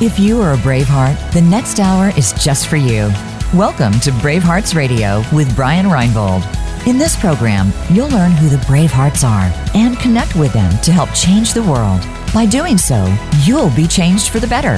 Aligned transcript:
If 0.00 0.16
you 0.16 0.40
are 0.42 0.52
a 0.52 0.56
Braveheart, 0.58 1.32
the 1.32 1.42
next 1.42 1.80
hour 1.80 2.16
is 2.16 2.32
just 2.34 2.68
for 2.68 2.76
you. 2.76 3.10
Welcome 3.52 3.98
to 3.98 4.12
Bravehearts 4.12 4.76
Radio 4.76 5.24
with 5.32 5.56
Brian 5.56 5.86
Reinbold. 5.86 6.46
In 6.86 6.98
this 6.98 7.16
program, 7.16 7.72
you'll 7.90 8.08
learn 8.10 8.30
who 8.30 8.48
the 8.48 8.58
Bravehearts 8.58 9.28
are 9.28 9.52
and 9.74 9.98
connect 9.98 10.36
with 10.36 10.52
them 10.52 10.70
to 10.82 10.92
help 10.92 11.12
change 11.14 11.52
the 11.52 11.64
world. 11.64 12.00
By 12.32 12.46
doing 12.46 12.78
so, 12.78 13.12
you'll 13.42 13.74
be 13.74 13.88
changed 13.88 14.28
for 14.28 14.38
the 14.38 14.46
better. 14.46 14.76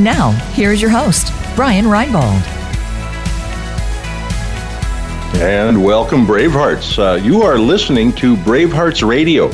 Now, 0.00 0.30
here's 0.52 0.80
your 0.80 0.92
host, 0.92 1.32
Brian 1.56 1.86
Reinbold. 1.86 2.40
And 5.40 5.82
welcome, 5.82 6.24
Bravehearts. 6.24 6.96
Uh, 6.96 7.16
you 7.16 7.42
are 7.42 7.58
listening 7.58 8.12
to 8.12 8.36
Bravehearts 8.36 9.04
Radio. 9.04 9.50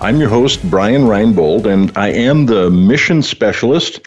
I'm 0.00 0.20
your 0.20 0.28
host, 0.28 0.68
Brian 0.70 1.02
Reinbold, 1.02 1.66
and 1.66 1.90
I 1.96 2.08
am 2.08 2.46
the 2.46 2.70
mission 2.70 3.22
specialist 3.22 4.00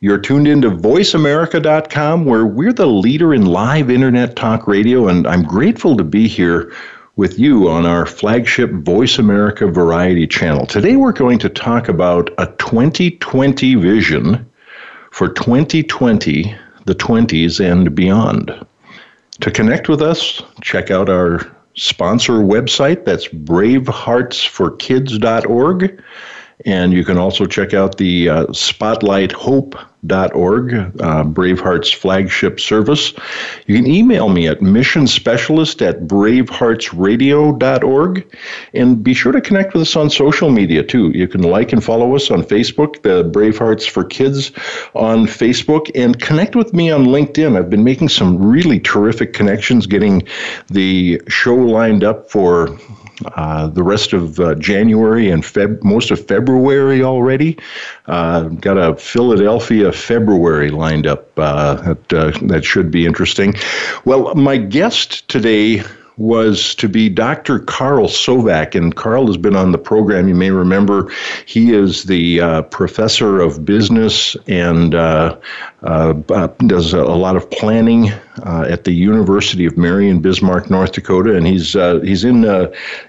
you're 0.00 0.18
tuned 0.18 0.46
into 0.46 0.70
voiceamerica.com, 0.70 2.26
where 2.26 2.44
we're 2.44 2.72
the 2.72 2.86
leader 2.86 3.32
in 3.32 3.46
live 3.46 3.90
internet 3.90 4.36
talk 4.36 4.66
radio, 4.66 5.08
and 5.08 5.26
I'm 5.26 5.42
grateful 5.42 5.96
to 5.96 6.04
be 6.04 6.28
here 6.28 6.70
with 7.16 7.38
you 7.38 7.70
on 7.70 7.86
our 7.86 8.04
flagship 8.04 8.70
Voice 8.70 9.18
America 9.18 9.66
Variety 9.66 10.26
channel. 10.26 10.66
Today, 10.66 10.96
we're 10.96 11.12
going 11.12 11.38
to 11.38 11.48
talk 11.48 11.88
about 11.88 12.28
a 12.36 12.44
2020 12.58 13.74
vision 13.76 14.44
for 15.12 15.28
2020, 15.28 16.54
the 16.84 16.94
20s, 16.94 17.58
and 17.58 17.94
beyond. 17.94 18.52
To 19.40 19.50
connect 19.50 19.88
with 19.88 20.02
us, 20.02 20.42
check 20.60 20.90
out 20.90 21.08
our 21.08 21.40
sponsor 21.74 22.34
website. 22.34 23.06
That's 23.06 23.28
braveheartsforkids.org. 23.28 26.02
And 26.64 26.92
you 26.92 27.04
can 27.04 27.18
also 27.18 27.44
check 27.44 27.74
out 27.74 27.98
the 27.98 28.28
uh, 28.28 28.52
Spotlight 28.52 29.32
Hope 29.32 29.76
uh, 30.10 31.24
Braveheart's 31.24 31.90
flagship 31.90 32.60
service. 32.60 33.14
You 33.66 33.76
can 33.76 33.86
email 33.86 34.28
me 34.28 34.46
at 34.46 34.60
missionspecialist 34.60 35.80
at 35.86 36.02
braveheartsradio.org. 36.02 38.36
And 38.74 39.02
be 39.02 39.14
sure 39.14 39.32
to 39.32 39.40
connect 39.40 39.72
with 39.72 39.80
us 39.82 39.96
on 39.96 40.10
social 40.10 40.50
media 40.50 40.84
too. 40.84 41.10
You 41.10 41.26
can 41.28 41.42
like 41.42 41.72
and 41.72 41.82
follow 41.82 42.14
us 42.14 42.30
on 42.30 42.42
Facebook, 42.42 43.02
the 43.02 43.24
Bravehearts 43.24 43.88
for 43.88 44.04
Kids 44.04 44.52
on 44.94 45.26
Facebook, 45.26 45.90
and 45.94 46.20
connect 46.20 46.54
with 46.54 46.72
me 46.72 46.90
on 46.90 47.06
LinkedIn. 47.06 47.56
I've 47.56 47.70
been 47.70 47.84
making 47.84 48.10
some 48.10 48.38
really 48.38 48.80
terrific 48.80 49.32
connections, 49.32 49.86
getting 49.86 50.28
the 50.68 51.22
show 51.28 51.56
lined 51.56 52.04
up 52.04 52.30
for 52.30 52.78
uh, 53.34 53.68
the 53.68 53.82
rest 53.82 54.12
of 54.12 54.38
uh, 54.40 54.54
January 54.56 55.30
and 55.30 55.42
Feb- 55.42 55.82
most 55.82 56.10
of 56.10 56.26
February 56.26 57.02
already. 57.02 57.58
Uh, 58.06 58.44
got 58.48 58.76
a 58.76 58.96
Philadelphia 58.96 59.92
February 59.92 60.70
lined 60.70 61.06
up 61.06 61.30
uh, 61.38 61.74
that 61.74 62.12
uh, 62.12 62.30
that 62.46 62.64
should 62.64 62.90
be 62.90 63.06
interesting. 63.06 63.54
Well, 64.04 64.34
my 64.34 64.56
guest 64.56 65.26
today 65.28 65.82
was 66.18 66.74
to 66.76 66.88
be 66.88 67.08
Dr. 67.08 67.58
Carl 67.58 68.08
Sovak. 68.08 68.74
And 68.74 68.94
Carl 68.94 69.26
has 69.26 69.36
been 69.36 69.56
on 69.56 69.72
the 69.72 69.78
program. 69.78 70.28
You 70.28 70.34
may 70.34 70.50
remember 70.50 71.12
he 71.44 71.74
is 71.74 72.04
the 72.04 72.40
uh, 72.40 72.62
professor 72.62 73.40
of 73.40 73.64
business 73.64 74.36
and 74.46 74.94
uh, 74.94 75.36
uh, 75.82 76.14
uh 76.30 76.46
does 76.66 76.94
a, 76.94 77.02
lot 77.02 77.36
of 77.36 77.48
planning 77.50 78.10
uh, 78.44 78.66
at 78.68 78.84
the 78.84 78.92
University 78.92 79.66
of 79.66 79.76
Mary 79.76 80.08
in 80.08 80.20
Bismarck, 80.20 80.70
North 80.70 80.92
Dakota. 80.92 81.36
And 81.36 81.46
he's 81.46 81.76
uh, 81.76 82.00
he's 82.00 82.24
in 82.24 82.44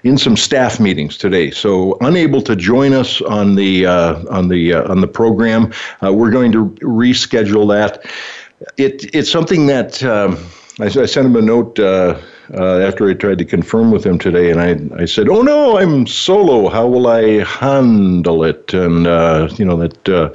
in 0.04 0.18
some 0.18 0.36
staff 0.36 0.78
meetings 0.78 1.16
today, 1.16 1.50
so 1.50 1.96
unable 2.00 2.42
to 2.42 2.54
join 2.54 2.92
us 2.92 3.20
on 3.22 3.54
the 3.54 3.86
on 3.86 4.48
the 4.48 4.74
on 4.74 5.00
the 5.00 5.08
program. 5.08 5.72
we're 6.02 6.30
going 6.30 6.52
to 6.52 6.70
reschedule 6.80 7.68
that. 7.68 8.04
It 8.76 9.14
it's 9.14 9.30
something 9.30 9.66
that 9.66 10.02
um, 10.02 10.36
I, 10.80 10.86
I, 10.86 11.06
sent 11.06 11.26
him 11.26 11.36
a 11.36 11.42
note 11.42 11.78
uh, 12.54 12.78
after 12.78 13.08
I 13.08 13.14
tried 13.14 13.38
to 13.38 13.44
confirm 13.44 13.90
with 13.90 14.04
him 14.04 14.18
today, 14.18 14.50
and 14.50 14.60
I, 14.60 15.02
I 15.02 15.04
said, 15.04 15.28
"Oh 15.28 15.42
no, 15.42 15.78
I'm 15.78 16.06
solo. 16.06 16.68
How 16.68 16.86
will 16.86 17.06
I 17.06 17.44
handle 17.44 18.44
it?" 18.44 18.72
And 18.72 19.06
uh, 19.06 19.48
you 19.56 19.64
know 19.64 19.76
that 19.76 20.08
uh, 20.08 20.30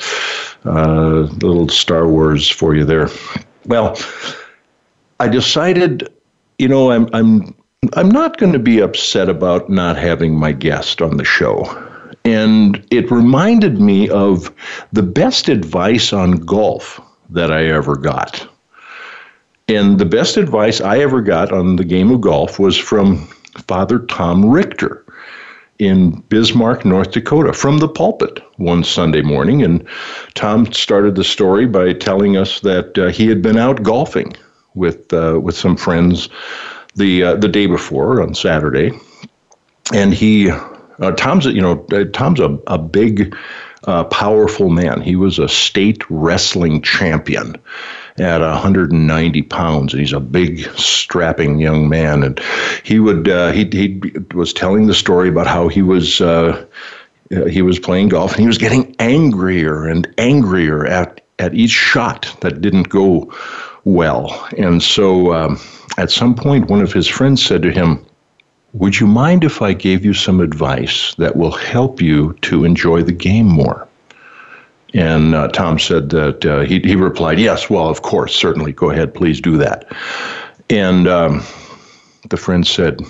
uh 0.69 1.21
little 1.41 1.69
Star 1.69 2.07
Wars 2.07 2.49
for 2.49 2.75
you 2.75 2.85
there. 2.85 3.09
Well, 3.65 3.97
I 5.19 5.27
decided, 5.27 6.11
you 6.59 6.67
know, 6.67 6.91
I'm 6.91 7.09
I'm 7.13 7.55
I'm 7.93 8.09
not 8.09 8.37
going 8.37 8.53
to 8.53 8.59
be 8.59 8.79
upset 8.79 9.29
about 9.29 9.69
not 9.69 9.97
having 9.97 10.37
my 10.37 10.51
guest 10.51 11.01
on 11.01 11.17
the 11.17 11.25
show. 11.25 11.63
And 12.25 12.85
it 12.89 13.11
reminded 13.11 13.81
me 13.81 14.09
of 14.09 14.53
the 14.93 15.03
best 15.03 15.49
advice 15.49 16.13
on 16.13 16.37
golf 16.37 17.01
that 17.29 17.51
I 17.51 17.65
ever 17.65 17.97
got. 17.97 18.47
And 19.73 19.99
the 19.99 20.05
best 20.05 20.37
advice 20.37 20.81
I 20.81 20.99
ever 20.99 21.21
got 21.21 21.51
on 21.51 21.77
the 21.77 21.83
game 21.83 22.11
of 22.11 22.21
golf 22.21 22.59
was 22.59 22.77
from 22.77 23.27
Father 23.67 23.99
Tom 23.99 24.45
Richter 24.45 25.03
in 25.79 26.21
Bismarck, 26.29 26.85
North 26.85 27.11
Dakota, 27.11 27.53
from 27.53 27.79
the 27.79 27.87
pulpit 27.87 28.39
one 28.57 28.83
Sunday 28.83 29.21
morning. 29.21 29.63
And 29.63 29.85
Tom 30.35 30.71
started 30.71 31.15
the 31.15 31.23
story 31.23 31.65
by 31.65 31.93
telling 31.93 32.37
us 32.37 32.59
that 32.59 32.97
uh, 32.97 33.07
he 33.07 33.27
had 33.27 33.41
been 33.41 33.57
out 33.57 33.83
golfing 33.83 34.33
with 34.75 35.11
uh, 35.11 35.39
with 35.41 35.55
some 35.55 35.75
friends 35.75 36.29
the 36.95 37.23
uh, 37.23 37.35
the 37.35 37.47
day 37.47 37.65
before 37.65 38.21
on 38.21 38.35
Saturday, 38.35 38.91
and 39.93 40.13
he 40.13 40.51
uh, 40.51 41.11
Tom's 41.17 41.45
you 41.45 41.61
know 41.61 41.85
uh, 41.91 42.05
Tom's 42.13 42.39
a, 42.39 42.57
a 42.67 42.77
big, 42.77 43.35
uh, 43.85 44.03
powerful 44.05 44.69
man. 44.69 45.01
He 45.01 45.15
was 45.15 45.39
a 45.39 45.49
state 45.49 46.03
wrestling 46.09 46.81
champion 46.81 47.55
at 48.17 48.41
190 48.41 49.41
pounds, 49.43 49.93
and 49.93 49.99
he's 49.99 50.13
a 50.13 50.19
big, 50.19 50.69
strapping 50.75 51.59
young 51.59 51.89
man. 51.89 52.23
And 52.23 52.39
he 52.83 52.99
would 52.99 53.27
uh, 53.27 53.51
he 53.51 53.65
he 53.65 54.01
was 54.33 54.53
telling 54.53 54.87
the 54.87 54.93
story 54.93 55.29
about 55.29 55.47
how 55.47 55.67
he 55.67 55.81
was. 55.81 56.21
Uh, 56.21 56.65
he 57.49 57.61
was 57.61 57.79
playing 57.79 58.09
golf 58.09 58.33
and 58.33 58.41
he 58.41 58.47
was 58.47 58.57
getting 58.57 58.95
angrier 58.99 59.87
and 59.87 60.07
angrier 60.19 60.85
at, 60.85 61.21
at 61.39 61.55
each 61.55 61.71
shot 61.71 62.35
that 62.41 62.61
didn't 62.61 62.89
go 62.89 63.33
well. 63.85 64.47
And 64.57 64.83
so 64.83 65.33
um, 65.33 65.59
at 65.97 66.11
some 66.11 66.35
point, 66.35 66.69
one 66.69 66.81
of 66.81 66.93
his 66.93 67.07
friends 67.07 67.43
said 67.43 67.61
to 67.63 67.71
him, 67.71 68.05
Would 68.73 68.99
you 68.99 69.07
mind 69.07 69.43
if 69.43 69.61
I 69.61 69.73
gave 69.73 70.05
you 70.05 70.13
some 70.13 70.41
advice 70.41 71.15
that 71.17 71.35
will 71.35 71.51
help 71.51 72.01
you 72.01 72.33
to 72.41 72.65
enjoy 72.65 73.01
the 73.01 73.11
game 73.11 73.47
more? 73.47 73.87
And 74.93 75.33
uh, 75.33 75.47
Tom 75.49 75.79
said 75.79 76.09
that 76.09 76.45
uh, 76.45 76.59
he, 76.61 76.79
he 76.79 76.95
replied, 76.95 77.39
Yes, 77.39 77.69
well, 77.69 77.89
of 77.89 78.01
course, 78.03 78.35
certainly, 78.35 78.71
go 78.71 78.91
ahead, 78.91 79.13
please 79.13 79.41
do 79.41 79.57
that. 79.57 79.91
And 80.69 81.07
um, 81.07 81.43
the 82.29 82.37
friend 82.37 82.65
said, 82.65 83.01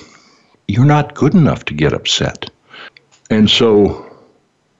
You're 0.67 0.85
not 0.85 1.13
good 1.13 1.33
enough 1.33 1.65
to 1.65 1.73
get 1.73 1.93
upset. 1.93 2.49
And 3.29 3.49
so 3.49 4.09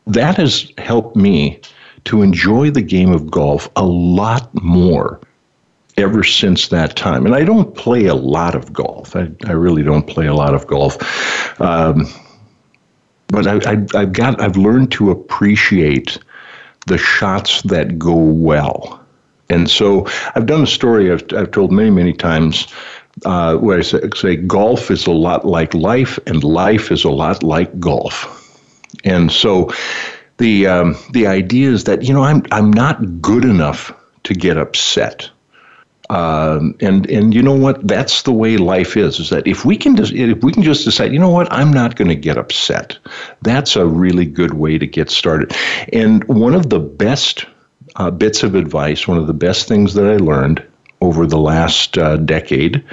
that 0.08 0.38
has 0.38 0.72
helped 0.78 1.16
me 1.16 1.60
to 2.06 2.22
enjoy 2.22 2.70
the 2.70 2.82
game 2.82 3.12
of 3.12 3.30
golf 3.32 3.70
a 3.76 3.86
lot 3.86 4.50
more 4.62 5.20
ever 5.98 6.24
since 6.24 6.70
that 6.70 6.96
time. 6.96 7.26
And 7.26 7.36
I 7.36 7.44
don't 7.44 7.76
play 7.76 8.06
a 8.06 8.16
lot 8.16 8.56
of 8.56 8.74
golf. 8.74 9.16
I, 9.16 9.30
I 9.46 9.52
really 9.52 9.84
don't 9.84 10.08
play 10.08 10.26
a 10.26 10.34
lot 10.34 10.54
of 10.56 10.68
golf. 10.68 10.98
Um, 11.62 12.08
but 13.28 13.48
I, 13.48 13.86
I've 14.00 14.14
got 14.14 14.40
I've 14.40 14.58
learned 14.58 14.92
to 14.94 15.12
appreciate 15.12 16.20
the 16.88 16.98
shots 16.98 17.62
that 17.64 17.98
go 17.98 18.16
well. 18.16 19.00
And 19.50 19.70
so 19.70 20.08
I've 20.36 20.46
done 20.46 20.64
a 20.64 20.68
story 20.68 21.12
I've, 21.12 21.26
I've 21.36 21.52
told 21.52 21.72
many, 21.72 21.92
many 21.92 22.14
times 22.14 22.68
uh, 23.26 23.58
where 23.58 23.80
I 23.80 23.82
say, 23.82 24.02
say 24.16 24.36
golf 24.36 24.90
is 24.90 25.06
a 25.06 25.12
lot 25.12 25.46
like 25.46 25.74
life, 25.74 26.18
and 26.26 26.44
life 26.44 26.92
is 26.92 27.04
a 27.04 27.12
lot 27.12 27.44
like 27.44 27.80
golf. 27.80 28.40
And 29.04 29.32
so 29.32 29.72
the 30.38 30.68
um, 30.68 30.96
the 31.12 31.28
idea 31.28 31.72
is 31.72 31.84
that 31.84 32.04
you 32.04 32.14
know 32.14 32.24
I'm 32.24 32.44
I'm 32.52 32.72
not 32.72 33.22
good 33.22 33.46
enough 33.46 33.92
to 34.24 34.34
get 34.34 34.58
upset. 34.58 35.30
Um, 36.10 36.76
and 36.82 37.10
and 37.10 37.34
you 37.34 37.42
know 37.42 37.56
what? 37.56 37.88
That's 37.88 38.24
the 38.24 38.34
way 38.34 38.58
life 38.58 38.98
is. 38.98 39.20
Is 39.20 39.30
that 39.30 39.48
if 39.48 39.64
we 39.64 39.78
can 39.78 39.96
just 39.96 40.12
if 40.12 40.44
we 40.44 40.52
can 40.52 40.64
just 40.64 40.84
decide, 40.84 41.14
you 41.14 41.20
know 41.20 41.30
what? 41.30 41.52
I'm 41.52 41.72
not 41.72 41.96
going 41.96 42.10
to 42.10 42.16
get 42.16 42.38
upset. 42.38 42.98
That's 43.42 43.76
a 43.76 43.86
really 43.86 44.26
good 44.26 44.56
way 44.56 44.78
to 44.78 44.86
get 44.86 45.10
started. 45.10 45.56
And 45.94 46.24
one 46.26 46.54
of 46.54 46.70
the 46.70 46.80
best 46.80 47.46
uh, 47.96 48.12
bits 48.12 48.44
of 48.44 48.56
advice, 48.56 49.08
one 49.08 49.18
of 49.18 49.28
the 49.28 49.34
best 49.34 49.68
things 49.68 49.94
that 49.94 50.06
I 50.06 50.18
learned 50.18 50.66
over 51.02 51.26
the 51.26 51.38
last 51.38 51.98
uh, 51.98 52.18
decade, 52.18 52.84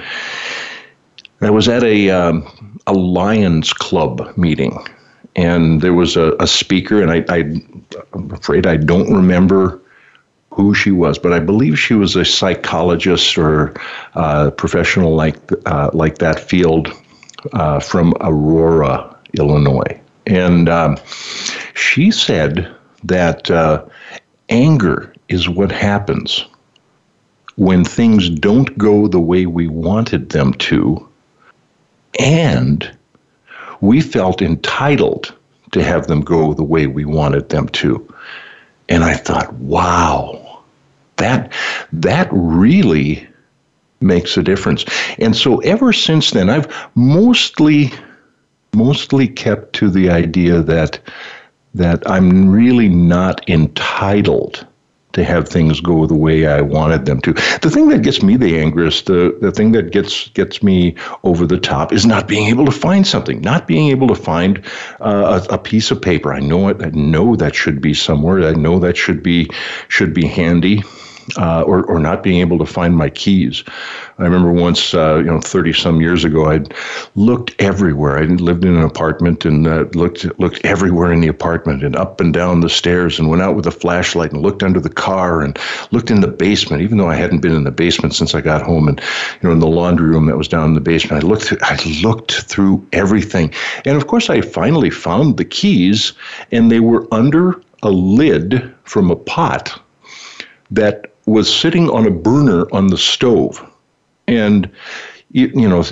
I 1.41 1.49
was 1.49 1.67
at 1.67 1.83
a 1.83 2.09
um, 2.11 2.79
a 2.87 2.93
Lions 2.93 3.73
Club 3.73 4.35
meeting, 4.37 4.77
and 5.35 5.81
there 5.81 5.93
was 5.93 6.15
a, 6.15 6.33
a 6.39 6.47
speaker, 6.47 7.01
and 7.01 7.11
I, 7.11 7.25
I 7.29 7.39
I'm 8.13 8.31
afraid 8.31 8.65
I 8.65 8.77
don't 8.77 9.13
remember 9.13 9.81
who 10.53 10.73
she 10.73 10.91
was, 10.91 11.17
but 11.17 11.33
I 11.33 11.39
believe 11.39 11.79
she 11.79 11.93
was 11.93 12.15
a 12.15 12.25
psychologist 12.25 13.37
or 13.37 13.73
uh, 14.15 14.51
professional 14.51 15.15
like 15.15 15.37
uh, 15.65 15.89
like 15.93 16.17
that 16.17 16.39
field 16.39 16.91
uh, 17.53 17.79
from 17.79 18.13
Aurora, 18.21 19.17
Illinois, 19.39 19.99
and 20.27 20.69
um, 20.69 20.97
she 21.73 22.11
said 22.11 22.73
that 23.03 23.49
uh, 23.49 23.83
anger 24.49 25.13
is 25.29 25.47
what 25.47 25.71
happens 25.71 26.45
when 27.55 27.83
things 27.83 28.29
don't 28.29 28.77
go 28.77 29.07
the 29.07 29.19
way 29.19 29.45
we 29.45 29.67
wanted 29.67 30.29
them 30.29 30.53
to, 30.55 31.07
and 32.19 32.91
we 33.79 34.01
felt 34.01 34.41
entitled 34.41 35.33
to 35.71 35.83
have 35.83 36.07
them 36.07 36.21
go 36.21 36.53
the 36.53 36.63
way 36.63 36.87
we 36.87 37.05
wanted 37.05 37.49
them 37.49 37.67
to. 37.69 38.13
And 38.89 39.03
I 39.03 39.13
thought, 39.13 39.53
wow, 39.53 40.40
that 41.21 41.53
that 41.93 42.27
really 42.31 43.27
makes 44.01 44.35
a 44.37 44.43
difference. 44.43 44.85
And 45.19 45.35
so 45.35 45.59
ever 45.59 45.93
since 45.93 46.31
then, 46.31 46.49
I've 46.49 46.67
mostly 46.95 47.91
mostly 48.73 49.27
kept 49.27 49.73
to 49.73 49.89
the 49.89 50.09
idea 50.09 50.61
that 50.61 50.99
that 51.73 52.09
I'm 52.09 52.49
really 52.49 52.89
not 52.89 53.47
entitled 53.49 54.65
to 55.13 55.23
have 55.25 55.47
things 55.47 55.81
go 55.81 56.05
the 56.05 56.15
way 56.15 56.47
I 56.47 56.61
wanted 56.61 57.05
them 57.05 57.19
to. 57.21 57.33
The 57.33 57.69
thing 57.69 57.89
that 57.89 58.01
gets 58.01 58.23
me 58.23 58.37
the 58.37 58.59
angriest, 58.59 59.07
the, 59.07 59.37
the 59.41 59.51
thing 59.51 59.73
that 59.73 59.91
gets 59.91 60.29
gets 60.29 60.63
me 60.63 60.95
over 61.23 61.45
the 61.45 61.59
top 61.59 61.91
is 61.91 62.05
not 62.05 62.27
being 62.27 62.47
able 62.47 62.65
to 62.65 62.71
find 62.71 63.05
something, 63.05 63.41
not 63.41 63.67
being 63.67 63.89
able 63.89 64.07
to 64.07 64.15
find 64.15 64.65
uh, 65.01 65.41
a, 65.49 65.55
a, 65.55 65.57
piece 65.57 65.91
of 65.91 66.01
paper. 66.01 66.33
I 66.33 66.39
know 66.39 66.69
it. 66.69 66.81
I 66.81 66.89
know 66.91 67.35
that 67.35 67.55
should 67.55 67.81
be 67.81 67.93
somewhere. 67.93 68.47
I 68.47 68.53
know 68.53 68.79
that 68.79 68.95
should 68.95 69.21
be 69.21 69.49
should 69.89 70.13
be 70.13 70.25
handy 70.25 70.81
uh, 71.37 71.63
or, 71.63 71.85
or 71.85 71.99
not 71.99 72.23
being 72.23 72.39
able 72.39 72.57
to 72.57 72.65
find 72.65 72.95
my 72.95 73.09
keys. 73.09 73.63
I 74.17 74.23
remember 74.23 74.51
once, 74.51 74.93
uh, 74.93 75.17
you 75.17 75.25
know, 75.25 75.39
30 75.39 75.73
some 75.73 76.01
years 76.01 76.23
ago, 76.23 76.45
I'd 76.45 76.73
looked 77.15 77.55
everywhere. 77.59 78.19
I 78.19 78.23
lived 78.23 78.65
in 78.65 78.75
an 78.75 78.83
apartment 78.83 79.45
and 79.45 79.67
uh, 79.67 79.85
looked, 79.93 80.25
looked 80.39 80.63
everywhere 80.63 81.11
in 81.11 81.21
the 81.21 81.27
apartment 81.27 81.83
and 81.83 81.95
up 81.95 82.19
and 82.19 82.33
down 82.33 82.61
the 82.61 82.69
stairs 82.69 83.19
and 83.19 83.29
went 83.29 83.41
out 83.41 83.55
with 83.55 83.65
a 83.65 83.71
flashlight 83.71 84.31
and 84.31 84.41
looked 84.41 84.63
under 84.63 84.79
the 84.79 84.89
car 84.89 85.41
and 85.41 85.57
looked 85.91 86.11
in 86.11 86.21
the 86.21 86.27
basement, 86.27 86.81
even 86.81 86.97
though 86.97 87.09
I 87.09 87.15
hadn't 87.15 87.41
been 87.41 87.55
in 87.55 87.63
the 87.63 87.71
basement 87.71 88.13
since 88.13 88.35
I 88.35 88.41
got 88.41 88.61
home 88.61 88.87
and, 88.87 88.99
you 88.99 89.49
know, 89.49 89.51
in 89.51 89.59
the 89.59 89.67
laundry 89.67 90.09
room 90.09 90.25
that 90.27 90.37
was 90.37 90.47
down 90.47 90.69
in 90.69 90.73
the 90.73 90.81
basement. 90.81 91.23
I 91.23 91.27
looked, 91.27 91.43
through, 91.43 91.57
I 91.61 91.99
looked 92.03 92.33
through 92.43 92.85
everything. 92.93 93.53
And 93.85 93.97
of 93.97 94.07
course, 94.07 94.29
I 94.29 94.41
finally 94.41 94.89
found 94.89 95.37
the 95.37 95.45
keys 95.45 96.13
and 96.51 96.71
they 96.71 96.79
were 96.79 97.07
under 97.11 97.61
a 97.83 97.89
lid 97.89 98.73
from 98.83 99.09
a 99.09 99.15
pot 99.15 99.81
that 100.69 101.10
was 101.25 101.53
sitting 101.53 101.89
on 101.89 102.05
a 102.05 102.11
burner 102.11 102.65
on 102.73 102.87
the 102.87 102.97
stove. 102.97 103.65
And, 104.27 104.69
you, 105.31 105.47
you 105.53 105.67
know, 105.67 105.83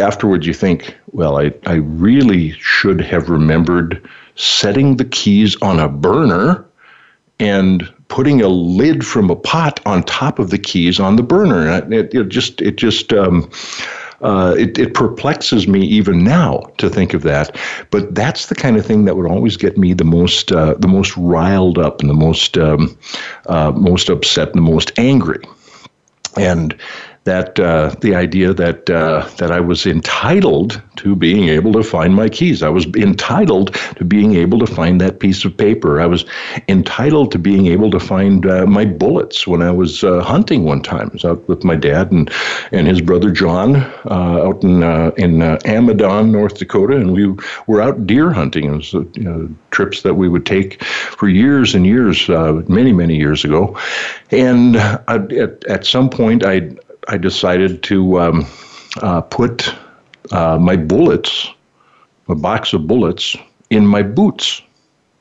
afterwards 0.00 0.46
you 0.46 0.54
think, 0.54 0.96
well, 1.12 1.38
I, 1.38 1.52
I 1.66 1.74
really 1.74 2.52
should 2.52 3.00
have 3.00 3.28
remembered 3.28 4.08
setting 4.36 4.96
the 4.96 5.04
keys 5.04 5.56
on 5.62 5.78
a 5.80 5.88
burner 5.88 6.64
and 7.38 7.92
putting 8.08 8.42
a 8.42 8.48
lid 8.48 9.06
from 9.06 9.30
a 9.30 9.36
pot 9.36 9.80
on 9.86 10.02
top 10.02 10.38
of 10.38 10.50
the 10.50 10.58
keys 10.58 10.98
on 10.98 11.16
the 11.16 11.22
burner. 11.22 11.68
It, 11.92 12.14
it 12.14 12.28
just, 12.28 12.60
it 12.60 12.76
just, 12.76 13.12
um, 13.12 13.50
uh, 14.22 14.54
it, 14.58 14.78
it 14.78 14.94
perplexes 14.94 15.66
me 15.66 15.80
even 15.80 16.22
now 16.22 16.58
to 16.78 16.90
think 16.90 17.14
of 17.14 17.22
that. 17.22 17.56
But 17.90 18.14
that's 18.14 18.46
the 18.46 18.54
kind 18.54 18.76
of 18.76 18.84
thing 18.84 19.04
that 19.04 19.16
would 19.16 19.30
always 19.30 19.56
get 19.56 19.78
me 19.78 19.94
the 19.94 20.04
most 20.04 20.52
uh, 20.52 20.74
the 20.74 20.88
most 20.88 21.16
riled 21.16 21.78
up 21.78 22.00
and 22.00 22.10
the 22.10 22.14
most 22.14 22.58
um, 22.58 22.96
uh, 23.46 23.72
most 23.72 24.08
upset 24.08 24.48
and 24.48 24.56
the 24.56 24.70
most 24.70 24.92
angry. 24.98 25.42
And 26.36 26.76
that 27.24 27.60
uh, 27.60 27.94
the 28.00 28.14
idea 28.14 28.54
that 28.54 28.88
uh, 28.88 29.28
that 29.36 29.52
I 29.52 29.60
was 29.60 29.86
entitled 29.86 30.80
to 30.96 31.14
being 31.14 31.48
able 31.48 31.72
to 31.74 31.82
find 31.82 32.14
my 32.14 32.28
keys. 32.28 32.62
I 32.62 32.70
was 32.70 32.86
entitled 32.96 33.74
to 33.96 34.04
being 34.04 34.34
able 34.36 34.58
to 34.58 34.66
find 34.66 35.00
that 35.00 35.20
piece 35.20 35.44
of 35.44 35.54
paper. 35.56 36.00
I 36.00 36.06
was 36.06 36.24
entitled 36.68 37.30
to 37.32 37.38
being 37.38 37.66
able 37.66 37.90
to 37.90 38.00
find 38.00 38.46
uh, 38.46 38.66
my 38.66 38.86
bullets 38.86 39.46
when 39.46 39.60
I 39.60 39.70
was 39.70 40.02
uh, 40.02 40.22
hunting 40.22 40.64
one 40.64 40.82
time. 40.82 41.08
I 41.10 41.12
was 41.12 41.24
out 41.24 41.46
with 41.46 41.62
my 41.62 41.76
dad 41.76 42.10
and 42.10 42.30
and 42.72 42.86
his 42.86 43.02
brother 43.02 43.30
John 43.30 43.76
uh, 43.76 44.46
out 44.46 44.62
in 44.64 44.82
uh, 44.82 45.10
in 45.18 45.40
Amidon, 45.66 46.30
North 46.30 46.56
Dakota, 46.58 46.96
and 46.96 47.12
we 47.12 47.34
were 47.66 47.82
out 47.82 48.06
deer 48.06 48.32
hunting. 48.32 48.64
It 48.64 48.76
was 48.76 48.92
you 48.94 49.24
know, 49.24 49.48
trips 49.72 50.02
that 50.02 50.14
we 50.14 50.28
would 50.28 50.46
take 50.46 50.82
for 50.82 51.28
years 51.28 51.74
and 51.74 51.84
years, 51.86 52.28
many 52.68 52.94
many 52.94 53.16
years 53.16 53.44
ago. 53.44 53.78
And 54.30 54.76
at 54.76 55.64
at 55.66 55.84
some 55.84 56.08
point, 56.08 56.44
I 56.44 56.70
I 57.08 57.16
decided 57.16 57.82
to 57.84 58.20
um, 58.20 58.46
uh, 59.02 59.20
put 59.22 59.74
uh, 60.32 60.58
my 60.58 60.76
bullets, 60.76 61.48
a 62.28 62.34
box 62.34 62.72
of 62.72 62.86
bullets, 62.86 63.36
in 63.70 63.86
my 63.86 64.02
boots, 64.02 64.62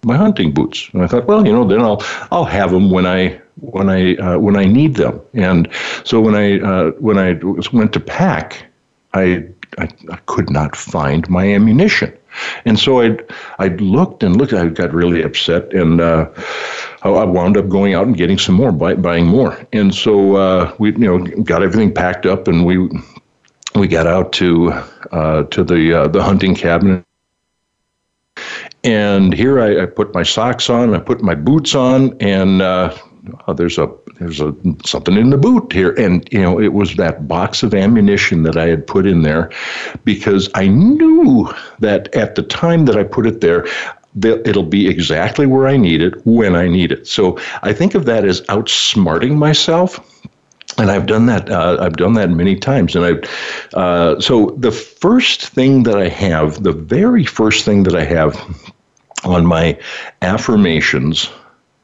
my 0.04 0.16
hunting 0.16 0.54
boots. 0.54 0.90
And 0.94 1.04
I 1.04 1.08
thought, 1.08 1.26
well, 1.26 1.46
you 1.46 1.54
know, 1.54 1.68
then 1.68 1.82
I'll 1.82 2.04
I'll 2.32 2.46
have 2.46 2.72
them 2.72 2.90
when 2.92 3.06
I 3.06 3.40
when 3.62 3.90
I 3.90 4.16
uh, 4.16 4.38
when 4.40 4.56
I 4.56 4.66
need 4.66 4.96
them. 4.96 5.22
And 5.34 5.68
so 6.04 6.20
when 6.20 6.36
I 6.36 6.60
uh, 6.60 6.92
when 6.92 7.18
I 7.18 7.34
went 7.74 7.94
to 7.94 8.00
pack, 8.00 8.66
I, 9.14 9.46
I 9.78 9.88
I 10.12 10.18
could 10.26 10.50
not 10.50 10.76
find 10.76 11.30
my 11.30 11.54
ammunition. 11.54 12.14
And 12.66 12.80
so 12.80 13.02
I 13.02 13.18
I 13.58 13.68
looked 13.68 14.24
and 14.24 14.36
looked. 14.36 14.54
I 14.54 14.68
got 14.68 14.94
really 14.94 15.24
upset, 15.24 15.74
and 15.74 16.00
uh, 16.00 16.30
I 17.02 17.10
wound 17.10 17.58
up 17.58 17.70
going 17.70 17.94
out 17.94 18.08
and 18.08 18.16
getting 18.16 18.38
some 18.38 18.56
more, 18.56 18.72
buy, 18.72 18.96
buying 18.96 19.26
more. 19.26 19.66
And 19.74 19.94
so 19.94 20.36
uh, 20.36 20.76
we 20.80 20.92
you 20.92 20.98
know 21.00 21.18
got 21.44 21.64
everything 21.64 21.94
packed 21.94 22.26
up, 22.26 22.48
and 22.48 22.66
we 22.66 22.90
we 23.76 23.88
got 23.88 24.08
out 24.08 24.32
to 24.34 24.72
uh, 25.12 25.44
to 25.44 25.64
the 25.64 26.02
uh, 26.02 26.08
the 26.08 26.24
hunting 26.24 26.56
cabin. 26.56 27.06
And 28.84 29.34
here 29.34 29.60
I, 29.60 29.84
I, 29.84 29.86
put 29.88 30.14
my 30.14 30.24
socks 30.24 30.70
on, 30.70 30.96
I 30.96 31.00
put 31.00 31.22
my 31.22 31.36
boots 31.36 31.76
on, 31.76 32.16
and 32.22 32.62
uh, 32.62 32.96
oh, 33.48 33.54
there's 33.54 33.78
a 33.78 33.88
there's 34.20 34.42
a 34.42 34.54
something 34.86 35.16
in 35.16 35.30
the 35.30 35.38
boot 35.38 35.72
here 35.72 35.92
and 35.94 36.28
you 36.32 36.42
know 36.42 36.60
it 36.60 36.74
was 36.74 36.96
that 36.96 37.28
box 37.28 37.64
of 37.64 37.74
ammunition 37.74 38.44
that 38.44 38.58
I 38.58 38.68
had 38.68 38.86
put 38.86 39.06
in 39.06 39.22
there 39.22 39.52
because 40.04 40.50
I 40.56 40.68
knew 40.68 41.52
that 41.80 42.14
at 42.14 42.36
the 42.36 42.44
time 42.44 42.86
that 42.86 42.98
I 42.98 43.04
put 43.04 43.26
it 43.26 43.42
there 43.42 43.66
it'll 44.24 44.64
be 44.64 44.88
exactly 44.88 45.46
where 45.46 45.68
I 45.68 45.78
need 45.78 46.02
it 46.02 46.26
when 46.26 46.56
I 46.56 46.68
need 46.68 46.92
it. 46.92 47.08
So 47.08 47.38
I 47.62 47.74
think 47.74 47.94
of 47.96 48.06
that 48.06 48.26
as 48.26 48.42
outsmarting 48.42 49.38
myself 49.38 50.00
and 50.78 50.92
I've 50.92 51.08
done 51.08 51.26
that. 51.26 51.50
Uh, 51.50 51.78
I've 51.80 51.98
done 51.98 52.14
that 52.14 52.30
many 52.30 52.56
times, 52.56 52.96
and 52.96 53.04
I've. 53.04 53.70
Uh, 53.74 54.20
so 54.22 54.56
the 54.58 54.72
first 54.72 55.48
thing 55.48 55.84
that 55.84 55.98
I 55.98 56.08
have, 56.08 56.64
the 56.64 56.72
very 56.72 57.26
first 57.26 57.66
thing 57.66 57.84
that 57.84 57.96
I 57.96 58.06
have 58.06 58.40
on 59.26 59.46
my 59.46 59.78
affirmations 60.22 61.30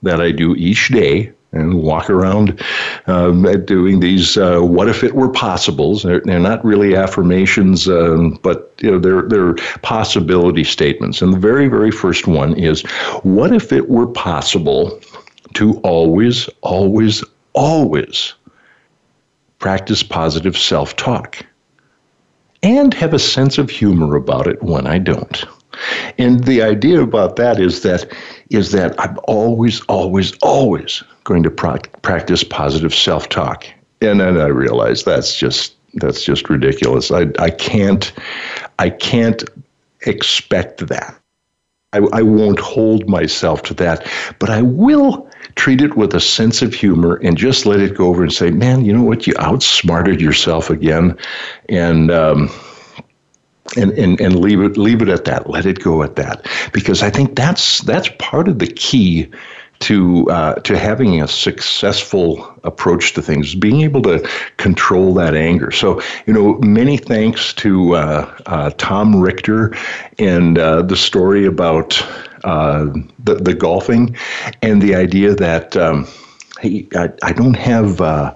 that 0.04 0.22
I 0.22 0.32
do 0.32 0.56
each 0.56 0.90
day, 0.90 1.34
and 1.56 1.82
walk 1.82 2.10
around 2.10 2.62
um, 3.08 3.44
doing 3.66 4.00
these 4.00 4.38
uh, 4.38 4.60
"what 4.60 4.88
if 4.88 5.04
it 5.04 5.16
were 5.16 5.30
possibles." 5.30 6.04
They're, 6.04 6.22
they're 6.22 6.40
not 6.40 6.64
really 6.64 6.96
affirmations, 6.96 7.88
um, 7.88 8.38
but 8.44 8.74
you 8.82 8.92
know 8.92 9.00
they're 9.00 9.24
they're 9.24 9.54
possibility 9.82 10.64
statements. 10.64 11.22
And 11.22 11.34
the 11.34 11.40
very 11.40 11.68
very 11.68 11.92
first 11.92 12.28
one 12.28 12.54
is, 12.56 12.82
"What 13.24 13.54
if 13.54 13.72
it 13.72 13.90
were 13.90 14.08
possible 14.08 15.00
to 15.54 15.80
always, 15.80 16.50
always, 16.62 17.24
always 17.54 18.34
practice 19.60 20.04
positive 20.04 20.58
self-talk 20.58 21.46
and 22.62 22.94
have 22.94 23.14
a 23.14 23.20
sense 23.20 23.58
of 23.58 23.70
humor 23.70 24.16
about 24.16 24.48
it 24.48 24.62
when 24.62 24.86
I 24.86 25.00
don't?" 25.00 25.46
And 26.18 26.44
the 26.44 26.62
idea 26.62 27.02
about 27.02 27.36
that 27.36 27.60
is 27.60 27.82
that 27.84 28.12
is 28.50 28.72
that 28.72 29.00
I'm 29.00 29.18
always, 29.26 29.82
always, 29.82 30.34
always 30.42 31.04
going 31.24 31.44
to 31.44 31.50
pro- 31.50 31.78
practice 32.02 32.44
positive 32.44 32.94
self-talk. 32.94 33.66
And 34.02 34.20
then 34.20 34.40
I 34.40 34.48
realized 34.48 35.06
that's 35.06 35.36
just 35.36 35.76
that's 35.96 36.24
just 36.24 36.50
ridiculous. 36.50 37.12
I 37.12 37.28
I 37.40 37.50
can't 37.50 38.14
I 38.80 38.90
can't 38.90 39.44
expect 40.02 40.88
that. 40.88 41.20
I, 41.94 42.00
I 42.12 42.22
won't 42.22 42.60
hold 42.60 43.08
myself 43.10 43.64
to 43.64 43.74
that, 43.76 44.06
but 44.40 44.50
I 44.50 44.62
will 44.62 45.30
treat 45.56 45.82
it 45.82 45.96
with 45.96 46.14
a 46.14 46.20
sense 46.20 46.62
of 46.62 46.74
humor 46.74 47.16
and 47.24 47.38
just 47.38 47.66
let 47.66 47.80
it 47.80 47.96
go 47.96 48.08
over 48.08 48.24
and 48.24 48.34
say, 48.34 48.52
man, 48.52 48.84
you 48.84 48.92
know 48.92 49.04
what? 49.04 49.26
You 49.26 49.34
outsmarted 49.40 50.20
yourself 50.20 50.70
again. 50.70 51.18
And, 51.70 52.12
um, 52.12 52.50
and, 53.78 53.92
and, 53.92 54.22
and 54.22 54.40
leave 54.40 54.62
it 54.62 54.78
leave 54.78 55.02
it 55.02 55.10
at 55.10 55.26
that. 55.26 55.50
Let 55.50 55.66
it 55.66 55.84
go 55.84 56.04
at 56.04 56.16
that, 56.16 56.48
because 56.74 57.04
I 57.04 57.10
think 57.10 57.36
that's 57.36 57.82
that's 57.82 58.10
part 58.20 58.48
of 58.48 58.60
the 58.60 58.68
key 58.68 59.30
to 59.80 60.30
uh, 60.32 60.56
to 60.62 60.78
having 60.78 61.22
a 61.22 61.28
successful 61.28 62.58
approach 62.64 63.14
to 63.14 63.22
things, 63.22 63.56
being 63.56 63.82
able 63.82 64.02
to 64.04 64.20
control 64.58 65.14
that 65.16 65.36
anger. 65.36 65.70
So, 65.72 66.02
you 66.26 66.34
know, 66.34 66.58
many 66.60 66.98
thanks 66.98 67.54
to 67.56 67.96
uh, 67.96 68.38
uh, 68.46 68.70
Tom 68.78 69.20
Richter 69.20 69.76
and 70.18 70.58
uh, 70.58 70.82
the 70.82 70.96
story 70.96 71.46
about 71.46 72.02
uh, 72.46 72.86
the 73.20 73.36
the 73.36 73.54
golfing 73.54 74.16
and 74.62 74.82
the 74.82 74.96
idea 74.96 75.36
that 75.36 75.76
um, 75.76 76.08
hey, 76.62 76.88
I, 76.96 77.10
I 77.22 77.34
don't 77.34 77.58
have 77.58 78.00
uh, 78.00 78.34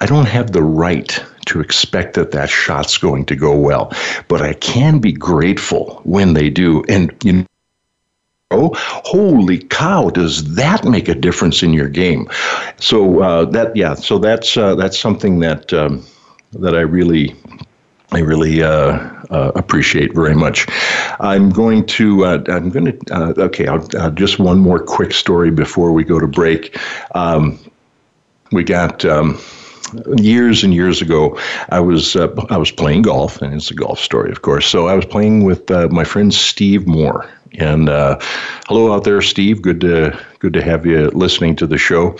I 0.00 0.06
don't 0.06 0.26
have 0.28 0.52
the 0.52 0.62
right 0.62 1.22
to 1.46 1.60
expect 1.60 2.14
that 2.14 2.32
that 2.32 2.50
shot's 2.50 2.98
going 2.98 3.24
to 3.26 3.36
go 3.36 3.56
well, 3.56 3.92
but 4.28 4.42
I 4.42 4.54
can 4.54 4.98
be 4.98 5.12
grateful 5.12 6.00
when 6.04 6.34
they 6.34 6.50
do. 6.50 6.84
And 6.88 7.14
you 7.24 7.32
know, 7.32 7.46
Oh, 8.50 8.70
holy 8.76 9.58
cow! 9.58 10.10
Does 10.10 10.54
that 10.54 10.84
make 10.84 11.08
a 11.08 11.14
difference 11.14 11.62
in 11.62 11.72
your 11.72 11.88
game? 11.88 12.28
So 12.76 13.20
uh, 13.20 13.46
that 13.46 13.74
yeah, 13.74 13.94
so 13.94 14.18
that's 14.18 14.56
uh, 14.56 14.76
that's 14.76 14.98
something 14.98 15.40
that 15.40 15.72
um, 15.72 16.04
that 16.52 16.76
I 16.76 16.82
really 16.82 17.34
I 18.12 18.20
really 18.20 18.62
uh, 18.62 18.92
uh, 19.30 19.50
appreciate 19.56 20.14
very 20.14 20.34
much. 20.36 20.66
I'm 21.18 21.50
going 21.50 21.84
to. 21.86 22.24
Uh, 22.24 22.44
I'm 22.48 22.70
going 22.70 22.96
to. 22.96 23.14
Uh, 23.14 23.34
okay, 23.38 23.66
I'll, 23.66 23.88
uh, 23.98 24.10
just 24.10 24.38
one 24.38 24.58
more 24.58 24.78
quick 24.78 25.12
story 25.12 25.50
before 25.50 25.92
we 25.92 26.04
go 26.04 26.20
to 26.20 26.28
break. 26.28 26.78
Um, 27.14 27.58
we 28.52 28.62
got. 28.62 29.04
Um, 29.04 29.40
years 30.16 30.64
and 30.64 30.74
years 30.74 31.02
ago, 31.02 31.38
I 31.70 31.80
was 31.80 32.16
uh, 32.16 32.28
I 32.50 32.56
was 32.56 32.70
playing 32.70 33.02
golf, 33.02 33.40
and 33.42 33.54
it's 33.54 33.70
a 33.70 33.74
golf 33.74 33.98
story, 33.98 34.30
of 34.30 34.42
course. 34.42 34.66
So 34.66 34.88
I 34.88 34.94
was 34.94 35.04
playing 35.04 35.44
with 35.44 35.70
uh, 35.70 35.88
my 35.90 36.04
friend 36.04 36.32
Steve 36.32 36.86
Moore, 36.86 37.28
and 37.58 37.88
uh, 37.88 38.18
hello 38.66 38.92
out 38.92 39.04
there, 39.04 39.20
Steve. 39.22 39.62
Good 39.62 39.80
to 39.82 40.18
good 40.38 40.52
to 40.54 40.62
have 40.62 40.86
you 40.86 41.08
listening 41.10 41.56
to 41.56 41.66
the 41.66 41.78
show. 41.78 42.16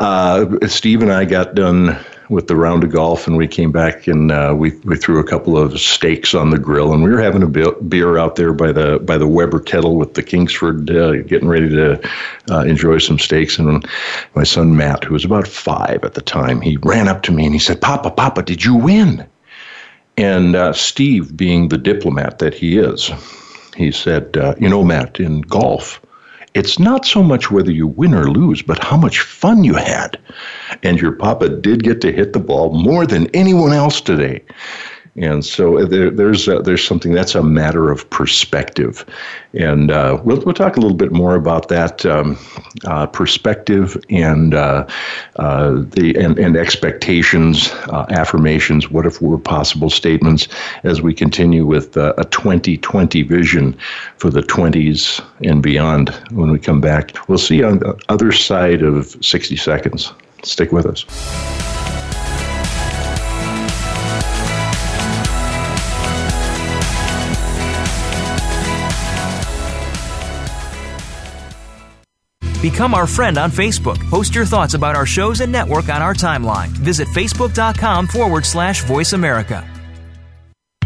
Uh, 0.00 0.46
Steve 0.66 1.02
and 1.02 1.12
I 1.12 1.24
got 1.24 1.54
done 1.54 1.98
with 2.28 2.46
the 2.46 2.56
round 2.56 2.84
of 2.84 2.90
golf, 2.90 3.26
and 3.26 3.36
we 3.36 3.46
came 3.46 3.70
back 3.70 4.06
and 4.06 4.32
uh, 4.32 4.54
we 4.56 4.70
we 4.84 4.96
threw 4.96 5.18
a 5.18 5.24
couple 5.24 5.56
of 5.58 5.78
steaks 5.78 6.34
on 6.34 6.50
the 6.50 6.58
grill, 6.58 6.92
and 6.92 7.02
we 7.02 7.10
were 7.10 7.20
having 7.20 7.42
a 7.42 7.72
beer 7.82 8.18
out 8.18 8.36
there 8.36 8.52
by 8.52 8.72
the 8.72 8.98
by 9.00 9.18
the 9.18 9.26
Weber 9.26 9.60
kettle 9.60 9.96
with 9.96 10.14
the 10.14 10.22
Kingsford, 10.22 10.90
uh, 10.90 11.22
getting 11.22 11.48
ready 11.48 11.68
to 11.68 12.00
uh, 12.50 12.60
enjoy 12.60 12.98
some 12.98 13.18
steaks. 13.18 13.58
And 13.58 13.86
my 14.34 14.44
son 14.44 14.76
Matt, 14.76 15.04
who 15.04 15.12
was 15.12 15.24
about 15.24 15.46
five 15.46 16.02
at 16.04 16.14
the 16.14 16.22
time, 16.22 16.60
he 16.60 16.76
ran 16.78 17.08
up 17.08 17.22
to 17.24 17.32
me 17.32 17.44
and 17.44 17.54
he 17.54 17.60
said, 17.60 17.80
"Papa, 17.80 18.10
Papa, 18.10 18.42
did 18.42 18.64
you 18.64 18.74
win?" 18.74 19.26
And 20.16 20.54
uh, 20.54 20.72
Steve, 20.72 21.36
being 21.36 21.68
the 21.68 21.78
diplomat 21.78 22.38
that 22.38 22.54
he 22.54 22.78
is, 22.78 23.10
he 23.76 23.90
said, 23.90 24.36
uh, 24.36 24.54
"You 24.58 24.68
know, 24.68 24.84
Matt, 24.84 25.20
in 25.20 25.42
golf." 25.42 26.00
It's 26.54 26.78
not 26.78 27.04
so 27.04 27.22
much 27.22 27.50
whether 27.50 27.70
you 27.70 27.86
win 27.86 28.14
or 28.14 28.30
lose, 28.30 28.62
but 28.62 28.82
how 28.82 28.96
much 28.96 29.20
fun 29.20 29.64
you 29.64 29.74
had. 29.74 30.18
And 30.82 31.00
your 31.00 31.12
papa 31.12 31.48
did 31.48 31.82
get 31.82 32.00
to 32.02 32.12
hit 32.12 32.32
the 32.32 32.38
ball 32.38 32.72
more 32.72 33.06
than 33.06 33.26
anyone 33.34 33.72
else 33.72 34.00
today. 34.00 34.42
And 35.16 35.44
so 35.44 35.84
there, 35.84 36.10
there's 36.10 36.48
uh, 36.48 36.60
there's 36.60 36.84
something 36.84 37.12
that's 37.12 37.36
a 37.36 37.42
matter 37.42 37.88
of 37.88 38.08
perspective, 38.10 39.04
and 39.52 39.92
uh, 39.92 40.20
we'll 40.24 40.40
we'll 40.40 40.54
talk 40.54 40.76
a 40.76 40.80
little 40.80 40.96
bit 40.96 41.12
more 41.12 41.36
about 41.36 41.68
that 41.68 42.04
um, 42.04 42.36
uh, 42.84 43.06
perspective 43.06 43.96
and 44.10 44.54
uh, 44.54 44.84
uh, 45.36 45.82
the 45.90 46.16
and, 46.18 46.36
and 46.36 46.56
expectations, 46.56 47.70
uh, 47.90 48.06
affirmations, 48.10 48.90
what 48.90 49.06
if 49.06 49.22
were 49.22 49.38
possible 49.38 49.88
statements 49.88 50.48
as 50.82 51.00
we 51.00 51.14
continue 51.14 51.64
with 51.64 51.96
a 51.96 52.26
2020 52.32 53.22
vision 53.22 53.76
for 54.16 54.30
the 54.30 54.42
20s 54.42 55.24
and 55.44 55.62
beyond. 55.62 56.08
When 56.32 56.50
we 56.50 56.58
come 56.58 56.80
back, 56.80 57.28
we'll 57.28 57.38
see 57.38 57.62
on 57.62 57.78
the 57.78 57.96
other 58.08 58.32
side 58.32 58.82
of 58.82 59.16
60 59.24 59.56
seconds. 59.56 60.12
Stick 60.42 60.72
with 60.72 60.86
us. 60.86 61.04
Become 72.64 72.94
our 72.94 73.06
friend 73.06 73.36
on 73.36 73.50
Facebook. 73.50 74.00
Post 74.08 74.34
your 74.34 74.46
thoughts 74.46 74.72
about 74.72 74.96
our 74.96 75.04
shows 75.04 75.42
and 75.42 75.52
network 75.52 75.90
on 75.90 76.00
our 76.00 76.14
timeline. 76.14 76.68
Visit 76.68 77.06
facebook.com 77.08 78.06
forward 78.06 78.46
slash 78.46 78.82
voice 78.84 79.12
America. 79.12 79.68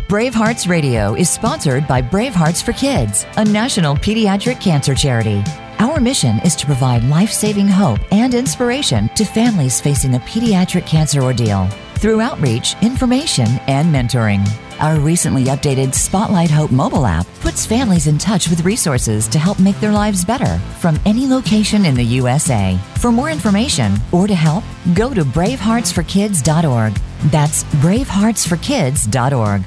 Brave 0.09 0.35
Hearts 0.35 0.67
Radio 0.67 1.15
is 1.15 1.31
sponsored 1.31 1.87
by 1.87 2.03
Brave 2.03 2.35
Hearts 2.35 2.61
for 2.61 2.73
Kids, 2.73 3.27
a 3.37 3.45
national 3.45 3.95
pediatric 3.95 4.61
cancer 4.61 4.93
charity. 4.93 5.45
Our 5.79 6.01
mission 6.01 6.41
is 6.41 6.57
to 6.57 6.67
provide 6.67 7.05
life 7.05 7.31
saving 7.31 7.69
hope 7.69 8.01
and 8.11 8.35
inspiration 8.35 9.09
to 9.15 9.25
families 9.25 9.81
facing 9.81 10.17
a 10.17 10.21
pediatric 10.21 10.85
cancer 10.85 11.23
ordeal 11.23 11.69
through 11.95 12.21
outreach, 12.21 12.75
information, 12.83 13.47
and 13.69 13.95
mentoring. 13.95 14.45
Our 14.81 15.01
recently 15.01 15.45
updated 15.47 15.93
Spotlight 15.93 16.51
Hope 16.51 16.71
mobile 16.71 17.05
app 17.05 17.27
puts 17.41 17.67
families 17.67 18.07
in 18.07 18.17
touch 18.17 18.49
with 18.49 18.65
resources 18.65 19.27
to 19.29 19.39
help 19.39 19.59
make 19.59 19.79
their 19.81 19.91
lives 19.91 20.25
better 20.25 20.59
from 20.79 21.01
any 21.05 21.27
location 21.27 21.85
in 21.85 21.97
the 21.97 22.05
USA. 22.05 22.79
For 22.99 23.11
more 23.11 23.29
information 23.29 23.97
or 24.13 24.29
to 24.29 24.37
help, 24.37 24.63
go 24.95 25.13
to 25.13 25.25
braveheartsforkids.org. 25.25 26.95
That's 27.33 27.65
braveheartsforkids.org. 27.65 29.63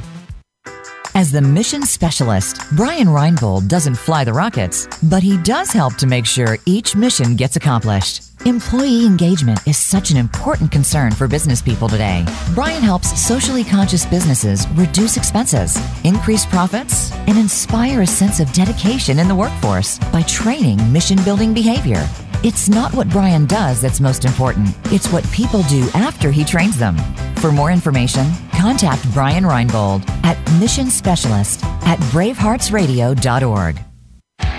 As 1.14 1.30
the 1.30 1.42
mission 1.42 1.82
specialist, 1.82 2.62
Brian 2.78 3.08
Reinbold 3.08 3.68
doesn't 3.68 3.96
fly 3.96 4.24
the 4.24 4.32
rockets, 4.32 4.88
but 5.04 5.22
he 5.22 5.36
does 5.44 5.74
help 5.74 5.96
to 5.96 6.08
make 6.08 6.26
sure 6.26 6.58
each 6.66 6.96
mission 6.96 7.36
gets 7.36 7.58
accomplished. 7.58 8.31
Employee 8.46 9.06
engagement 9.06 9.60
is 9.68 9.78
such 9.78 10.10
an 10.10 10.18
important 10.18 10.72
concern 10.72 11.12
for 11.12 11.28
business 11.28 11.62
people 11.62 11.88
today. 11.88 12.26
Brian 12.56 12.82
helps 12.82 13.22
socially 13.22 13.64
conscious 13.64 14.04
businesses 14.04 14.68
reduce 14.70 15.16
expenses, 15.16 15.78
increase 16.04 16.44
profits, 16.44 17.12
and 17.28 17.38
inspire 17.38 18.02
a 18.02 18.08
sense 18.08 18.40
of 18.40 18.52
dedication 18.52 19.20
in 19.20 19.28
the 19.28 19.36
workforce 19.36 20.00
by 20.12 20.24
training 20.24 20.80
mission 20.92 21.24
building 21.24 21.54
behavior. 21.54 22.04
It's 22.44 22.68
not 22.68 22.96
what 22.96 23.10
Brian 23.10 23.46
does 23.46 23.80
that's 23.80 24.00
most 24.00 24.26
important, 24.26 24.76
it's 24.86 25.12
what 25.12 25.32
people 25.32 25.62
do 25.64 25.88
after 25.94 26.32
he 26.32 26.44
trains 26.44 26.80
them. 26.80 26.98
For 27.36 27.52
more 27.52 27.70
information, 27.70 28.26
contact 28.58 29.08
Brian 29.14 29.44
Reinbold 29.44 30.10
at 30.24 30.36
Mission 30.60 30.90
Specialist 30.90 31.64
at 31.86 32.00
braveheartsradio.org. 32.10 33.91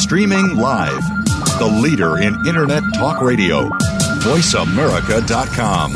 Streaming 0.00 0.56
live. 0.56 1.02
The 1.58 1.66
leader 1.82 2.18
in 2.20 2.34
Internet 2.46 2.82
talk 2.94 3.20
radio. 3.20 3.68
VoiceAmerica.com. 4.24 5.92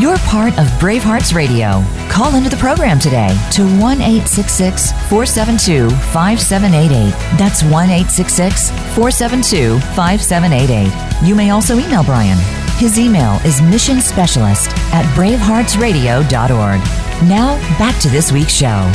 You're 0.00 0.16
part 0.18 0.58
of 0.58 0.66
Bravehearts 0.80 1.34
Radio. 1.34 1.84
Call 2.08 2.34
into 2.34 2.48
the 2.48 2.56
program 2.56 2.98
today 2.98 3.28
to 3.52 3.64
1 3.78 3.98
472 3.98 5.90
5788. 5.90 7.10
That's 7.38 7.62
1 7.62 7.88
472 8.94 9.78
5788. 9.94 11.28
You 11.28 11.34
may 11.34 11.50
also 11.50 11.78
email 11.78 12.02
Brian 12.02 12.38
his 12.80 12.98
email 12.98 13.34
is 13.44 13.60
missionspecialist 13.60 14.70
at 14.94 15.04
braveheartsradio.org. 15.14 16.80
Now, 17.28 17.56
back 17.78 18.00
to 18.00 18.08
this 18.08 18.32
week's 18.32 18.54
show. 18.54 18.90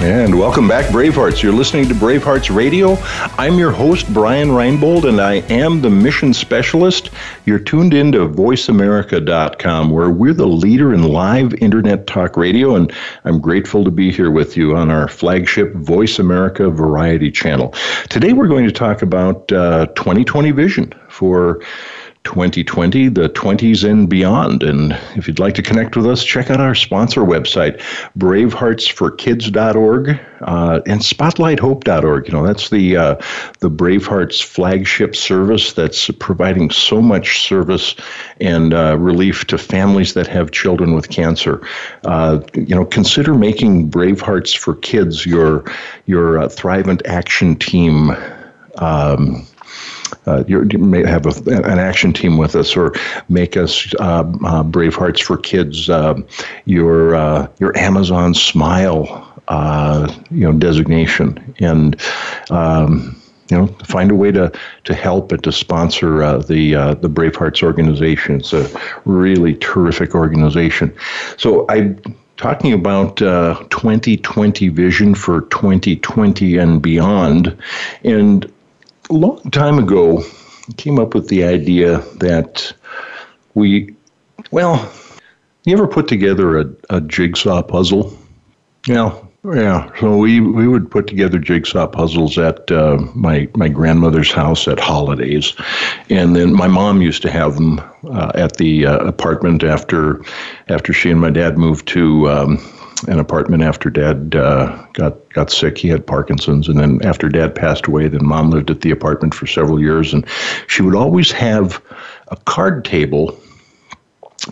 And 0.00 0.36
welcome 0.36 0.66
back, 0.66 0.86
Bravehearts. 0.86 1.42
You're 1.42 1.52
listening 1.52 1.88
to 1.88 1.94
Bravehearts 1.94 2.52
Radio. 2.52 2.96
I'm 3.38 3.58
your 3.58 3.70
host, 3.70 4.12
Brian 4.12 4.48
Reinbold, 4.48 5.06
and 5.06 5.20
I 5.20 5.34
am 5.48 5.82
the 5.82 5.90
mission 5.90 6.32
specialist. 6.32 7.10
You're 7.44 7.60
tuned 7.60 7.92
in 7.92 8.10
to 8.12 8.26
voiceamerica.com, 8.26 9.90
where 9.90 10.10
we're 10.10 10.32
the 10.32 10.48
leader 10.48 10.92
in 10.92 11.04
live 11.04 11.54
internet 11.54 12.06
talk 12.06 12.38
radio, 12.38 12.74
and 12.76 12.90
I'm 13.24 13.40
grateful 13.40 13.84
to 13.84 13.92
be 13.92 14.10
here 14.10 14.30
with 14.30 14.56
you 14.56 14.74
on 14.74 14.90
our 14.90 15.06
flagship 15.06 15.72
Voice 15.74 16.18
America 16.18 16.68
Variety 16.70 17.30
channel. 17.30 17.72
Today, 18.08 18.32
we're 18.32 18.48
going 18.48 18.66
to 18.66 18.72
talk 18.72 19.02
about 19.02 19.52
uh, 19.52 19.86
2020 19.94 20.50
vision 20.50 20.94
for 21.12 21.60
2020, 22.24 23.08
the 23.08 23.28
20s 23.30 23.88
and 23.88 24.08
beyond. 24.08 24.62
And 24.62 24.92
if 25.16 25.26
you'd 25.26 25.40
like 25.40 25.54
to 25.54 25.62
connect 25.62 25.96
with 25.96 26.06
us, 26.06 26.22
check 26.22 26.50
out 26.50 26.60
our 26.60 26.74
sponsor 26.74 27.22
website, 27.22 27.80
braveheartsforkids.org 28.16 30.20
uh, 30.42 30.80
and 30.86 31.00
spotlighthope.org. 31.00 32.28
You 32.28 32.32
know, 32.32 32.46
that's 32.46 32.70
the, 32.70 32.96
uh, 32.96 33.14
the 33.58 33.70
Bravehearts 33.70 34.42
flagship 34.42 35.16
service 35.16 35.72
that's 35.72 36.10
providing 36.20 36.70
so 36.70 37.02
much 37.02 37.42
service 37.42 37.96
and 38.40 38.72
uh, 38.72 38.96
relief 38.98 39.46
to 39.48 39.58
families 39.58 40.14
that 40.14 40.28
have 40.28 40.52
children 40.52 40.94
with 40.94 41.10
cancer. 41.10 41.60
Uh, 42.04 42.40
you 42.54 42.74
know, 42.74 42.84
consider 42.84 43.34
making 43.34 43.90
Bravehearts 43.90 44.56
for 44.56 44.76
Kids 44.76 45.26
your, 45.26 45.64
your 46.06 46.38
uh, 46.38 46.46
Thrivent 46.46 47.04
Action 47.04 47.56
Team. 47.56 48.16
Um, 48.78 49.46
uh, 50.26 50.44
you 50.46 50.64
may 50.78 51.06
have 51.06 51.26
a, 51.26 51.50
an 51.50 51.78
action 51.78 52.12
team 52.12 52.38
with 52.38 52.54
us, 52.56 52.76
or 52.76 52.92
make 53.28 53.56
us 53.56 53.94
uh, 54.00 54.24
uh, 54.44 54.62
Brave 54.62 54.94
Hearts 54.94 55.20
for 55.20 55.36
Kids. 55.36 55.88
Uh, 55.88 56.14
your 56.64 57.14
uh, 57.14 57.48
your 57.58 57.76
Amazon 57.76 58.34
Smile, 58.34 59.32
uh, 59.48 60.12
you 60.30 60.40
know, 60.40 60.52
designation, 60.58 61.54
and 61.58 62.00
um, 62.50 63.20
you 63.50 63.58
know, 63.58 63.66
find 63.84 64.10
a 64.10 64.14
way 64.14 64.32
to 64.32 64.52
to 64.84 64.94
help 64.94 65.32
and 65.32 65.44
to 65.44 65.52
sponsor 65.52 66.22
uh, 66.22 66.38
the 66.38 66.74
uh, 66.74 66.94
the 66.94 67.08
Brave 67.08 67.36
Hearts 67.36 67.62
organization. 67.62 68.36
It's 68.36 68.52
a 68.52 68.68
really 69.04 69.54
terrific 69.54 70.14
organization. 70.14 70.94
So 71.36 71.66
I'm 71.68 72.00
talking 72.36 72.72
about 72.72 73.22
uh, 73.22 73.62
2020 73.70 74.68
vision 74.68 75.14
for 75.14 75.42
2020 75.42 76.56
and 76.56 76.82
beyond. 76.82 77.56
And 78.04 78.50
a 79.12 79.14
long 79.14 79.50
time 79.50 79.78
ago, 79.78 80.24
came 80.78 80.98
up 80.98 81.14
with 81.14 81.28
the 81.28 81.44
idea 81.44 81.98
that 82.16 82.72
we, 83.54 83.94
well, 84.50 84.90
you 85.64 85.74
ever 85.74 85.86
put 85.86 86.08
together 86.08 86.58
a, 86.58 86.64
a 86.88 87.00
jigsaw 87.02 87.62
puzzle? 87.62 88.16
Yeah, 88.86 89.14
yeah. 89.44 89.90
So 90.00 90.16
we, 90.16 90.40
we 90.40 90.66
would 90.66 90.90
put 90.90 91.06
together 91.06 91.38
jigsaw 91.38 91.86
puzzles 91.86 92.38
at 92.38 92.70
uh, 92.72 92.96
my 93.14 93.48
my 93.54 93.68
grandmother's 93.68 94.32
house 94.32 94.66
at 94.66 94.80
holidays, 94.80 95.54
and 96.08 96.34
then 96.34 96.52
my 96.54 96.66
mom 96.66 97.02
used 97.02 97.22
to 97.22 97.30
have 97.30 97.56
them 97.56 97.80
uh, 98.10 98.32
at 98.34 98.56
the 98.56 98.86
uh, 98.86 98.98
apartment 98.98 99.62
after 99.62 100.22
after 100.68 100.92
she 100.92 101.10
and 101.10 101.20
my 101.20 101.30
dad 101.30 101.58
moved 101.58 101.86
to. 101.88 102.30
Um, 102.30 102.81
an 103.08 103.18
apartment 103.18 103.62
after 103.62 103.90
dad 103.90 104.34
uh, 104.36 104.84
got 104.92 105.28
got 105.30 105.50
sick. 105.50 105.78
He 105.78 105.88
had 105.88 106.06
Parkinson's, 106.06 106.68
and 106.68 106.78
then 106.78 107.04
after 107.04 107.28
dad 107.28 107.54
passed 107.54 107.86
away, 107.86 108.08
then 108.08 108.24
mom 108.24 108.50
lived 108.50 108.70
at 108.70 108.80
the 108.80 108.90
apartment 108.90 109.34
for 109.34 109.46
several 109.46 109.80
years, 109.80 110.12
and 110.12 110.26
she 110.66 110.82
would 110.82 110.94
always 110.94 111.30
have 111.32 111.82
a 112.28 112.36
card 112.36 112.84
table 112.84 113.38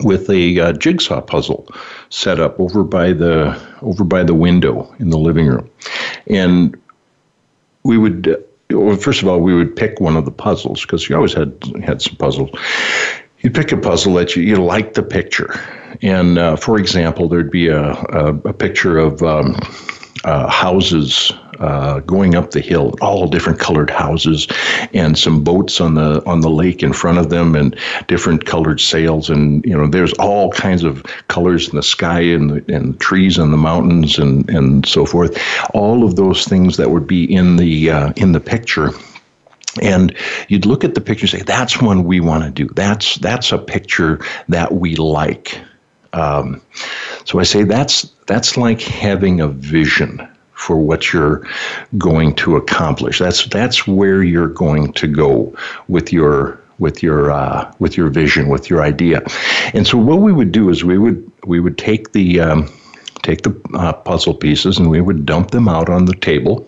with 0.03 0.29
a 0.29 0.59
uh, 0.59 0.73
jigsaw 0.73 1.21
puzzle 1.21 1.67
set 2.09 2.39
up 2.39 2.59
over 2.59 2.83
by 2.83 3.11
the 3.11 3.59
over 3.81 4.03
by 4.03 4.23
the 4.23 4.35
window 4.35 4.93
in 4.99 5.09
the 5.09 5.17
living 5.17 5.47
room, 5.47 5.69
and 6.27 6.79
we 7.83 7.97
would. 7.97 8.43
Well, 8.69 8.95
first 8.95 9.21
of 9.21 9.27
all, 9.27 9.41
we 9.41 9.53
would 9.53 9.75
pick 9.75 9.99
one 9.99 10.15
of 10.15 10.23
the 10.23 10.31
puzzles 10.31 10.83
because 10.83 11.01
she 11.01 11.13
always 11.13 11.33
had 11.33 11.53
had 11.83 12.01
some 12.01 12.15
puzzles. 12.15 12.51
You'd 13.41 13.55
pick 13.55 13.71
a 13.71 13.77
puzzle 13.77 14.13
that 14.15 14.35
you, 14.35 14.43
you 14.43 14.57
liked 14.57 14.93
the 14.93 15.03
picture, 15.03 15.59
and 16.01 16.37
uh, 16.37 16.55
for 16.55 16.77
example, 16.77 17.27
there'd 17.27 17.51
be 17.51 17.67
a, 17.67 17.91
a, 17.91 18.35
a 18.45 18.53
picture 18.53 18.97
of 18.99 19.23
um, 19.23 19.59
uh, 20.23 20.47
houses 20.47 21.31
uh, 21.59 21.99
going 22.01 22.35
up 22.35 22.51
the 22.51 22.59
hill, 22.59 22.93
all 23.01 23.27
different 23.27 23.59
colored 23.59 23.89
houses, 23.89 24.47
and 24.93 25.17
some 25.17 25.43
boats 25.43 25.79
on 25.79 25.95
the 25.95 26.23
on 26.25 26.41
the 26.41 26.49
lake 26.49 26.83
in 26.83 26.93
front 26.93 27.17
of 27.17 27.29
them, 27.29 27.55
and 27.55 27.77
different 28.07 28.45
colored 28.45 28.79
sails, 28.79 29.29
and 29.29 29.63
you 29.65 29.75
know 29.75 29.87
there's 29.87 30.13
all 30.13 30.51
kinds 30.51 30.83
of 30.83 31.03
colors 31.27 31.69
in 31.69 31.75
the 31.75 31.83
sky 31.83 32.19
and 32.19 32.49
the, 32.49 32.75
and 32.75 32.99
trees 32.99 33.37
and 33.37 33.53
the 33.53 33.57
mountains 33.57 34.17
and 34.17 34.49
and 34.49 34.85
so 34.85 35.05
forth. 35.05 35.37
All 35.73 36.03
of 36.03 36.15
those 36.15 36.45
things 36.45 36.77
that 36.77 36.89
would 36.89 37.07
be 37.07 37.31
in 37.31 37.57
the 37.57 37.91
uh, 37.91 38.13
in 38.15 38.31
the 38.31 38.39
picture. 38.39 38.91
And 39.81 40.15
you'd 40.49 40.65
look 40.65 40.83
at 40.83 40.95
the 40.95 41.01
picture 41.01 41.25
and 41.25 41.31
say, 41.31 41.41
"That's 41.41 41.81
one 41.81 42.03
we 42.03 42.19
want 42.19 42.43
to 42.43 42.51
do. 42.51 42.71
That's 42.73 43.15
that's 43.15 43.51
a 43.51 43.57
picture 43.57 44.19
that 44.49 44.73
we 44.73 44.95
like." 44.95 45.59
Um, 46.13 46.61
so 47.25 47.39
I 47.39 47.43
say 47.43 47.63
that's 47.63 48.03
that's 48.27 48.57
like 48.57 48.81
having 48.81 49.39
a 49.39 49.47
vision 49.47 50.27
for 50.53 50.77
what 50.77 51.13
you're 51.13 51.47
going 51.97 52.35
to 52.35 52.55
accomplish. 52.55 53.19
That's 53.19 53.45
that's 53.45 53.87
where 53.87 54.23
you're 54.23 54.47
going 54.47 54.93
to 54.93 55.07
go 55.07 55.55
with 55.87 56.11
your 56.11 56.59
with 56.79 57.01
your 57.01 57.31
uh, 57.31 57.71
with 57.79 57.95
your 57.95 58.09
vision, 58.09 58.49
with 58.49 58.69
your 58.69 58.81
idea. 58.81 59.21
And 59.73 59.87
so 59.87 59.97
what 59.97 60.19
we 60.19 60.33
would 60.33 60.51
do 60.51 60.69
is 60.69 60.83
we 60.83 60.97
would 60.97 61.31
we 61.45 61.59
would 61.59 61.77
take 61.77 62.11
the 62.11 62.41
um, 62.41 62.69
take 63.23 63.43
the 63.43 63.55
uh, 63.73 63.93
puzzle 63.93 64.33
pieces 64.33 64.77
and 64.77 64.89
we 64.89 64.99
would 65.01 65.25
dump 65.25 65.51
them 65.51 65.67
out 65.67 65.89
on 65.89 66.05
the 66.05 66.15
table. 66.15 66.67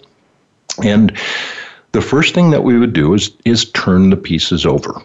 And 0.83 1.15
the 1.93 2.01
first 2.01 2.33
thing 2.35 2.49
that 2.49 2.63
we 2.63 2.77
would 2.77 2.93
do 2.93 3.13
is 3.13 3.31
is 3.45 3.71
turn 3.71 4.09
the 4.09 4.17
pieces 4.17 4.65
over 4.65 5.01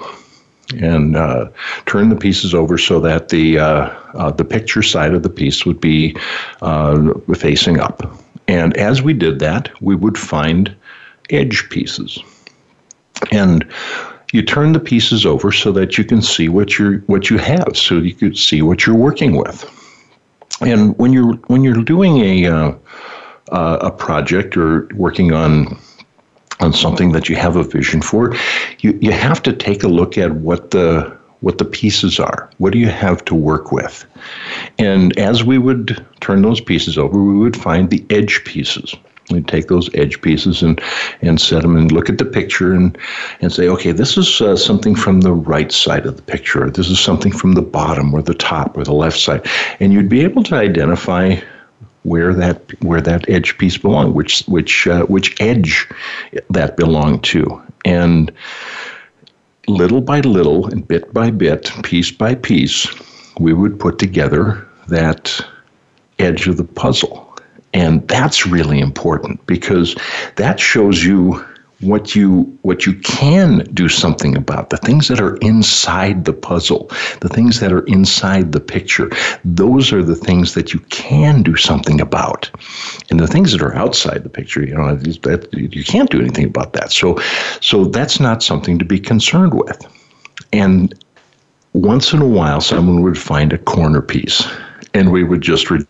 and 0.76 1.16
uh, 1.16 1.48
turn 1.86 2.08
the 2.08 2.16
pieces 2.16 2.54
over 2.54 2.76
so 2.76 3.00
that 3.00 3.28
the 3.28 3.58
uh, 3.58 3.88
uh, 4.14 4.30
the 4.32 4.44
picture 4.44 4.82
side 4.82 5.14
of 5.14 5.22
the 5.22 5.30
piece 5.30 5.64
would 5.64 5.80
be 5.80 6.16
uh, 6.60 7.14
facing 7.34 7.78
up. 7.80 8.18
And 8.48 8.76
as 8.76 9.02
we 9.02 9.12
did 9.12 9.38
that, 9.40 9.70
we 9.82 9.94
would 9.94 10.18
find 10.18 10.74
edge 11.30 11.68
pieces. 11.70 12.18
And 13.30 13.70
you 14.32 14.42
turn 14.42 14.72
the 14.72 14.80
pieces 14.80 15.26
over 15.26 15.52
so 15.52 15.72
that 15.72 15.98
you 15.98 16.04
can 16.04 16.22
see 16.22 16.48
what 16.48 16.78
you 16.78 17.02
what 17.06 17.30
you 17.30 17.38
have, 17.38 17.76
so 17.76 17.96
you 17.96 18.14
could 18.14 18.36
see 18.36 18.62
what 18.62 18.86
you're 18.86 18.96
working 18.96 19.36
with. 19.36 19.64
And 20.60 20.96
when 20.98 21.12
you're 21.12 21.34
when 21.48 21.62
you're 21.64 21.84
doing 21.84 22.18
a 22.18 22.46
uh, 22.46 22.72
uh, 23.52 23.78
a 23.82 23.90
project 23.90 24.56
or 24.56 24.88
working 24.94 25.32
on 25.32 25.78
on 26.60 26.72
something 26.72 27.12
that 27.12 27.28
you 27.28 27.36
have 27.36 27.56
a 27.56 27.62
vision 27.62 28.02
for, 28.02 28.34
you, 28.80 28.98
you 29.00 29.12
have 29.12 29.42
to 29.44 29.52
take 29.52 29.82
a 29.82 29.88
look 29.88 30.18
at 30.18 30.32
what 30.32 30.70
the 30.70 31.16
what 31.40 31.58
the 31.58 31.64
pieces 31.64 32.18
are. 32.18 32.50
What 32.58 32.72
do 32.72 32.80
you 32.80 32.88
have 32.88 33.24
to 33.26 33.34
work 33.34 33.70
with? 33.70 34.04
And 34.78 35.16
as 35.18 35.44
we 35.44 35.56
would 35.56 36.04
turn 36.20 36.42
those 36.42 36.60
pieces 36.60 36.98
over, 36.98 37.22
we 37.22 37.38
would 37.38 37.56
find 37.56 37.90
the 37.90 38.04
edge 38.10 38.42
pieces. 38.44 38.94
We'd 39.30 39.46
take 39.46 39.68
those 39.68 39.88
edge 39.94 40.20
pieces 40.20 40.62
and, 40.62 40.80
and 41.20 41.40
set 41.40 41.62
them 41.62 41.76
and 41.76 41.92
look 41.92 42.08
at 42.08 42.18
the 42.18 42.24
picture 42.24 42.72
and, 42.72 42.96
and 43.40 43.52
say, 43.52 43.68
okay, 43.68 43.92
this 43.92 44.16
is 44.16 44.40
uh, 44.40 44.56
something 44.56 44.94
from 44.94 45.20
the 45.20 45.32
right 45.32 45.70
side 45.70 46.06
of 46.06 46.16
the 46.16 46.22
picture. 46.22 46.68
This 46.70 46.88
is 46.88 46.98
something 46.98 47.30
from 47.30 47.52
the 47.52 47.62
bottom 47.62 48.12
or 48.14 48.22
the 48.22 48.34
top 48.34 48.76
or 48.76 48.84
the 48.84 48.94
left 48.94 49.18
side. 49.18 49.46
And 49.80 49.92
you'd 49.92 50.08
be 50.08 50.22
able 50.22 50.42
to 50.44 50.54
identify 50.54 51.36
where 52.08 52.34
that 52.34 52.60
where 52.82 53.00
that 53.00 53.28
edge 53.28 53.56
piece 53.58 53.76
belonged, 53.76 54.14
which 54.14 54.40
which 54.46 54.86
uh, 54.86 55.04
which 55.06 55.38
edge 55.40 55.86
that 56.50 56.76
belonged 56.76 57.22
to, 57.24 57.62
and 57.84 58.32
little 59.68 60.00
by 60.00 60.20
little 60.20 60.66
and 60.66 60.86
bit 60.88 61.12
by 61.12 61.30
bit, 61.30 61.70
piece 61.82 62.10
by 62.10 62.34
piece, 62.34 62.88
we 63.38 63.52
would 63.52 63.78
put 63.78 63.98
together 63.98 64.66
that 64.88 65.40
edge 66.18 66.48
of 66.48 66.56
the 66.56 66.64
puzzle. 66.64 67.24
And 67.74 68.06
that's 68.08 68.46
really 68.46 68.80
important 68.80 69.44
because 69.46 69.94
that 70.36 70.58
shows 70.58 71.04
you 71.04 71.44
what 71.80 72.16
you 72.16 72.42
what 72.62 72.86
you 72.86 72.94
can 72.94 73.58
do 73.72 73.88
something 73.88 74.36
about 74.36 74.70
the 74.70 74.76
things 74.78 75.06
that 75.06 75.20
are 75.20 75.36
inside 75.36 76.24
the 76.24 76.32
puzzle 76.32 76.90
the 77.20 77.28
things 77.28 77.60
that 77.60 77.72
are 77.72 77.84
inside 77.86 78.50
the 78.50 78.60
picture 78.60 79.08
those 79.44 79.92
are 79.92 80.02
the 80.02 80.14
things 80.14 80.54
that 80.54 80.72
you 80.72 80.80
can 80.90 81.42
do 81.42 81.56
something 81.56 82.00
about. 82.00 82.50
And 83.10 83.20
the 83.20 83.26
things 83.26 83.52
that 83.52 83.62
are 83.62 83.74
outside 83.74 84.24
the 84.24 84.28
picture 84.28 84.62
you 84.62 84.74
know 84.74 84.94
that 84.94 85.48
you 85.52 85.84
can't 85.84 86.10
do 86.10 86.20
anything 86.20 86.44
about 86.44 86.72
that. 86.74 86.92
So 86.92 87.18
so 87.60 87.84
that's 87.84 88.20
not 88.20 88.42
something 88.42 88.78
to 88.78 88.84
be 88.84 89.00
concerned 89.00 89.54
with. 89.54 89.80
And 90.52 90.94
once 91.72 92.12
in 92.12 92.20
a 92.20 92.26
while 92.26 92.60
someone 92.60 93.02
would 93.02 93.18
find 93.18 93.52
a 93.52 93.58
corner 93.58 94.02
piece 94.02 94.46
and 94.94 95.12
we 95.12 95.22
would 95.24 95.42
just 95.42 95.70
re- 95.70 95.86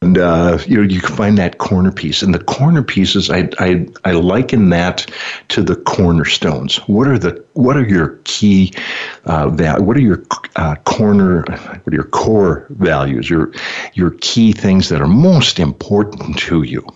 and 0.00 0.16
uh, 0.16 0.58
you 0.66 0.76
know 0.76 0.82
you 0.82 1.00
can 1.00 1.14
find 1.16 1.38
that 1.38 1.58
corner 1.58 1.90
piece. 1.90 2.22
And 2.22 2.34
the 2.34 2.42
corner 2.42 2.82
pieces 2.82 3.30
I, 3.30 3.48
I 3.58 3.86
i 4.04 4.12
liken 4.12 4.70
that 4.70 5.10
to 5.48 5.62
the 5.62 5.76
cornerstones. 5.76 6.76
What 6.88 7.08
are 7.08 7.18
the 7.18 7.44
what 7.54 7.76
are 7.76 7.86
your 7.86 8.18
key 8.24 8.72
uh, 9.24 9.48
val- 9.50 9.82
what 9.82 9.96
are 9.96 10.00
your 10.00 10.22
uh, 10.56 10.76
corner 10.84 11.42
what 11.48 11.92
are 11.92 11.94
your 11.94 12.04
core 12.04 12.66
values 12.70 13.28
your 13.28 13.52
your 13.94 14.12
key 14.20 14.52
things 14.52 14.88
that 14.88 15.00
are 15.00 15.08
most 15.08 15.58
important 15.58 16.38
to 16.38 16.62
you 16.62 16.86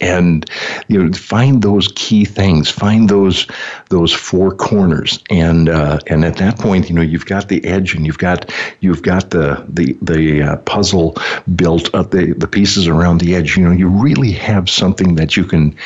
and 0.00 0.48
you 0.88 1.02
know 1.02 1.12
find 1.12 1.62
those 1.62 1.88
key 1.94 2.24
things 2.24 2.70
find 2.70 3.08
those 3.08 3.46
those 3.90 4.12
four 4.12 4.54
corners. 4.54 5.22
And 5.30 5.68
uh, 5.68 5.98
and 6.06 6.24
at 6.24 6.36
that 6.36 6.58
point 6.58 6.88
you 6.88 6.94
know 6.94 7.02
you've 7.02 7.26
got 7.26 7.48
the 7.48 7.64
edge 7.64 7.94
and 7.94 8.06
you've 8.06 8.18
got 8.18 8.52
you've 8.80 9.02
got 9.02 9.30
the 9.30 9.64
the 9.68 9.96
the 10.02 10.42
uh, 10.42 10.56
puzzle 10.58 11.16
built 11.56 11.94
up 11.94 12.10
the 12.10 12.32
the 12.34 12.48
pieces 12.48 12.86
around 12.86 13.20
the 13.20 13.34
edge. 13.34 13.56
You 13.56 13.64
know 13.64 13.72
you 13.72 13.88
really 13.88 14.32
have 14.32 14.68
something 14.68 15.14
that 15.16 15.36
you 15.36 15.44
can 15.44 15.76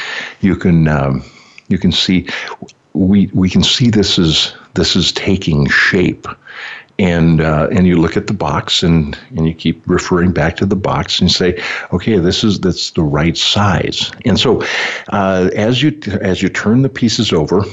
you 0.40 0.56
can 0.56 0.88
um, 0.88 1.24
you 1.68 1.78
can 1.78 1.92
see. 1.92 2.28
We 2.94 3.30
we 3.32 3.48
can 3.48 3.62
see 3.62 3.88
this 3.88 4.18
is 4.18 4.54
this 4.74 4.96
is 4.96 5.12
taking 5.12 5.66
shape 5.68 6.26
and 7.02 7.40
uh, 7.40 7.68
and 7.72 7.86
you 7.86 7.96
look 7.96 8.16
at 8.16 8.28
the 8.28 8.32
box 8.32 8.82
and 8.82 9.18
and 9.30 9.46
you 9.46 9.52
keep 9.52 9.82
referring 9.88 10.32
back 10.32 10.56
to 10.56 10.66
the 10.66 10.76
box 10.76 11.20
and 11.20 11.30
say, 11.30 11.60
okay, 11.92 12.16
this 12.18 12.44
is 12.44 12.60
that's 12.60 12.92
the 12.92 13.02
right 13.02 13.36
size. 13.36 14.12
And 14.24 14.38
so, 14.38 14.62
uh, 15.08 15.50
as 15.54 15.82
you 15.82 15.98
as 16.20 16.42
you 16.42 16.48
turn 16.48 16.82
the 16.82 16.88
pieces 16.88 17.32
over, 17.32 17.64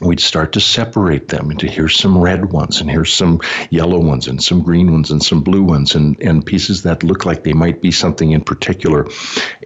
we'd 0.00 0.20
start 0.20 0.52
to 0.52 0.60
separate 0.60 1.28
them 1.28 1.50
into 1.50 1.66
here's 1.66 1.96
some 1.98 2.18
red 2.18 2.52
ones 2.52 2.80
and 2.80 2.90
here's 2.90 3.12
some 3.12 3.40
yellow 3.70 4.00
ones 4.00 4.26
and 4.26 4.42
some 4.42 4.62
green 4.62 4.92
ones 4.92 5.10
and 5.10 5.22
some 5.22 5.42
blue 5.42 5.62
ones 5.62 5.94
and, 5.94 6.20
and 6.20 6.44
pieces 6.44 6.82
that 6.82 7.02
look 7.02 7.24
like 7.24 7.44
they 7.44 7.52
might 7.52 7.80
be 7.80 7.90
something 7.90 8.32
in 8.32 8.42
particular. 8.42 9.06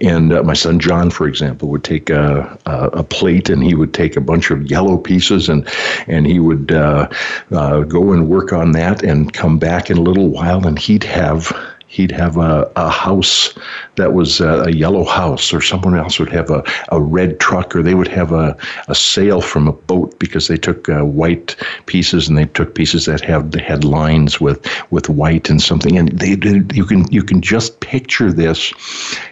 And 0.01 0.33
uh, 0.33 0.43
my 0.43 0.53
son 0.53 0.79
John, 0.79 1.09
for 1.09 1.27
example, 1.27 1.69
would 1.69 1.83
take 1.83 2.09
a, 2.09 2.57
a, 2.65 2.87
a, 2.89 3.03
plate 3.03 3.49
and 3.49 3.63
he 3.63 3.73
would 3.73 3.93
take 3.93 4.15
a 4.17 4.21
bunch 4.21 4.51
of 4.51 4.69
yellow 4.69 4.97
pieces 4.97 5.49
and 5.49 5.67
and 6.07 6.27
he 6.27 6.39
would 6.39 6.71
uh, 6.71 7.07
uh, 7.51 7.81
go 7.81 8.11
and 8.11 8.27
work 8.27 8.53
on 8.53 8.73
that 8.73 9.03
and 9.03 9.33
come 9.33 9.57
back 9.57 9.89
in 9.89 9.97
a 9.97 10.01
little 10.01 10.27
while 10.27 10.67
and 10.67 10.77
he'd 10.77 11.03
have 11.03 11.51
he'd 11.87 12.11
have 12.11 12.37
a, 12.37 12.69
a 12.75 12.89
house 12.89 13.57
that 13.95 14.13
was 14.13 14.39
a, 14.39 14.63
a, 14.63 14.71
yellow 14.71 15.05
house, 15.05 15.53
or 15.53 15.61
someone 15.61 15.97
else 15.97 16.19
would 16.19 16.31
have 16.31 16.49
a, 16.49 16.63
a 16.89 17.01
red 17.01 17.39
truck, 17.39 17.75
or 17.75 17.81
they 17.81 17.93
would 17.93 18.07
have 18.07 18.31
a, 18.31 18.55
a 18.87 18.95
sail 18.95 19.41
from 19.41 19.67
a 19.67 19.71
boat 19.71 20.17
because 20.19 20.47
they 20.47 20.57
took 20.57 20.89
uh, 20.89 21.03
white 21.03 21.55
pieces 21.85 22.27
and 22.27 22.37
they 22.37 22.45
took 22.45 22.75
pieces 22.75 23.05
that 23.05 23.21
have 23.21 23.51
they 23.51 23.61
had 23.61 23.83
lines 23.83 24.39
with 24.39 24.65
with 24.91 25.09
white 25.09 25.49
and 25.49 25.61
something, 25.61 25.97
and 25.97 26.11
they. 26.19 26.37
You 26.73 26.85
can 26.85 27.11
you 27.11 27.23
can 27.23 27.41
just 27.41 27.79
picture 27.79 28.31
this, 28.31 28.73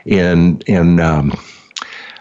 and 0.06 0.63
and 0.68 1.00
um, 1.00 1.38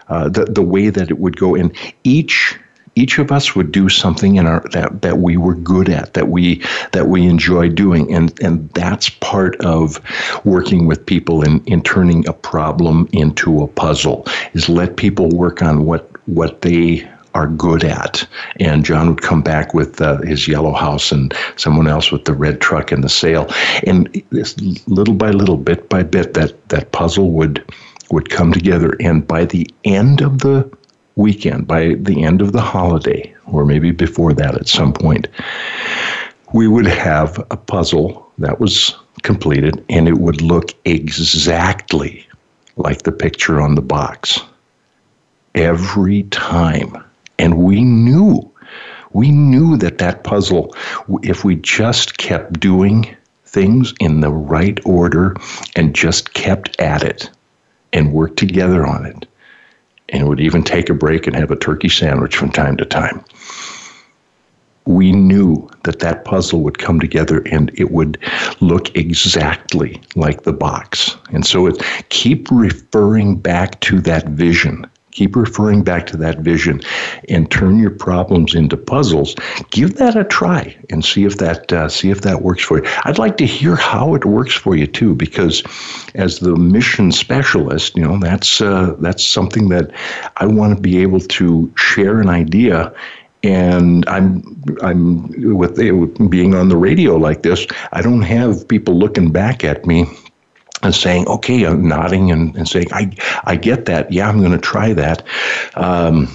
uh, 0.09 0.29
the 0.29 0.45
the 0.45 0.61
way 0.61 0.89
that 0.89 1.09
it 1.09 1.19
would 1.19 1.37
go, 1.37 1.55
and 1.55 1.75
each 2.03 2.59
each 2.95 3.19
of 3.19 3.31
us 3.31 3.55
would 3.55 3.71
do 3.71 3.89
something 3.89 4.35
in 4.35 4.47
our 4.47 4.61
that, 4.71 5.01
that 5.01 5.17
we 5.19 5.37
were 5.37 5.55
good 5.55 5.89
at 5.89 6.13
that 6.13 6.29
we 6.29 6.63
that 6.91 7.07
we 7.07 7.25
enjoy 7.27 7.69
doing 7.69 8.11
and 8.13 8.39
and 8.41 8.69
that's 8.71 9.09
part 9.09 9.55
of 9.61 10.01
working 10.45 10.85
with 10.85 11.05
people 11.05 11.43
in 11.43 11.63
in 11.65 11.81
turning 11.81 12.27
a 12.27 12.33
problem 12.33 13.07
into 13.11 13.61
a 13.61 13.67
puzzle 13.67 14.25
is 14.53 14.69
let 14.69 14.97
people 14.97 15.29
work 15.29 15.61
on 15.61 15.85
what 15.85 16.09
what 16.27 16.61
they 16.61 17.07
are 17.35 17.47
good 17.47 17.83
at. 17.83 18.25
And 18.61 18.85
John 18.85 19.09
would 19.09 19.21
come 19.21 19.41
back 19.41 19.73
with 19.73 20.01
uh, 20.01 20.21
his 20.21 20.47
yellow 20.47 20.71
house 20.71 21.11
and 21.11 21.33
someone 21.57 21.87
else 21.87 22.09
with 22.09 22.23
the 22.23 22.33
red 22.33 22.61
truck 22.61 22.93
and 22.93 23.03
the 23.03 23.09
sail. 23.09 23.47
And 23.85 24.09
this 24.29 24.57
little 24.87 25.13
by 25.13 25.31
little, 25.31 25.57
bit 25.57 25.89
by 25.89 26.03
bit, 26.03 26.33
that, 26.33 26.69
that 26.69 26.93
puzzle 26.93 27.31
would 27.31 27.63
would 28.11 28.29
come 28.29 28.53
together. 28.53 28.95
And 28.99 29.27
by 29.27 29.45
the 29.45 29.67
end 29.83 30.21
of 30.21 30.39
the 30.39 30.71
weekend, 31.15 31.67
by 31.67 31.95
the 31.95 32.23
end 32.23 32.41
of 32.41 32.51
the 32.51 32.61
holiday, 32.61 33.33
or 33.47 33.65
maybe 33.65 33.91
before 33.91 34.33
that 34.33 34.55
at 34.55 34.67
some 34.67 34.93
point, 34.93 35.27
we 36.53 36.67
would 36.67 36.85
have 36.85 37.39
a 37.51 37.57
puzzle 37.57 38.31
that 38.37 38.59
was 38.59 38.95
completed 39.23 39.83
and 39.89 40.07
it 40.07 40.17
would 40.17 40.41
look 40.41 40.71
exactly 40.85 42.27
like 42.77 43.03
the 43.03 43.11
picture 43.11 43.61
on 43.61 43.75
the 43.75 43.81
box 43.81 44.39
every 45.55 46.23
time. 46.23 47.03
And 47.39 47.57
we 47.57 47.81
knew, 47.81 48.49
we 49.13 49.31
knew 49.31 49.77
that 49.77 49.97
that 49.97 50.23
puzzle, 50.23 50.75
if 51.23 51.43
we 51.43 51.55
just 51.55 52.17
kept 52.17 52.59
doing 52.59 53.15
things 53.45 53.93
in 53.99 54.19
the 54.19 54.31
right 54.31 54.79
order 54.85 55.35
and 55.75 55.95
just 55.95 56.33
kept 56.33 56.79
at 56.79 57.03
it 57.03 57.29
and 57.93 58.11
worked 58.13 58.37
together 58.37 58.85
on 58.85 59.05
it, 59.05 59.25
and 60.19 60.27
would 60.29 60.39
even 60.39 60.63
take 60.63 60.89
a 60.89 60.93
break 60.93 61.27
and 61.27 61.35
have 61.35 61.51
a 61.51 61.55
turkey 61.55 61.89
sandwich 61.89 62.35
from 62.35 62.51
time 62.51 62.77
to 62.77 62.85
time. 62.85 63.23
We 64.85 65.11
knew 65.11 65.67
that 65.83 65.99
that 65.99 66.25
puzzle 66.25 66.61
would 66.61 66.77
come 66.77 66.99
together 66.99 67.41
and 67.51 67.71
it 67.77 67.91
would 67.91 68.19
look 68.61 68.95
exactly 68.95 70.01
like 70.15 70.43
the 70.43 70.53
box. 70.53 71.17
And 71.31 71.45
so 71.45 71.65
it 71.65 71.81
keep 72.09 72.49
referring 72.51 73.39
back 73.39 73.79
to 73.81 73.99
that 74.01 74.27
vision 74.29 74.85
Keep 75.15 75.37
referring 75.37 75.81
back 75.81 76.05
to 76.07 76.17
that 76.17 76.39
vision 76.39 76.81
and 77.29 77.49
turn 77.49 77.79
your 77.79 77.89
problems 77.89 78.53
into 78.53 78.75
puzzles. 78.75 79.33
Give 79.71 79.95
that 79.95 80.17
a 80.17 80.25
try 80.25 80.75
and 80.89 81.05
see 81.05 81.23
if 81.23 81.37
that 81.37 81.71
uh, 81.71 81.87
see 81.87 82.11
if 82.11 82.19
that 82.21 82.41
works 82.41 82.63
for 82.63 82.79
you. 82.79 82.89
I'd 83.05 83.17
like 83.17 83.37
to 83.37 83.45
hear 83.45 83.77
how 83.77 84.13
it 84.13 84.25
works 84.25 84.53
for 84.53 84.75
you 84.75 84.87
too, 84.87 85.15
because 85.15 85.63
as 86.15 86.39
the 86.39 86.57
mission 86.57 87.13
specialist, 87.13 87.95
you 87.95 88.03
know 88.03 88.19
that's 88.19 88.59
uh, 88.59 88.93
that's 88.99 89.25
something 89.25 89.69
that 89.69 89.89
I 90.35 90.47
want 90.47 90.75
to 90.75 90.81
be 90.81 90.97
able 91.01 91.21
to 91.21 91.73
share 91.77 92.19
an 92.19 92.27
idea 92.27 92.93
and 93.41 94.05
I'm 94.09 94.61
I'm 94.81 95.57
with, 95.57 95.77
with 95.77 96.29
being 96.29 96.55
on 96.55 96.67
the 96.67 96.77
radio 96.77 97.15
like 97.15 97.43
this. 97.43 97.65
I 97.93 98.01
don't 98.01 98.23
have 98.23 98.67
people 98.67 98.97
looking 98.97 99.31
back 99.31 99.63
at 99.63 99.85
me 99.85 100.07
and 100.85 100.95
saying, 100.95 101.27
okay, 101.27 101.63
I'm 101.63 101.87
nodding 101.87 102.31
and, 102.31 102.55
and 102.55 102.67
saying, 102.67 102.87
I, 102.91 103.11
I 103.43 103.55
get 103.55 103.85
that. 103.85 104.11
Yeah, 104.11 104.29
I'm 104.29 104.39
going 104.39 104.51
to 104.51 104.57
try 104.57 104.93
that. 104.93 105.25
Um, 105.75 106.27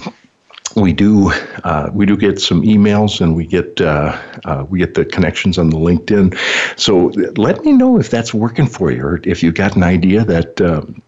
we 0.75 0.93
do 0.93 1.31
uh, 1.65 1.89
we 1.93 2.05
do 2.05 2.15
get 2.15 2.39
some 2.39 2.61
emails 2.61 3.19
and 3.19 3.35
we 3.35 3.45
get 3.45 3.81
uh, 3.81 4.17
uh, 4.45 4.65
we 4.69 4.79
get 4.79 4.93
the 4.93 5.03
connections 5.03 5.57
on 5.57 5.69
the 5.69 5.77
LinkedIn. 5.77 6.37
So 6.79 7.07
let 7.37 7.65
me 7.65 7.73
know 7.73 7.99
if 7.99 8.09
that's 8.09 8.33
working 8.33 8.67
for 8.67 8.89
you, 8.89 9.03
or 9.03 9.19
if 9.23 9.43
you've 9.43 9.55
got 9.55 9.75
an 9.75 9.83
idea 9.83 10.23
that 10.23 10.61
um, 10.61 11.01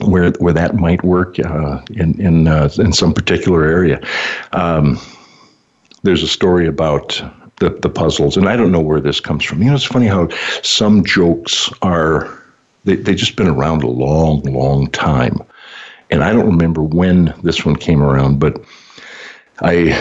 where 0.00 0.30
where 0.32 0.54
that 0.54 0.76
might 0.76 1.04
work 1.04 1.38
uh, 1.40 1.82
in 1.90 2.18
in 2.20 2.48
uh, 2.48 2.70
in 2.78 2.92
some 2.94 3.12
particular 3.12 3.64
area. 3.64 4.00
Um, 4.52 4.98
there's 6.04 6.22
a 6.22 6.28
story 6.28 6.66
about 6.66 7.22
the 7.60 7.68
the 7.82 7.90
puzzles, 7.90 8.38
and 8.38 8.48
I 8.48 8.56
don't 8.56 8.72
know 8.72 8.80
where 8.80 9.00
this 9.00 9.20
comes 9.20 9.44
from. 9.44 9.62
You 9.62 9.68
know, 9.68 9.74
it's 9.74 9.84
funny 9.84 10.06
how 10.06 10.30
some 10.62 11.04
jokes 11.04 11.70
are 11.82 12.41
they, 12.84 12.96
they've 12.96 13.16
just 13.16 13.36
been 13.36 13.48
around 13.48 13.82
a 13.82 13.88
long, 13.88 14.40
long 14.42 14.88
time. 14.90 15.42
And 16.10 16.22
I 16.22 16.32
don't 16.32 16.46
remember 16.46 16.82
when 16.82 17.34
this 17.42 17.64
one 17.64 17.76
came 17.76 18.02
around, 18.02 18.38
but 18.38 18.62
I, 19.60 19.92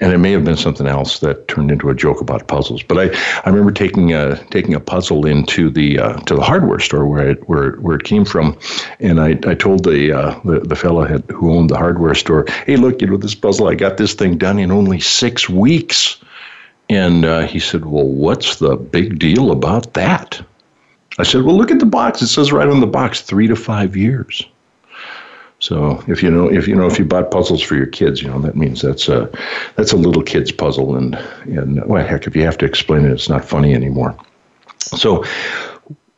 and 0.00 0.12
it 0.12 0.18
may 0.18 0.32
have 0.32 0.44
been 0.44 0.56
something 0.56 0.86
else 0.86 1.20
that 1.20 1.48
turned 1.48 1.70
into 1.70 1.88
a 1.88 1.94
joke 1.94 2.20
about 2.20 2.48
puzzles. 2.48 2.82
But 2.82 2.98
I, 2.98 3.18
I 3.44 3.48
remember 3.48 3.70
taking 3.70 4.12
a 4.12 4.36
taking 4.46 4.74
a 4.74 4.80
puzzle 4.80 5.24
into 5.26 5.70
the 5.70 5.98
uh, 5.98 6.18
to 6.20 6.34
the 6.34 6.42
hardware 6.42 6.80
store 6.80 7.06
where 7.06 7.30
it 7.30 7.48
where 7.48 7.72
where 7.76 7.96
it 7.96 8.04
came 8.04 8.24
from, 8.24 8.58
and 9.00 9.20
I, 9.20 9.38
I 9.46 9.54
told 9.54 9.84
the 9.84 10.12
uh, 10.12 10.38
the 10.44 10.60
the 10.60 10.76
fellow 10.76 11.06
who 11.06 11.52
owned 11.52 11.70
the 11.70 11.78
hardware 11.78 12.14
store, 12.14 12.44
hey, 12.66 12.76
look, 12.76 13.00
you 13.00 13.06
know 13.06 13.16
this 13.16 13.34
puzzle, 13.34 13.68
I 13.68 13.74
got 13.74 13.96
this 13.96 14.14
thing 14.14 14.36
done 14.36 14.58
in 14.58 14.70
only 14.70 15.00
six 15.00 15.48
weeks, 15.48 16.18
and 16.90 17.24
uh, 17.24 17.46
he 17.46 17.58
said, 17.58 17.86
well, 17.86 18.06
what's 18.06 18.56
the 18.56 18.76
big 18.76 19.18
deal 19.18 19.50
about 19.50 19.94
that? 19.94 20.40
I 21.18 21.24
said, 21.24 21.42
well, 21.42 21.56
look 21.56 21.70
at 21.70 21.80
the 21.80 21.86
box. 21.86 22.22
It 22.22 22.28
says 22.28 22.52
right 22.52 22.68
on 22.68 22.80
the 22.80 22.86
box, 22.86 23.20
three 23.20 23.48
to 23.48 23.56
five 23.56 23.96
years. 23.96 24.44
So 25.60 26.02
if 26.06 26.22
you 26.22 26.30
know 26.30 26.48
if 26.48 26.68
you 26.68 26.76
know 26.76 26.86
if 26.86 26.98
you 27.00 27.04
bought 27.04 27.32
puzzles 27.32 27.60
for 27.60 27.74
your 27.74 27.86
kids, 27.86 28.22
you 28.22 28.28
know 28.28 28.40
that 28.42 28.54
means 28.54 28.80
that's 28.80 29.08
a 29.08 29.28
that's 29.74 29.92
a 29.92 29.96
little 29.96 30.22
kid's 30.22 30.52
puzzle, 30.52 30.94
and 30.94 31.16
and 31.46 31.84
well, 31.84 32.06
heck, 32.06 32.28
if 32.28 32.36
you 32.36 32.44
have 32.44 32.58
to 32.58 32.64
explain 32.64 33.04
it, 33.04 33.10
it's 33.10 33.28
not 33.28 33.44
funny 33.44 33.74
anymore. 33.74 34.16
So 34.78 35.24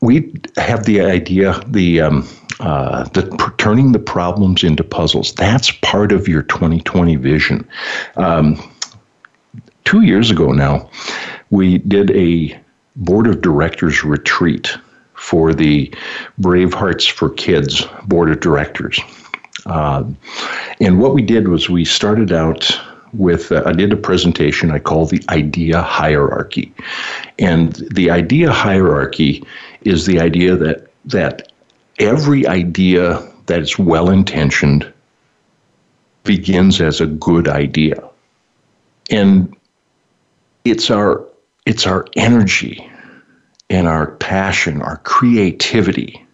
we 0.02 0.34
have 0.56 0.84
the 0.84 1.00
idea 1.00 1.58
the 1.66 2.02
um, 2.02 2.28
uh, 2.60 3.04
the 3.04 3.54
turning 3.56 3.92
the 3.92 3.98
problems 3.98 4.62
into 4.62 4.84
puzzles. 4.84 5.32
That's 5.34 5.70
part 5.70 6.12
of 6.12 6.28
your 6.28 6.42
2020 6.42 7.16
vision. 7.16 7.66
Um, 8.16 8.62
two 9.86 10.02
years 10.02 10.30
ago 10.30 10.52
now, 10.52 10.90
we 11.48 11.78
did 11.78 12.10
a 12.10 12.60
board 12.96 13.26
of 13.26 13.40
directors 13.40 14.04
retreat 14.04 14.76
for 15.20 15.52
the 15.52 15.92
Brave 16.38 16.72
Hearts 16.72 17.06
for 17.06 17.28
Kids 17.28 17.86
board 18.06 18.30
of 18.30 18.40
directors. 18.40 18.98
Uh, 19.66 20.04
and 20.80 20.98
what 20.98 21.12
we 21.14 21.20
did 21.20 21.46
was 21.46 21.68
we 21.68 21.84
started 21.84 22.32
out 22.32 22.68
with 23.12 23.52
uh, 23.52 23.62
I 23.66 23.72
did 23.72 23.92
a 23.92 23.96
presentation 23.96 24.70
I 24.70 24.78
call 24.78 25.04
the 25.04 25.22
idea 25.28 25.82
hierarchy, 25.82 26.72
and 27.38 27.74
the 27.92 28.10
idea 28.10 28.50
hierarchy 28.50 29.44
is 29.82 30.06
the 30.06 30.18
idea 30.18 30.56
that 30.56 30.88
that 31.04 31.52
every 31.98 32.46
idea 32.46 33.22
that 33.46 33.60
is 33.60 33.78
well 33.78 34.08
intentioned 34.08 34.90
begins 36.24 36.80
as 36.80 37.00
a 37.00 37.06
good 37.06 37.46
idea, 37.46 38.02
and 39.10 39.54
it's 40.64 40.90
our 40.90 41.24
it's 41.66 41.86
our 41.86 42.06
energy 42.16 42.89
and 43.70 43.86
our 43.86 44.12
passion, 44.16 44.82
our 44.82 44.98
creativity, 44.98 46.24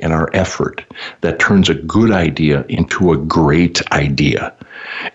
and 0.00 0.12
our 0.12 0.30
effort 0.32 0.84
that 1.20 1.38
turns 1.38 1.68
a 1.68 1.74
good 1.74 2.10
idea 2.10 2.64
into 2.68 3.12
a 3.12 3.16
great 3.16 3.82
idea. 3.92 4.54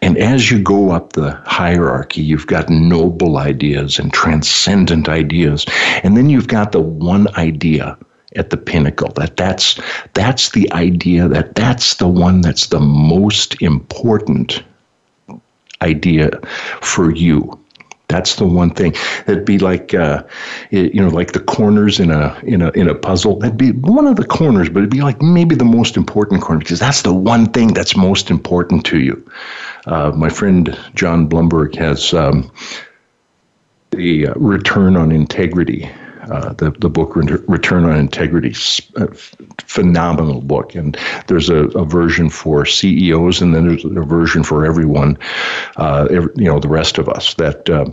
And 0.02 0.18
as 0.18 0.52
you 0.52 0.60
go 0.60 0.92
up 0.92 1.14
the 1.14 1.32
hierarchy, 1.46 2.22
you've 2.22 2.48
got 2.48 2.70
noble 2.70 3.38
ideas 3.38 3.98
and 3.98 4.14
transcendent 4.14 5.10
ideas. 5.10 5.66
And 6.04 6.16
then 6.16 6.30
you've 6.30 6.48
got 6.48 6.74
the 6.74 6.82
one 6.82 7.34
idea 7.38 7.98
at 8.36 8.50
the 8.50 8.58
pinnacle 8.58 9.12
that 9.14 9.38
that's 9.38 9.80
that's 10.14 10.50
the 10.52 10.72
idea 10.74 11.28
that 11.28 11.54
that's 11.54 11.96
the 11.96 12.08
one 12.08 12.42
that's 12.42 12.68
the 12.68 12.80
most 12.80 13.62
important 13.62 14.64
idea 15.82 16.32
for 16.82 17.14
you 17.14 17.63
That's 18.14 18.36
the 18.36 18.46
one 18.46 18.70
thing. 18.70 18.94
It'd 19.26 19.44
be 19.44 19.58
like, 19.58 19.96
uh, 19.96 20.24
you 20.70 21.02
know, 21.02 21.08
like 21.10 21.32
the 21.32 21.40
corners 21.40 22.00
in 22.00 22.12
a 22.12 22.40
in 22.44 22.62
a 22.62 22.70
in 22.72 22.88
a 22.88 22.94
puzzle. 22.94 23.40
That'd 23.40 23.58
be 23.58 23.72
one 23.72 24.06
of 24.06 24.18
the 24.18 24.26
corners, 24.26 24.70
but 24.70 24.80
it'd 24.80 24.92
be 24.92 25.02
like 25.02 25.20
maybe 25.20 25.56
the 25.56 25.66
most 25.66 25.98
important 25.98 26.44
corner 26.44 26.60
because 26.60 26.80
that's 26.80 27.02
the 27.02 27.14
one 27.14 27.48
thing 27.48 27.74
that's 27.74 27.98
most 27.98 28.30
important 28.30 28.86
to 28.86 29.00
you. 29.00 29.16
Uh, 29.88 30.12
my 30.12 30.30
friend 30.30 30.78
John 30.94 31.28
Blumberg 31.28 31.76
has 31.76 32.14
um, 32.14 32.52
the 33.90 34.28
uh, 34.28 34.34
return 34.36 34.96
on 34.96 35.12
integrity 35.12 35.90
uh, 36.32 36.54
the, 36.54 36.72
the 36.72 36.90
book 36.90 37.16
Return 37.16 37.86
on 37.86 37.98
Integrity, 37.98 38.54
uh, 38.96 39.08
phenomenal 39.66 40.42
book. 40.42 40.76
And 40.76 40.98
there's 41.28 41.50
a, 41.50 41.66
a, 41.70 41.86
version 41.86 42.30
for 42.30 42.66
CEOs, 42.66 43.42
and 43.42 43.54
then 43.54 43.68
there's 43.68 43.86
a 43.86 43.90
version 43.90 44.44
for 44.44 44.66
everyone, 44.66 45.18
uh, 45.78 46.08
every, 46.10 46.32
you 46.36 46.46
know, 46.46 46.60
the 46.60 46.68
rest 46.68 46.98
of 46.98 47.10
us. 47.10 47.34
That 47.36 47.70
uh, 47.70 47.86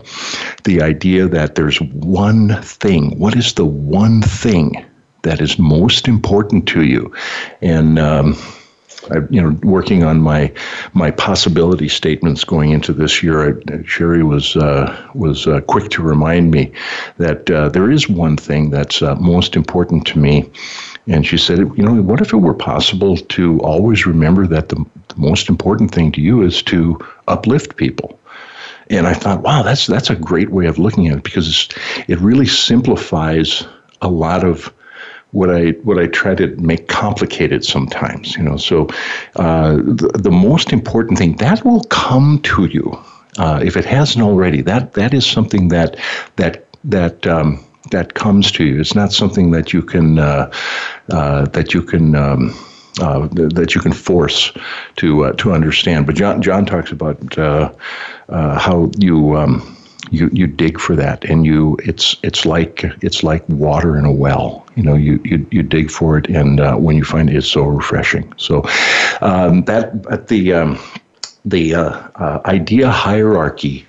the 0.65 0.83
idea 0.83 1.27
that 1.29 1.55
there's 1.55 1.81
one 1.81 2.61
thing. 2.63 3.19
What 3.19 3.37
is 3.37 3.55
the 3.55 3.67
one 3.67 4.23
thing 4.23 4.85
that 5.23 5.41
is 5.41 5.59
most 5.59 6.09
important 6.09 6.69
to 6.69 6.85
you? 6.85 7.13
And 7.61 7.99
um, 7.99 8.37
I, 9.13 9.19
you 9.31 9.41
know, 9.41 9.59
working 9.63 10.05
on 10.05 10.21
my 10.21 10.53
my 10.93 11.11
possibility 11.11 11.89
statements 11.89 12.45
going 12.45 12.71
into 12.71 12.93
this 12.93 13.23
year. 13.23 13.49
I, 13.49 13.83
Sherry 13.85 14.23
was 14.23 14.57
uh, 14.57 15.11
was 15.15 15.47
uh, 15.47 15.61
quick 15.63 15.91
to 15.91 16.03
remind 16.03 16.51
me 16.51 16.73
that 17.19 17.51
uh, 17.51 17.69
there 17.69 17.91
is 17.91 18.09
one 18.09 18.37
thing 18.37 18.71
that's 18.71 19.03
uh, 19.03 19.15
most 19.17 19.57
important 19.57 20.07
to 20.09 20.19
me, 20.19 20.51
and 21.07 21.27
she 21.27 21.39
said, 21.39 21.59
you 21.59 21.83
know, 21.83 22.01
what 22.03 22.21
if 22.21 22.33
it 22.33 22.39
were 22.39 22.55
possible 22.55 23.17
to 23.17 23.59
always 23.61 24.07
remember 24.07 24.47
that 24.47 24.69
the, 24.69 24.77
the 25.09 25.17
most 25.17 25.49
important 25.49 25.93
thing 25.93 26.13
to 26.13 26.21
you 26.21 26.43
is 26.43 26.63
to 26.63 26.99
uplift 27.29 27.77
people. 27.77 28.19
And 28.91 29.07
I 29.07 29.15
thought, 29.15 29.43
wow, 29.43 29.63
that's 29.63 29.87
that's 29.87 30.11
a 30.11 30.17
great 30.17 30.51
way 30.51 30.67
of 30.67 30.79
looking 30.79 31.09
at 31.09 31.19
it 31.19 31.25
because 31.25 31.69
it 32.09 32.19
really 32.19 32.47
simplifies 32.47 33.65
a 34.03 34.09
lot 34.09 34.43
of 34.45 34.73
what 35.33 35.51
I 35.51 35.71
what 35.83 35.99
I 35.99 36.07
try 36.07 36.35
to 36.35 36.49
make 36.57 36.89
complicated 36.89 37.65
sometimes. 37.65 38.37
You 38.37 38.43
know, 38.43 38.57
so 38.57 38.89
uh, 39.37 39.77
the, 39.77 40.11
the 40.15 40.31
most 40.31 40.73
important 40.73 41.19
thing 41.19 41.37
that 41.37 41.65
will 41.65 41.85
come 41.85 42.41
to 42.43 42.67
you 42.67 42.99
uh, 43.39 43.61
if 43.65 43.77
it 43.77 43.85
hasn't 43.85 44.25
already. 44.25 44.63
That 44.63 44.95
that 44.95 45.15
is 45.15 45.27
something 45.27 45.69
that 45.69 45.97
that 46.37 46.67
that. 46.85 47.27
Um, 47.27 47.65
that 47.91 48.15
comes 48.15 48.53
to 48.53 48.63
you. 48.63 48.79
It's 48.79 48.95
not 48.95 49.11
something 49.11 49.51
that 49.53 49.73
you 49.73 49.83
can 49.83 50.19
uh, 50.19 50.53
uh 51.11 51.47
that 51.47 51.73
you 51.73 51.83
can 51.83 52.15
um, 52.15 52.55
uh, 53.01 53.27
that 53.33 53.75
you 53.75 53.81
can 53.81 53.93
force 53.93 54.53
to 54.97 55.25
uh, 55.25 55.33
to 55.33 55.53
understand. 55.53 56.07
But 56.07 56.15
John 56.15 56.43
John 56.43 56.67
talks 56.67 56.93
about 56.93 57.19
how 58.29 58.91
you 58.99 59.37
um, 59.37 59.77
you 60.11 60.29
you 60.33 60.47
dig 60.47 60.79
for 60.79 60.97
that 60.97 61.25
and 61.25 61.47
you 61.47 61.77
it's 61.85 62.17
it's 62.23 62.45
like 62.45 62.85
it's 63.01 63.23
like 63.23 63.49
water 63.49 63.97
in 63.97 64.05
a 64.05 64.13
well. 64.13 64.67
You 64.77 64.83
know 64.83 64.95
you 64.95 65.21
you, 65.25 65.47
you 65.51 65.63
dig 65.63 65.91
for 65.91 66.19
it 66.19 66.29
and 66.29 66.61
uh, 66.61 66.77
when 66.77 66.97
you 66.97 67.05
find 67.05 67.31
it 67.31 67.37
it's 67.37 67.49
so 67.49 67.65
refreshing. 67.65 68.33
So 68.37 68.63
um, 69.21 69.65
that 69.65 70.05
at 70.11 70.29
the 70.29 70.53
um, 70.53 70.79
the 71.45 71.75
uh, 71.75 72.09
uh, 72.17 72.41
idea 72.47 72.91
hierarchy 72.91 73.87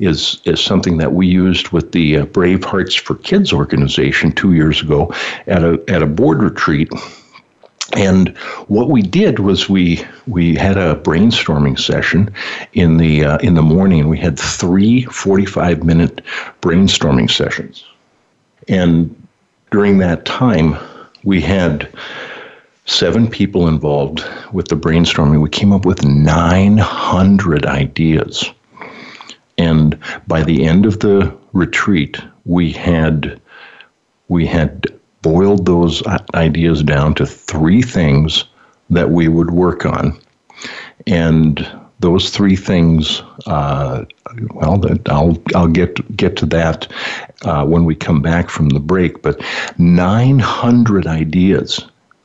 is 0.00 0.40
is 0.44 0.60
something 0.60 0.98
that 0.98 1.12
we 1.12 1.26
used 1.26 1.68
with 1.70 1.92
the 1.92 2.18
uh, 2.18 2.24
Brave 2.26 2.64
Hearts 2.64 2.94
for 2.94 3.14
Kids 3.16 3.52
organization 3.52 4.32
two 4.32 4.54
years 4.54 4.80
ago 4.82 5.12
at 5.46 5.62
a 5.62 5.82
at 5.88 6.02
a 6.02 6.06
board 6.06 6.42
retreat 6.42 6.90
and 7.92 8.36
what 8.68 8.88
we 8.88 9.02
did 9.02 9.38
was 9.38 9.68
we 9.68 10.04
we 10.26 10.54
had 10.54 10.76
a 10.76 10.94
brainstorming 10.96 11.78
session 11.78 12.32
in 12.72 12.96
the 12.96 13.24
uh, 13.24 13.38
in 13.38 13.54
the 13.54 13.62
morning. 13.62 14.08
We 14.08 14.18
had 14.18 14.38
three 14.38 15.04
45 15.04 15.84
minute 15.84 16.22
brainstorming 16.62 17.30
sessions, 17.30 17.84
and 18.68 19.14
during 19.70 19.98
that 19.98 20.24
time, 20.24 20.76
we 21.24 21.40
had 21.40 21.92
seven 22.86 23.28
people 23.28 23.68
involved 23.68 24.24
with 24.52 24.68
the 24.68 24.76
brainstorming. 24.76 25.42
We 25.42 25.50
came 25.50 25.72
up 25.72 25.84
with 25.84 26.04
900 26.04 27.66
ideas, 27.66 28.50
and 29.58 29.98
by 30.26 30.42
the 30.42 30.64
end 30.64 30.86
of 30.86 31.00
the 31.00 31.36
retreat, 31.52 32.18
we 32.46 32.72
had 32.72 33.40
we 34.28 34.46
had 34.46 34.86
boiled 35.24 35.64
those 35.64 36.02
ideas 36.34 36.82
down 36.82 37.14
to 37.14 37.24
three 37.26 37.80
things 37.80 38.44
that 38.90 39.10
we 39.10 39.26
would 39.26 39.50
work 39.50 39.86
on. 39.86 40.16
And 41.06 41.66
those 42.00 42.28
three 42.28 42.54
things, 42.54 43.22
uh, 43.46 44.04
well, 44.50 44.84
I'll 45.06 45.42
I'll 45.54 45.68
get 45.68 46.16
get 46.16 46.36
to 46.36 46.46
that 46.46 46.86
uh, 47.42 47.64
when 47.64 47.86
we 47.86 47.94
come 47.94 48.20
back 48.20 48.50
from 48.50 48.68
the 48.68 48.80
break. 48.80 49.22
But 49.22 49.40
900 49.78 51.06
ideas 51.06 51.80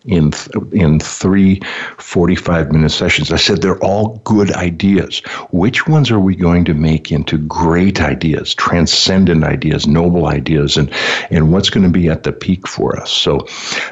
in 0.05 0.31
in 0.71 0.99
three 0.99 1.61
45 1.97 2.71
minute 2.71 2.91
sessions. 2.91 3.31
I 3.31 3.37
said 3.37 3.61
they're 3.61 3.83
all 3.83 4.21
good 4.23 4.51
ideas. 4.53 5.19
Which 5.51 5.87
ones 5.87 6.09
are 6.11 6.19
we 6.19 6.35
going 6.35 6.65
to 6.65 6.73
make 6.73 7.11
into 7.11 7.37
great 7.37 8.01
ideas, 8.01 8.53
transcendent 8.55 9.43
ideas, 9.43 9.87
noble 9.87 10.27
ideas, 10.27 10.77
and 10.77 10.91
and 11.29 11.51
what's 11.51 11.69
going 11.69 11.85
to 11.85 11.91
be 11.91 12.09
at 12.09 12.23
the 12.23 12.31
peak 12.31 12.67
for 12.67 12.97
us? 12.99 13.11
So 13.11 13.45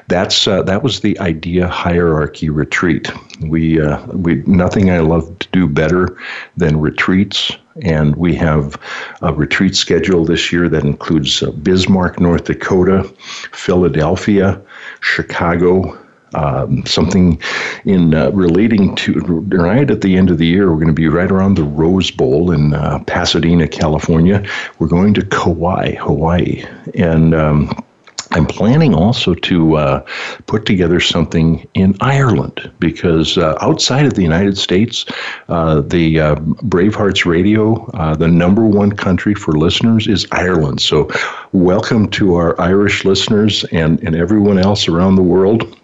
that's 0.07 0.47
uh, 0.47 0.63
that 0.63 0.83
was 0.83 1.01
the 1.01 1.19
idea 1.19 1.67
hierarchy 1.67 2.49
retreat. 2.49 3.11
We 3.41 3.81
uh, 3.81 4.05
we 4.07 4.35
nothing 4.47 4.89
I 4.89 4.99
love 4.99 5.37
to 5.39 5.47
do 5.51 5.67
better 5.67 6.17
than 6.55 6.79
retreats 6.79 7.51
and 7.81 8.15
we 8.15 8.35
have 8.35 8.79
a 9.21 9.33
retreat 9.33 9.75
schedule 9.75 10.25
this 10.25 10.51
year 10.51 10.69
that 10.69 10.83
includes 10.83 11.43
uh, 11.43 11.51
Bismarck, 11.51 12.19
North 12.19 12.45
Dakota, 12.45 13.03
Philadelphia, 13.51 14.61
Chicago, 15.01 15.97
um, 16.35 16.85
something 16.85 17.41
in 17.85 18.13
uh, 18.13 18.31
relating 18.31 18.95
to 18.95 19.13
right 19.49 19.89
at 19.89 20.01
the 20.01 20.17
end 20.17 20.29
of 20.29 20.37
the 20.37 20.45
year. 20.45 20.69
We're 20.69 20.75
going 20.75 20.87
to 20.87 20.93
be 20.93 21.07
right 21.07 21.31
around 21.31 21.55
the 21.55 21.63
Rose 21.63 22.11
Bowl 22.11 22.51
in 22.51 22.73
uh, 22.73 22.99
Pasadena, 23.05 23.67
California. 23.67 24.45
We're 24.79 24.87
going 24.87 25.13
to 25.15 25.25
Kauai, 25.25 25.95
Hawaii, 25.95 26.65
and 26.95 27.33
um, 27.33 27.83
I'm 28.31 28.45
planning 28.45 28.93
also 28.93 29.33
to 29.33 29.77
uh, 29.77 30.05
put 30.47 30.65
together 30.65 30.99
something 30.99 31.67
in 31.73 31.95
Ireland 32.01 32.71
because 32.79 33.37
uh, 33.37 33.57
outside 33.61 34.05
of 34.05 34.15
the 34.15 34.21
United 34.21 34.57
States, 34.57 35.05
uh, 35.49 35.81
the 35.81 36.19
uh, 36.19 36.35
Bravehearts 36.35 37.25
Radio, 37.25 37.85
uh, 37.93 38.15
the 38.15 38.27
number 38.27 38.65
one 38.65 38.91
country 38.91 39.33
for 39.33 39.53
listeners 39.53 40.07
is 40.07 40.27
Ireland. 40.31 40.81
So, 40.81 41.09
welcome 41.53 42.09
to 42.11 42.35
our 42.35 42.59
Irish 42.59 43.05
listeners 43.05 43.63
and, 43.65 44.01
and 44.03 44.15
everyone 44.15 44.57
else 44.57 44.87
around 44.87 45.15
the 45.15 45.23
world. 45.23 45.77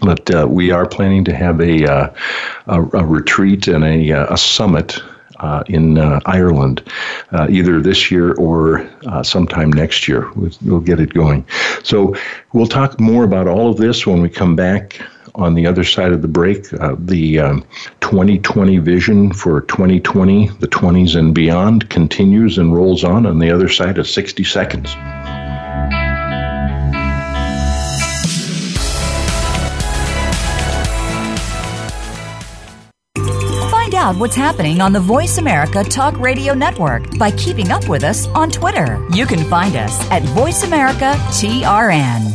But 0.00 0.34
uh, 0.34 0.46
we 0.48 0.70
are 0.70 0.86
planning 0.86 1.24
to 1.24 1.34
have 1.34 1.60
a, 1.60 1.84
a, 1.84 2.14
a, 2.66 3.04
retreat 3.04 3.68
and 3.68 3.84
a, 3.84 4.32
a 4.32 4.38
summit 4.38 5.02
uh, 5.40 5.64
in 5.66 5.98
uh, 5.98 6.20
Ireland, 6.26 6.82
uh, 7.32 7.46
either 7.50 7.80
this 7.80 8.10
year 8.10 8.34
or 8.34 8.88
uh, 9.06 9.22
sometime 9.22 9.72
next 9.72 10.06
year. 10.06 10.30
We'll, 10.32 10.50
we'll, 10.64 10.80
get 10.80 11.00
it 11.00 11.12
going. 11.12 11.46
So 11.82 12.16
we'll 12.52 12.66
talk 12.66 12.98
more 12.98 13.24
about 13.24 13.46
all 13.46 13.70
of 13.70 13.76
this 13.76 14.06
when 14.06 14.22
we 14.22 14.28
come 14.28 14.56
back 14.56 15.00
on 15.34 15.54
the 15.54 15.66
other 15.66 15.84
side 15.84 16.12
of 16.12 16.22
the 16.22 16.28
break. 16.28 16.72
Uh, 16.74 16.96
the 16.98 17.40
um, 17.40 17.64
2020 18.00 18.78
vision 18.78 19.32
for 19.32 19.62
2020, 19.62 20.48
the 20.60 20.68
20s 20.68 21.16
and 21.16 21.34
beyond, 21.34 21.88
continues 21.90 22.58
and 22.58 22.74
rolls 22.74 23.04
on 23.04 23.26
on 23.26 23.38
the 23.38 23.50
other 23.50 23.68
side 23.68 23.98
of 23.98 24.08
60 24.08 24.44
seconds. 24.44 24.94
Out 34.00 34.16
what's 34.16 34.34
happening 34.34 34.80
on 34.80 34.94
the 34.94 34.98
Voice 34.98 35.36
America 35.36 35.84
Talk 35.84 36.18
Radio 36.18 36.54
Network 36.54 37.18
by 37.18 37.30
keeping 37.32 37.70
up 37.70 37.86
with 37.86 38.02
us 38.02 38.26
on 38.28 38.50
Twitter. 38.50 39.06
You 39.12 39.26
can 39.26 39.44
find 39.44 39.76
us 39.76 40.00
at 40.10 40.22
Voice 40.22 40.62
America 40.64 41.12
TRN. 41.36 42.32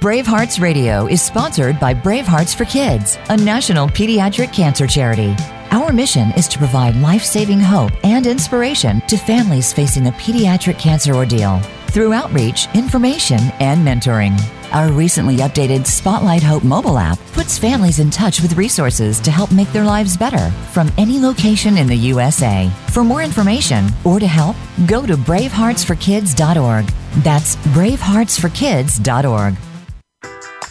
Bravehearts 0.00 0.58
Radio 0.58 1.06
is 1.08 1.20
sponsored 1.20 1.78
by 1.78 1.92
Bravehearts 1.92 2.56
for 2.56 2.64
Kids, 2.64 3.18
a 3.28 3.36
national 3.36 3.88
pediatric 3.88 4.50
cancer 4.50 4.86
charity. 4.86 5.36
Our 5.72 5.92
mission 5.92 6.30
is 6.38 6.48
to 6.48 6.58
provide 6.58 6.96
life 6.96 7.22
saving 7.22 7.60
hope 7.60 7.92
and 8.02 8.26
inspiration 8.26 9.02
to 9.08 9.18
families 9.18 9.74
facing 9.74 10.06
a 10.06 10.12
pediatric 10.12 10.78
cancer 10.78 11.14
ordeal 11.14 11.60
through 11.88 12.14
outreach, 12.14 12.66
information, 12.74 13.40
and 13.60 13.86
mentoring. 13.86 14.40
Our 14.72 14.92
recently 14.92 15.36
updated 15.36 15.86
Spotlight 15.86 16.42
Hope 16.42 16.64
mobile 16.64 16.98
app 16.98 17.18
puts 17.32 17.58
families 17.58 17.98
in 17.98 18.10
touch 18.10 18.42
with 18.42 18.56
resources 18.56 19.20
to 19.20 19.30
help 19.30 19.52
make 19.52 19.72
their 19.72 19.84
lives 19.84 20.16
better 20.16 20.50
from 20.72 20.90
any 20.98 21.18
location 21.18 21.78
in 21.78 21.86
the 21.86 21.94
USA. 21.94 22.70
For 22.90 23.04
more 23.04 23.22
information 23.22 23.88
or 24.04 24.18
to 24.18 24.26
help, 24.26 24.56
go 24.86 25.06
to 25.06 25.16
braveheartsforkids.org. 25.16 26.86
That's 27.22 27.56
braveheartsforkids.org. 27.56 29.65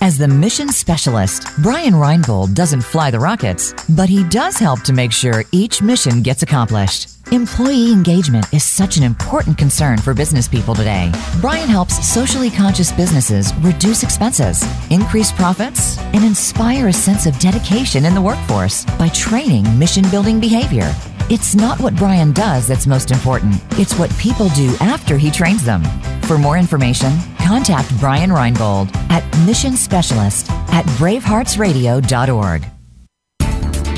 As 0.02 0.18
the 0.18 0.28
mission 0.28 0.70
specialist, 0.70 1.48
Brian 1.64 1.94
Reinbold 1.94 2.54
doesn't 2.54 2.82
fly 2.82 3.10
the 3.10 3.20
rockets, 3.20 3.74
but 3.90 4.10
he 4.10 4.24
does 4.26 4.58
help 4.58 4.82
to 4.82 4.94
make 4.94 5.12
sure 5.12 5.44
each 5.52 5.82
mission 5.82 6.22
gets 6.22 6.44
accomplished. 6.44 7.10
Employee 7.32 7.92
engagement 7.92 8.46
is 8.54 8.64
such 8.64 8.98
an 8.98 9.04
important 9.04 9.58
concern 9.58 9.98
for 9.98 10.14
business 10.14 10.48
people 10.48 10.76
today. 10.76 11.12
Brian 11.42 11.68
helps 11.70 12.06
socially 12.08 12.52
conscious 12.52 12.92
businesses 12.92 13.52
reduce 13.62 14.04
expenses, 14.04 14.64
increase 14.92 15.32
profits, 15.32 15.98
and 16.14 16.24
inspire 16.24 16.90
a 16.90 16.94
sense 16.94 17.26
of 17.26 17.40
dedication 17.40 18.06
in 18.06 18.14
the 18.14 18.22
workforce 18.22 18.86
by 19.00 19.08
training 19.10 19.66
mission 19.80 20.08
building 20.12 20.40
behavior. 20.40 20.94
It's 21.32 21.56
not 21.56 21.80
what 21.80 21.96
Brian 21.96 22.32
does 22.34 22.68
that's 22.68 22.86
most 22.86 23.10
important, 23.10 23.56
it's 23.80 23.98
what 23.98 24.16
people 24.18 24.50
do 24.50 24.76
after 24.80 25.18
he 25.18 25.32
trains 25.32 25.64
them. 25.64 25.84
For 26.24 26.38
more 26.38 26.58
information, 26.58 27.12
contact 27.46 27.96
Brian 28.00 28.32
Reinbold 28.32 28.96
at 29.10 29.24
Mission 29.46 29.78
Specialist 29.78 30.50
at 30.72 30.86
braveheartsradio.org. 30.98 32.66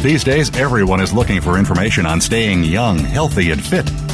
These 0.04 0.24
days, 0.24 0.56
everyone 0.56 1.02
is 1.02 1.14
looking 1.14 1.42
for 1.42 1.58
information 1.58 2.06
on 2.06 2.22
staying 2.22 2.64
young, 2.64 3.00
healthy, 3.00 3.52
and 3.52 3.64
fit. 3.64 3.90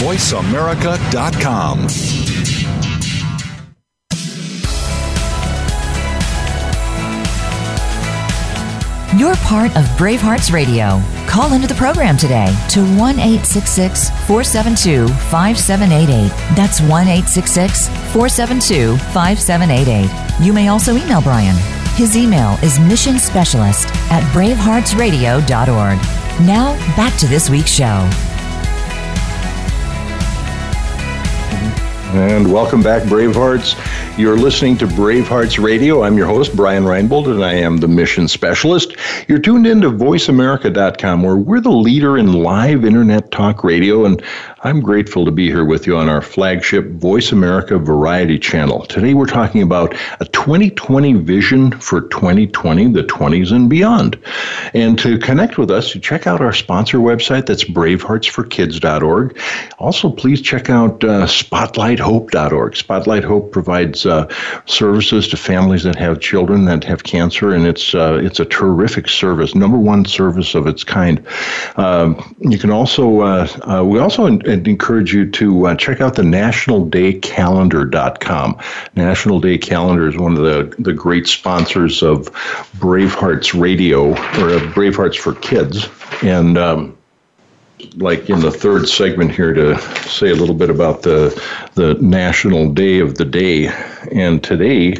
VoiceAmerica.com. 0.00 1.86
You're 9.18 9.36
part 9.36 9.74
of 9.76 9.84
Bravehearts 9.96 10.52
Radio. 10.52 11.02
Call 11.26 11.54
into 11.54 11.66
the 11.66 11.74
program 11.74 12.16
today 12.16 12.54
to 12.70 12.84
1 12.96 13.16
472 13.16 15.08
5788. 15.08 16.28
That's 16.54 16.80
1 16.80 17.06
472 17.06 18.96
5788. 18.96 20.44
You 20.44 20.52
may 20.52 20.68
also 20.68 20.96
email 20.96 21.22
Brian 21.22 21.56
his 21.96 22.14
email 22.14 22.58
is 22.62 22.78
missionspecialist 22.78 23.86
at 24.10 24.22
braveheartsradio.org. 24.34 26.46
Now, 26.46 26.74
back 26.94 27.18
to 27.20 27.26
this 27.26 27.48
week's 27.48 27.70
show. 27.70 28.06
And 32.16 32.50
welcome 32.50 32.82
back, 32.82 33.02
Bravehearts. 33.02 33.76
You're 34.16 34.38
listening 34.38 34.78
to 34.78 34.86
Bravehearts 34.86 35.62
Radio. 35.62 36.02
I'm 36.02 36.16
your 36.16 36.26
host, 36.26 36.56
Brian 36.56 36.84
Reinbold, 36.84 37.30
and 37.30 37.44
I 37.44 37.52
am 37.52 37.76
the 37.76 37.88
mission 37.88 38.26
specialist. 38.26 38.96
You're 39.28 39.38
tuned 39.38 39.66
into 39.66 39.90
voiceamerica.com, 39.90 41.22
where 41.22 41.36
we're 41.36 41.60
the 41.60 41.70
leader 41.70 42.16
in 42.16 42.32
live 42.32 42.86
internet 42.86 43.30
talk 43.32 43.62
radio. 43.62 44.06
And 44.06 44.24
I'm 44.66 44.80
grateful 44.80 45.24
to 45.24 45.30
be 45.30 45.46
here 45.46 45.64
with 45.64 45.86
you 45.86 45.96
on 45.96 46.08
our 46.08 46.20
flagship 46.20 46.86
Voice 46.94 47.30
America 47.30 47.78
Variety 47.78 48.36
channel. 48.36 48.84
Today 48.86 49.14
we're 49.14 49.26
talking 49.26 49.62
about 49.62 49.94
a 50.18 50.24
2020 50.24 51.12
vision 51.12 51.70
for 51.78 52.00
2020, 52.00 52.92
the 52.92 53.04
20s 53.04 53.52
and 53.52 53.70
beyond. 53.70 54.18
And 54.74 54.98
to 54.98 55.18
connect 55.18 55.56
with 55.56 55.70
us, 55.70 55.92
check 55.92 56.26
out 56.26 56.40
our 56.40 56.52
sponsor 56.52 56.98
website. 56.98 57.46
That's 57.46 57.62
braveheartsforkids.org. 57.62 59.38
Also, 59.78 60.10
please 60.10 60.42
check 60.42 60.68
out 60.68 61.04
uh, 61.04 61.26
spotlighthope.org. 61.26 62.74
Spotlight 62.74 63.22
Hope 63.22 63.52
provides 63.52 64.04
uh, 64.04 64.26
services 64.64 65.28
to 65.28 65.36
families 65.36 65.84
that 65.84 65.94
have 65.94 66.18
children 66.18 66.64
that 66.64 66.82
have 66.82 67.04
cancer, 67.04 67.54
and 67.54 67.68
it's 67.68 67.94
uh, 67.94 68.18
it's 68.20 68.40
a 68.40 68.44
terrific 68.44 69.06
service, 69.06 69.54
number 69.54 69.78
one 69.78 70.04
service 70.04 70.56
of 70.56 70.66
its 70.66 70.82
kind. 70.82 71.24
Um, 71.76 72.34
you 72.40 72.58
can 72.58 72.72
also 72.72 73.20
uh, 73.20 73.46
uh, 73.62 73.84
we 73.84 74.00
also 74.00 74.26
I'd 74.56 74.66
encourage 74.66 75.12
you 75.12 75.30
to 75.32 75.66
uh, 75.66 75.74
check 75.74 76.00
out 76.00 76.14
the 76.14 76.22
nationaldaycalendar.com. 76.22 78.58
National 78.96 79.38
Day 79.38 79.58
Calendar 79.58 80.08
is 80.08 80.16
one 80.16 80.34
of 80.34 80.42
the, 80.42 80.74
the 80.78 80.94
great 80.94 81.26
sponsors 81.26 82.02
of 82.02 82.32
Bravehearts 82.78 83.60
Radio 83.60 84.12
or 84.12 84.58
Bravehearts 84.72 85.18
for 85.18 85.34
Kids. 85.34 85.90
And 86.22 86.56
um, 86.56 86.96
like 87.96 88.30
in 88.30 88.40
the 88.40 88.50
third 88.50 88.88
segment 88.88 89.30
here 89.30 89.52
to 89.52 89.78
say 90.08 90.30
a 90.30 90.34
little 90.34 90.54
bit 90.54 90.70
about 90.70 91.02
the 91.02 91.38
the 91.74 91.92
national 92.00 92.72
day 92.72 93.00
of 93.00 93.16
the 93.16 93.24
day 93.26 93.68
and 94.12 94.42
today 94.42 94.96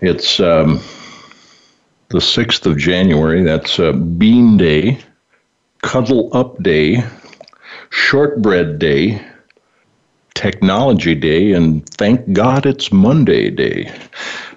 it's 0.00 0.40
um, 0.40 0.80
the 2.08 2.18
6th 2.18 2.64
of 2.64 2.78
january 2.78 3.42
that's 3.42 3.78
uh, 3.78 3.92
bean 3.92 4.56
day 4.56 4.98
cuddle 5.82 6.34
up 6.34 6.62
day 6.62 7.04
Shortbread 7.90 8.78
Day, 8.78 9.20
Technology 10.34 11.14
Day, 11.14 11.52
and 11.52 11.88
thank 11.90 12.32
God 12.32 12.66
it's 12.66 12.92
Monday 12.92 13.50
Day. 13.50 13.90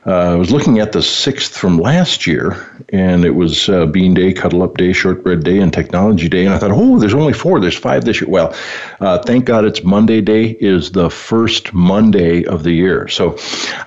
Uh, 0.06 0.34
I 0.34 0.36
was 0.36 0.52
looking 0.52 0.80
at 0.80 0.92
the 0.92 1.02
sixth 1.02 1.58
from 1.58 1.78
last 1.78 2.26
year, 2.26 2.58
and 2.89 3.26
it 3.26 3.36
was 3.36 3.70
uh, 3.70 3.86
Bean 3.86 4.13
Day, 4.13 4.34
Cuddle 4.34 4.63
Up 4.63 4.78
Day, 4.78 4.92
Shortbread 4.94 5.44
Day, 5.44 5.60
and 5.60 5.72
Technology 5.72 6.30
Day. 6.30 6.46
And 6.46 6.54
I 6.54 6.58
thought, 6.58 6.72
oh, 6.72 7.00
there's 7.00 7.13
only 7.13 7.34
four. 7.34 7.60
There's 7.60 7.78
five 7.78 8.06
this 8.06 8.22
year. 8.22 8.30
Well, 8.30 8.56
uh, 9.02 9.20
thank 9.20 9.46
God 9.46 9.65
it's 9.65 9.84
Monday 9.84 10.22
Day 10.22 10.52
is 10.60 10.92
the 10.92 11.10
first 11.10 11.74
Monday 11.74 12.46
of 12.46 12.63
the 12.63 12.72
year. 12.72 13.08
So 13.08 13.38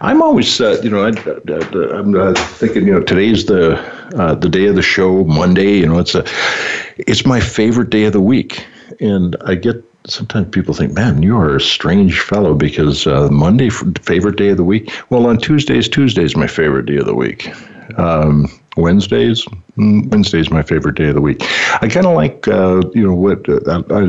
I'm 0.01 0.23
always, 0.23 0.61
uh, 0.61 0.81
you 0.83 0.91
know, 0.91 1.05
I, 1.05 1.99
am 1.99 2.15
uh, 2.15 2.35
thinking, 2.35 2.87
you 2.87 2.93
know, 2.93 3.03
today's 3.03 3.47
the 3.47 3.79
uh, 4.17 4.35
the 4.35 4.49
day 4.49 4.67
of 4.67 4.77
the 4.77 4.83
show, 4.83 5.25
Monday. 5.25 5.79
You 5.79 5.87
know, 5.87 5.99
it's 5.99 6.15
a, 6.15 6.25
it's 6.99 7.25
my 7.25 7.41
favorite 7.41 7.91
day 7.91 8.05
of 8.05 8.13
the 8.13 8.21
week 8.21 8.67
and 9.03 9.37
I 9.45 9.57
get 9.57 9.85
sometimes 10.07 10.49
people 10.51 10.75
think, 10.75 10.93
man, 10.93 11.23
you 11.23 11.37
are 11.37 11.57
a 11.57 11.61
strange 11.61 12.21
fellow 12.21 12.55
because 12.55 13.07
uh, 13.07 13.29
Monday, 13.31 13.71
favorite 13.71 14.37
day 14.37 14.51
of 14.51 14.57
the 14.57 14.65
week. 14.65 14.91
Well, 15.11 15.27
on 15.27 15.38
Tuesdays, 15.38 15.88
Tuesdays 15.88 16.37
my 16.37 16.47
favorite 16.47 16.87
day 16.87 16.97
of 16.97 17.07
the 17.07 17.15
week. 17.15 17.53
Um, 17.99 18.47
Wednesdays, 18.77 19.45
mm, 19.77 20.11
Wednesday's 20.11 20.51
my 20.51 20.62
favorite 20.62 20.97
day 20.97 21.09
of 21.09 21.15
the 21.15 21.21
week. 21.21 21.43
I 21.83 21.88
kind 21.88 22.07
of 22.07 22.15
like, 22.15 22.49
uh, 22.49 22.83
you 22.95 23.07
know, 23.07 23.15
what 23.15 23.47
uh, 23.49 23.83
I, 23.91 23.95
I, 23.95 24.03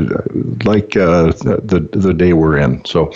like 0.64 0.96
uh, 0.96 1.32
the 1.32 1.86
the 1.92 2.14
day 2.14 2.32
we're 2.32 2.56
in. 2.56 2.82
So, 2.86 3.12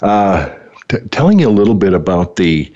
uh, 0.00 0.54
t- 0.88 0.98
telling 1.10 1.40
you 1.40 1.48
a 1.48 1.50
little 1.50 1.74
bit 1.74 1.92
about 1.92 2.36
the 2.36 2.72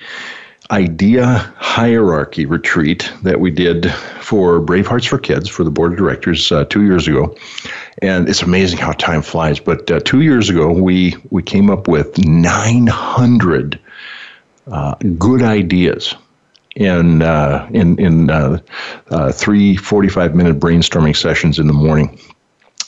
idea 0.70 1.26
hierarchy 1.56 2.44
retreat 2.44 3.10
that 3.22 3.40
we 3.40 3.50
did 3.50 3.92
for 4.20 4.60
Bravehearts 4.60 5.06
for 5.06 5.18
Kids 5.18 5.48
for 5.48 5.64
the 5.64 5.70
board 5.70 5.92
of 5.92 5.98
directors 5.98 6.52
uh, 6.52 6.64
two 6.66 6.84
years 6.84 7.08
ago 7.08 7.34
and 8.02 8.28
it's 8.28 8.42
amazing 8.42 8.78
how 8.78 8.92
time 8.92 9.22
flies. 9.22 9.60
But 9.60 9.90
uh, 9.90 10.00
two 10.00 10.20
years 10.20 10.50
ago, 10.50 10.70
we 10.70 11.16
we 11.30 11.42
came 11.42 11.70
up 11.70 11.88
with 11.88 12.18
900 12.18 13.78
uh, 14.70 14.94
good 15.18 15.42
ideas 15.42 16.14
in 16.74 17.22
uh, 17.22 17.68
in 17.72 17.98
in 17.98 18.30
uh, 18.30 18.58
uh, 19.10 19.32
three 19.32 19.76
45 19.76 20.34
minute 20.34 20.58
brainstorming 20.58 21.16
sessions 21.16 21.58
in 21.58 21.68
the 21.68 21.72
morning. 21.72 22.18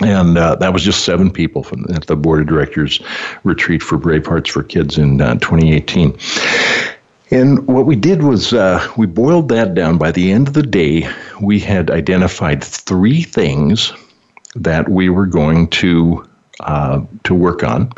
And 0.01 0.37
uh, 0.37 0.57
that 0.57 0.73
was 0.73 0.83
just 0.83 1.05
seven 1.05 1.31
people 1.31 1.63
from 1.63 1.87
at 1.95 2.09
the 2.09 2.17
board 2.17 2.41
of 2.41 2.49
directors 2.49 3.01
retreat 3.45 3.81
for 3.81 3.97
Brave 3.97 4.27
Hearts 4.27 4.51
for 4.51 4.65
Kids 4.65 4.99
in 4.99 5.19
2018. 5.19 6.19
And 7.31 7.65
what 7.69 7.87
we 7.87 7.95
did 7.95 8.23
was 8.23 8.53
uh, 8.53 8.85
we 8.97 9.07
boiled 9.07 9.49
that 9.51 9.75
down. 9.75 9.97
By 9.97 10.11
the 10.11 10.33
end 10.33 10.49
of 10.49 10.55
the 10.55 10.65
day, 10.65 11.09
we 11.41 11.61
had 11.61 11.93
identified 11.93 12.63
three 12.63 13.23
things 13.23 13.93
that 14.55 14.89
we 14.89 15.09
were 15.09 15.27
going 15.27 15.69
to 15.69 16.29
uh, 16.61 17.01
to 17.25 17.35
work 17.35 17.63
on 17.65 17.93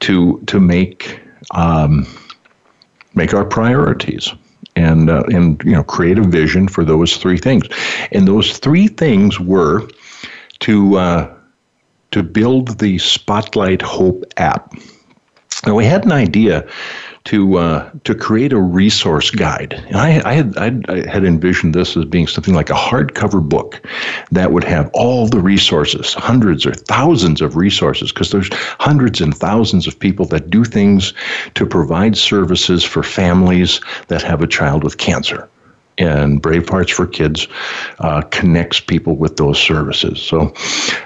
to 0.00 0.40
to 0.46 0.60
make 0.60 1.20
um, 1.52 2.06
make 3.14 3.32
our 3.32 3.44
priorities 3.44 4.32
and 4.76 5.10
uh, 5.10 5.22
and 5.28 5.62
you 5.64 5.72
know 5.72 5.82
create 5.82 6.18
a 6.18 6.22
vision 6.22 6.68
for 6.68 6.84
those 6.84 7.16
three 7.16 7.38
things 7.38 7.66
and 8.12 8.28
those 8.28 8.58
three 8.58 8.88
things 8.88 9.40
were 9.40 9.88
to 10.60 10.96
uh, 10.96 11.34
to 12.10 12.22
build 12.22 12.78
the 12.78 12.98
Spotlight 12.98 13.82
Hope 13.82 14.24
app. 14.36 14.74
Now 15.66 15.74
we 15.74 15.84
had 15.84 16.04
an 16.04 16.12
idea 16.12 16.68
to 17.24 17.56
uh, 17.56 17.90
to 18.04 18.14
create 18.14 18.52
a 18.52 18.60
resource 18.60 19.30
guide. 19.30 19.72
And 19.88 19.96
I, 19.96 20.30
I, 20.30 20.34
had 20.34 20.58
I 20.58 21.10
had 21.10 21.24
envisioned 21.24 21.74
this 21.74 21.96
as 21.96 22.04
being 22.04 22.26
something 22.26 22.54
like 22.54 22.70
a 22.70 22.74
hardcover 22.74 23.46
book 23.46 23.80
that 24.30 24.52
would 24.52 24.64
have 24.64 24.90
all 24.92 25.26
the 25.26 25.40
resources, 25.40 26.12
hundreds 26.12 26.66
or 26.66 26.74
thousands 26.74 27.40
of 27.40 27.56
resources, 27.56 28.12
because 28.12 28.30
there's 28.30 28.50
hundreds 28.78 29.20
and 29.20 29.34
thousands 29.34 29.86
of 29.86 29.98
people 29.98 30.26
that 30.26 30.50
do 30.50 30.64
things 30.64 31.14
to 31.54 31.66
provide 31.66 32.16
services 32.16 32.84
for 32.84 33.02
families 33.02 33.80
that 34.08 34.22
have 34.22 34.42
a 34.42 34.46
child 34.46 34.84
with 34.84 34.98
cancer. 34.98 35.48
And 35.98 36.42
Brave 36.42 36.68
Hearts 36.68 36.90
for 36.90 37.06
Kids 37.06 37.46
uh, 37.98 38.22
connects 38.22 38.80
people 38.80 39.16
with 39.16 39.36
those 39.36 39.60
services. 39.60 40.20
So 40.20 40.52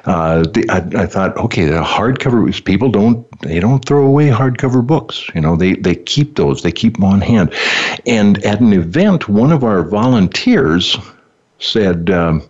uh, 0.04 0.42
the, 0.42 0.66
I, 0.70 1.02
I, 1.02 1.06
thought, 1.06 1.36
okay, 1.36 1.66
the 1.66 1.82
hardcover 1.82 2.64
people 2.64 2.90
don't 2.90 3.26
they 3.40 3.60
don't 3.60 3.84
throw 3.84 4.04
away 4.06 4.28
hardcover 4.28 4.86
books. 4.86 5.28
You 5.34 5.40
know, 5.40 5.56
they 5.56 5.74
they 5.74 5.94
keep 5.94 6.36
those, 6.36 6.62
they 6.62 6.72
keep 6.72 6.94
them 6.94 7.04
on 7.04 7.20
hand. 7.20 7.52
And 8.06 8.44
at 8.44 8.60
an 8.60 8.72
event, 8.72 9.28
one 9.28 9.52
of 9.52 9.64
our 9.64 9.82
volunteers 9.84 10.96
said, 11.58 12.10
um, 12.10 12.42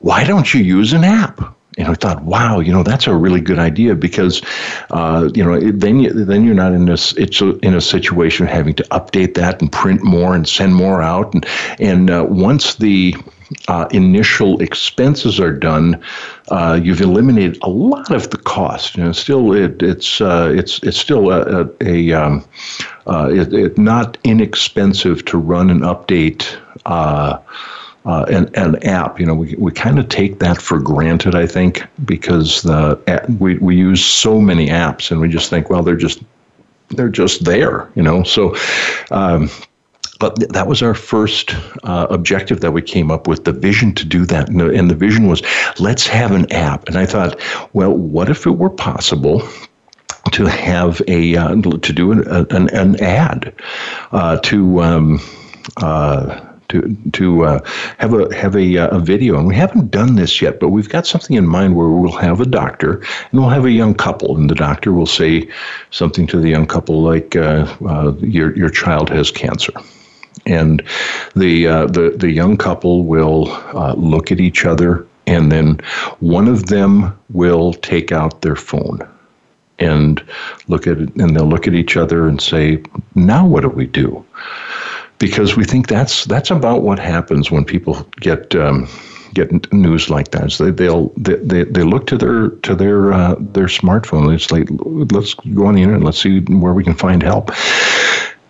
"Why 0.00 0.24
don't 0.24 0.52
you 0.54 0.62
use 0.62 0.92
an 0.92 1.04
app?" 1.04 1.56
And 1.78 1.88
I 1.88 1.94
thought, 1.94 2.22
wow, 2.22 2.60
you 2.60 2.72
know, 2.72 2.82
that's 2.82 3.06
a 3.06 3.14
really 3.14 3.40
good 3.40 3.58
idea 3.58 3.94
because, 3.94 4.42
uh, 4.90 5.30
you 5.34 5.42
know, 5.42 5.58
then 5.70 6.00
you, 6.00 6.12
then 6.12 6.44
you're 6.44 6.54
not 6.54 6.72
in 6.72 6.84
this 6.84 7.12
it's 7.14 7.40
a, 7.40 7.58
in 7.60 7.74
a 7.74 7.80
situation 7.80 8.46
of 8.46 8.52
having 8.52 8.74
to 8.74 8.82
update 8.84 9.34
that 9.34 9.60
and 9.60 9.72
print 9.72 10.02
more 10.02 10.34
and 10.34 10.46
send 10.48 10.74
more 10.74 11.02
out, 11.02 11.32
and 11.32 11.46
and 11.78 12.10
uh, 12.10 12.26
once 12.28 12.74
the 12.74 13.14
uh, 13.68 13.86
initial 13.90 14.60
expenses 14.60 15.38
are 15.40 15.52
done, 15.52 16.02
uh, 16.48 16.78
you've 16.82 17.00
eliminated 17.00 17.58
a 17.62 17.68
lot 17.68 18.10
of 18.10 18.30
the 18.30 18.38
cost. 18.38 18.96
You 18.96 19.04
know, 19.04 19.12
still 19.12 19.52
it, 19.52 19.82
it's 19.82 20.20
uh, 20.20 20.52
it's 20.54 20.78
it's 20.82 20.98
still 20.98 21.30
a, 21.30 21.62
a, 21.62 21.70
a 21.80 22.12
um, 22.12 22.44
uh, 23.06 23.30
it, 23.32 23.52
it 23.54 23.78
not 23.78 24.18
inexpensive 24.24 25.24
to 25.26 25.38
run 25.38 25.70
an 25.70 25.80
update 25.80 26.58
uh, 28.04 28.24
an, 28.28 28.50
an 28.54 28.82
app. 28.84 29.20
You 29.20 29.26
know, 29.26 29.34
we, 29.34 29.54
we 29.56 29.72
kind 29.72 29.98
of 29.98 30.08
take 30.08 30.38
that 30.40 30.60
for 30.60 30.78
granted, 30.78 31.34
I 31.34 31.46
think, 31.46 31.86
because 32.04 32.62
the 32.62 33.00
we, 33.38 33.58
we 33.58 33.76
use 33.76 34.04
so 34.04 34.40
many 34.40 34.68
apps 34.68 35.10
and 35.10 35.20
we 35.20 35.28
just 35.28 35.50
think, 35.50 35.70
well, 35.70 35.82
they're 35.82 35.96
just 35.96 36.22
they're 36.88 37.08
just 37.08 37.44
there, 37.44 37.90
you 37.94 38.02
know. 38.02 38.22
So, 38.22 38.54
um, 39.10 39.50
but 40.18 40.36
th- 40.36 40.50
that 40.50 40.66
was 40.66 40.82
our 40.82 40.94
first 40.94 41.54
uh, 41.84 42.06
objective 42.10 42.60
that 42.60 42.72
we 42.72 42.82
came 42.82 43.10
up 43.10 43.26
with 43.26 43.44
the 43.44 43.52
vision 43.52 43.94
to 43.94 44.04
do 44.04 44.24
that, 44.26 44.48
and 44.48 44.60
the, 44.60 44.70
and 44.70 44.90
the 44.90 44.94
vision 44.94 45.26
was 45.26 45.42
let's 45.78 46.06
have 46.06 46.32
an 46.32 46.50
app. 46.52 46.86
And 46.88 46.96
I 46.96 47.06
thought, 47.06 47.40
well, 47.72 47.92
what 47.92 48.28
if 48.28 48.46
it 48.46 48.52
were 48.52 48.70
possible 48.70 49.42
to 50.32 50.46
have 50.46 51.02
a 51.08 51.36
uh, 51.36 51.54
to 51.56 51.92
do 51.92 52.12
an, 52.12 52.26
an, 52.28 52.68
an 52.70 53.02
ad 53.02 53.52
uh, 54.12 54.38
to 54.38 54.82
um, 54.82 55.20
uh, 55.78 56.51
to 56.72 56.96
to 57.12 57.44
uh, 57.44 57.60
have 57.98 58.14
a 58.14 58.34
have 58.34 58.56
a, 58.56 58.78
uh, 58.78 58.96
a 58.96 58.98
video. 58.98 59.38
And 59.38 59.46
we 59.46 59.54
haven't 59.54 59.90
done 59.90 60.16
this 60.16 60.40
yet, 60.40 60.58
but 60.58 60.70
we've 60.70 60.88
got 60.88 61.06
something 61.06 61.36
in 61.36 61.46
mind 61.46 61.76
where 61.76 61.88
we'll 61.88 62.12
have 62.12 62.40
a 62.40 62.46
doctor 62.46 62.94
and 63.30 63.40
we'll 63.40 63.50
have 63.50 63.64
a 63.64 63.70
young 63.70 63.94
couple, 63.94 64.36
and 64.36 64.50
the 64.50 64.54
doctor 64.54 64.92
will 64.92 65.06
say 65.06 65.48
something 65.90 66.26
to 66.28 66.40
the 66.40 66.48
young 66.48 66.66
couple 66.66 67.02
like, 67.02 67.36
uh, 67.36 67.66
uh 67.86 68.12
"Your 68.20 68.56
your 68.56 68.70
child 68.70 69.10
has 69.10 69.30
cancer." 69.30 69.72
And 70.46 70.82
the 71.36 71.68
uh, 71.68 71.86
the 71.86 72.14
the 72.16 72.32
young 72.32 72.56
couple 72.56 73.04
will 73.04 73.44
look 73.96 74.32
at 74.32 74.40
each 74.40 74.64
other, 74.64 75.06
and 75.26 75.52
then 75.52 75.78
one 76.20 76.48
of 76.48 76.66
them 76.66 77.16
will 77.30 77.74
take 77.74 78.10
out 78.10 78.40
their 78.40 78.56
phone 78.56 79.06
and 79.78 80.22
look 80.68 80.86
at 80.86 80.98
it, 80.98 81.14
and 81.16 81.36
they'll 81.36 81.48
look 81.48 81.66
at 81.68 81.74
each 81.74 81.96
other 81.96 82.26
and 82.26 82.40
say, 82.40 82.82
"Now 83.14 83.46
what 83.46 83.60
do 83.60 83.68
we 83.68 83.86
do?" 83.86 84.24
Because 85.22 85.56
we 85.56 85.62
think 85.62 85.86
that's 85.86 86.24
that's 86.24 86.50
about 86.50 86.82
what 86.82 86.98
happens 86.98 87.48
when 87.48 87.64
people 87.64 88.04
get 88.20 88.56
um, 88.56 88.88
get 89.34 89.72
news 89.72 90.10
like 90.10 90.32
that. 90.32 90.50
So 90.50 90.64
they, 90.64 90.70
they'll 90.72 91.10
they, 91.16 91.36
they, 91.36 91.62
they 91.62 91.84
look 91.84 92.08
to 92.08 92.18
their 92.18 92.48
to 92.48 92.74
their 92.74 93.12
uh, 93.12 93.36
their 93.38 93.68
smartphone. 93.68 94.34
It's 94.34 94.50
like 94.50 94.66
let's 95.12 95.34
go 95.34 95.66
on 95.66 95.76
the 95.76 95.82
internet. 95.82 96.02
Let's 96.02 96.20
see 96.20 96.40
where 96.40 96.74
we 96.74 96.82
can 96.82 96.94
find 96.94 97.22
help. 97.22 97.52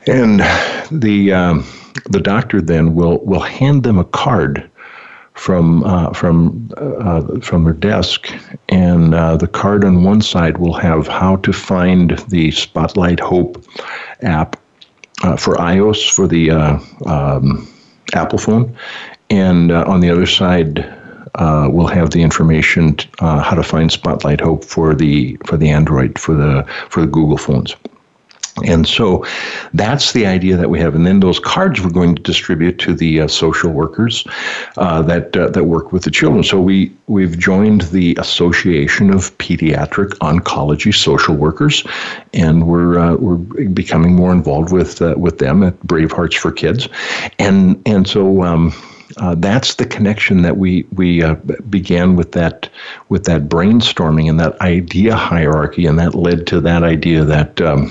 And 0.07 0.41
the 0.91 1.35
um, 1.35 1.67
the 2.09 2.21
doctor 2.21 2.63
then 2.63 2.95
will 2.95 3.19
will 3.19 3.41
hand 3.41 3.83
them 3.83 3.99
a 3.99 4.05
card 4.05 4.71
from 5.35 5.85
uh, 5.85 6.15
from 6.15 6.71
uh, 6.79 7.39
from 7.41 7.65
their 7.65 7.75
desk, 7.75 8.33
and 8.71 9.15
uh, 9.15 9.37
the 9.37 9.47
card 9.47 9.85
on 9.85 10.05
one 10.05 10.23
side 10.23 10.57
will 10.57 10.73
have 10.73 11.07
how 11.07 11.37
to 11.37 11.53
find 11.53 12.19
the 12.29 12.51
Spotlight 12.51 13.21
Hope 13.21 13.63
app 14.23 14.57
uh, 15.23 15.37
for 15.37 15.57
iOS 15.57 16.11
for 16.11 16.27
the 16.27 16.51
uh, 16.51 16.79
um, 17.07 17.69
Apple 18.15 18.39
phone, 18.39 18.77
and 19.31 19.71
uh, 19.71 19.85
on 19.87 20.01
the 20.01 20.11
other 20.11 20.27
side, 20.27 20.81
uh, 21.37 21.69
we'll 21.71 21.87
have 21.87 22.11
the 22.11 22.23
information 22.23 22.97
t- 22.97 23.09
uh, 23.21 23.41
how 23.41 23.57
to 23.57 23.63
find 23.63 23.91
Spotlight 23.91 24.41
Hope 24.41 24.65
for 24.65 24.95
the 24.95 25.37
for 25.47 25.57
the 25.57 25.71
Android 25.71 26.19
for 26.19 26.35
the 26.35 26.65
for 26.91 27.01
the 27.01 27.07
Google 27.07 27.39
phones. 27.39 27.75
And 28.65 28.87
so 28.87 29.25
that's 29.73 30.13
the 30.13 30.27
idea 30.27 30.57
that 30.57 30.69
we 30.69 30.79
have. 30.79 30.95
And 30.95 31.07
then 31.07 31.21
those 31.21 31.41
cards 31.41 31.81
we're 31.81 31.91
going 31.91 32.15
to 32.15 32.23
distribute 32.23 32.79
to 32.81 32.93
the 32.93 33.23
uh, 33.23 33.29
social 33.29 33.71
workers 33.71 34.27
uh, 34.77 35.01
that 35.03 35.35
uh, 35.35 35.49
that 35.51 35.65
work 35.65 35.93
with 35.93 36.03
the 36.05 36.11
children. 36.11 36.43
So 36.45 36.61
we 36.61 36.93
we've 37.07 37.39
joined 37.39 37.83
the 37.83 38.15
Association 38.17 39.11
of 39.11 39.37
Pediatric 39.39 40.11
Oncology 40.19 40.95
Social 40.95 41.35
Workers, 41.35 41.85
and 42.35 42.67
we're 42.67 42.99
uh, 42.99 43.17
we're 43.17 43.37
becoming 43.69 44.15
more 44.15 44.33
involved 44.33 44.71
with 44.71 45.01
uh, 45.01 45.15
with 45.17 45.39
them 45.39 45.63
at 45.63 45.81
Brave 45.83 46.13
Hearts 46.13 46.37
for 46.37 46.53
Kids, 46.53 46.89
and 47.39 47.81
and 47.87 48.07
so. 48.07 48.43
Um, 48.43 48.73
uh, 49.19 49.35
that's 49.35 49.75
the 49.75 49.85
connection 49.85 50.41
that 50.41 50.57
we 50.57 50.85
we 50.95 51.23
uh, 51.23 51.35
began 51.69 52.17
with 52.17 52.33
that 52.33 52.71
with 53.11 53.25
that 53.25 53.43
brainstorming 53.43 54.27
and 54.27 54.41
that 54.41 54.59
idea 54.63 55.15
hierarchy, 55.15 55.85
and 55.85 55.99
that 55.99 56.15
led 56.15 56.47
to 56.47 56.63
that 56.63 56.83
idea 56.83 57.23
that 57.23 57.61
um, 57.61 57.91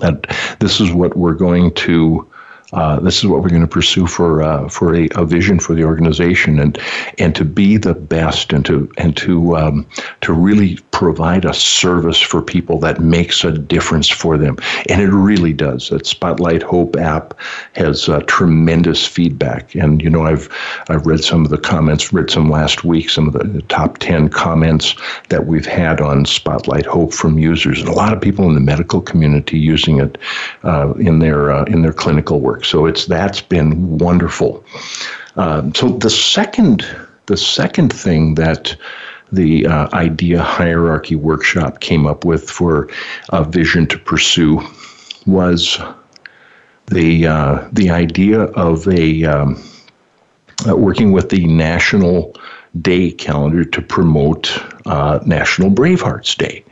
that 0.00 0.56
this 0.60 0.80
is 0.80 0.92
what 0.92 1.16
we're 1.16 1.34
going 1.34 1.72
to 1.74 2.28
uh, 2.72 2.98
this 3.00 3.18
is 3.18 3.26
what 3.26 3.42
we're 3.42 3.50
going 3.50 3.60
to 3.60 3.66
pursue 3.66 4.06
for 4.06 4.42
uh, 4.42 4.68
for 4.68 4.94
a, 4.94 5.08
a, 5.14 5.26
vision 5.26 5.58
for 5.58 5.74
the 5.74 5.84
organization 5.84 6.58
and 6.58 6.78
and 7.18 7.34
to 7.34 7.44
be 7.44 7.76
the 7.76 7.94
best 7.94 8.52
and 8.52 8.64
to 8.64 8.90
and 8.96 9.14
to 9.14 9.56
um, 9.56 9.86
to 10.22 10.32
really 10.32 10.78
provide 11.02 11.44
a 11.44 11.52
service 11.52 12.20
for 12.20 12.40
people 12.40 12.78
that 12.78 13.00
makes 13.00 13.42
a 13.42 13.50
difference 13.50 14.08
for 14.08 14.38
them 14.38 14.56
and 14.88 15.02
it 15.02 15.10
really 15.10 15.52
does. 15.52 15.88
That 15.88 16.06
Spotlight 16.06 16.62
Hope 16.62 16.94
app 16.94 17.36
has 17.72 18.08
uh, 18.08 18.20
tremendous 18.28 19.04
feedback 19.04 19.74
and 19.74 20.00
you 20.00 20.08
know 20.08 20.22
I've 20.22 20.48
I've 20.90 21.04
read 21.04 21.24
some 21.24 21.44
of 21.44 21.50
the 21.50 21.58
comments 21.58 22.12
read 22.12 22.30
some 22.30 22.48
last 22.48 22.84
week 22.84 23.10
some 23.10 23.26
of 23.26 23.32
the 23.32 23.62
top 23.62 23.98
ten 23.98 24.28
comments 24.28 24.94
that 25.28 25.48
we've 25.48 25.66
had 25.66 26.00
on 26.00 26.24
Spotlight 26.24 26.86
Hope 26.86 27.12
from 27.12 27.36
users 27.36 27.80
and 27.80 27.88
a 27.88 27.92
lot 28.04 28.12
of 28.12 28.20
people 28.20 28.46
in 28.46 28.54
the 28.54 28.60
medical 28.60 29.00
community 29.00 29.58
using 29.58 29.98
it 29.98 30.18
uh, 30.62 30.92
in 31.00 31.18
their 31.18 31.50
uh, 31.50 31.64
in 31.64 31.82
their 31.82 31.92
clinical 31.92 32.38
work. 32.38 32.64
So 32.64 32.86
it's 32.86 33.06
that's 33.06 33.40
been 33.40 33.98
wonderful. 33.98 34.64
Um, 35.34 35.74
so 35.74 35.88
the 35.88 36.10
second 36.10 36.86
the 37.26 37.36
second 37.36 37.92
thing 37.92 38.36
that 38.36 38.76
the 39.32 39.66
uh, 39.66 39.88
idea 39.94 40.42
hierarchy 40.42 41.16
workshop 41.16 41.80
came 41.80 42.06
up 42.06 42.24
with 42.24 42.50
for 42.50 42.88
a 43.30 43.42
vision 43.42 43.86
to 43.86 43.98
pursue 43.98 44.60
was 45.26 45.80
the 46.86 47.26
uh, 47.26 47.66
the 47.72 47.90
idea 47.90 48.42
of 48.42 48.86
a 48.88 49.24
um, 49.24 49.62
uh, 50.68 50.76
working 50.76 51.12
with 51.12 51.30
the 51.30 51.46
national 51.46 52.34
day 52.80 53.10
calendar 53.10 53.64
to 53.64 53.82
promote 53.82 54.50
uh, 54.86 55.18
National 55.24 55.70
Bravehearts 55.70 56.36
Day 56.36 56.64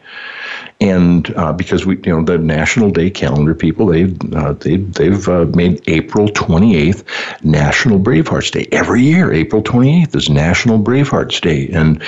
and 0.80 1.34
uh, 1.36 1.52
because 1.52 1.84
we, 1.84 1.96
you 1.96 2.16
know, 2.16 2.24
the 2.24 2.38
National 2.38 2.90
Day 2.90 3.10
calendar 3.10 3.54
people, 3.54 3.86
they've 3.86 4.34
uh, 4.34 4.54
they, 4.54 4.76
they've 4.76 5.28
uh, 5.28 5.44
made 5.54 5.82
April 5.88 6.28
28th 6.28 7.04
National 7.44 7.98
Bravehearts 7.98 8.50
Day 8.50 8.66
every 8.72 9.02
year. 9.02 9.32
April 9.32 9.62
28th 9.62 10.14
is 10.16 10.30
National 10.30 10.78
Bravehearts 10.78 11.40
Day, 11.40 11.68
and 11.68 12.02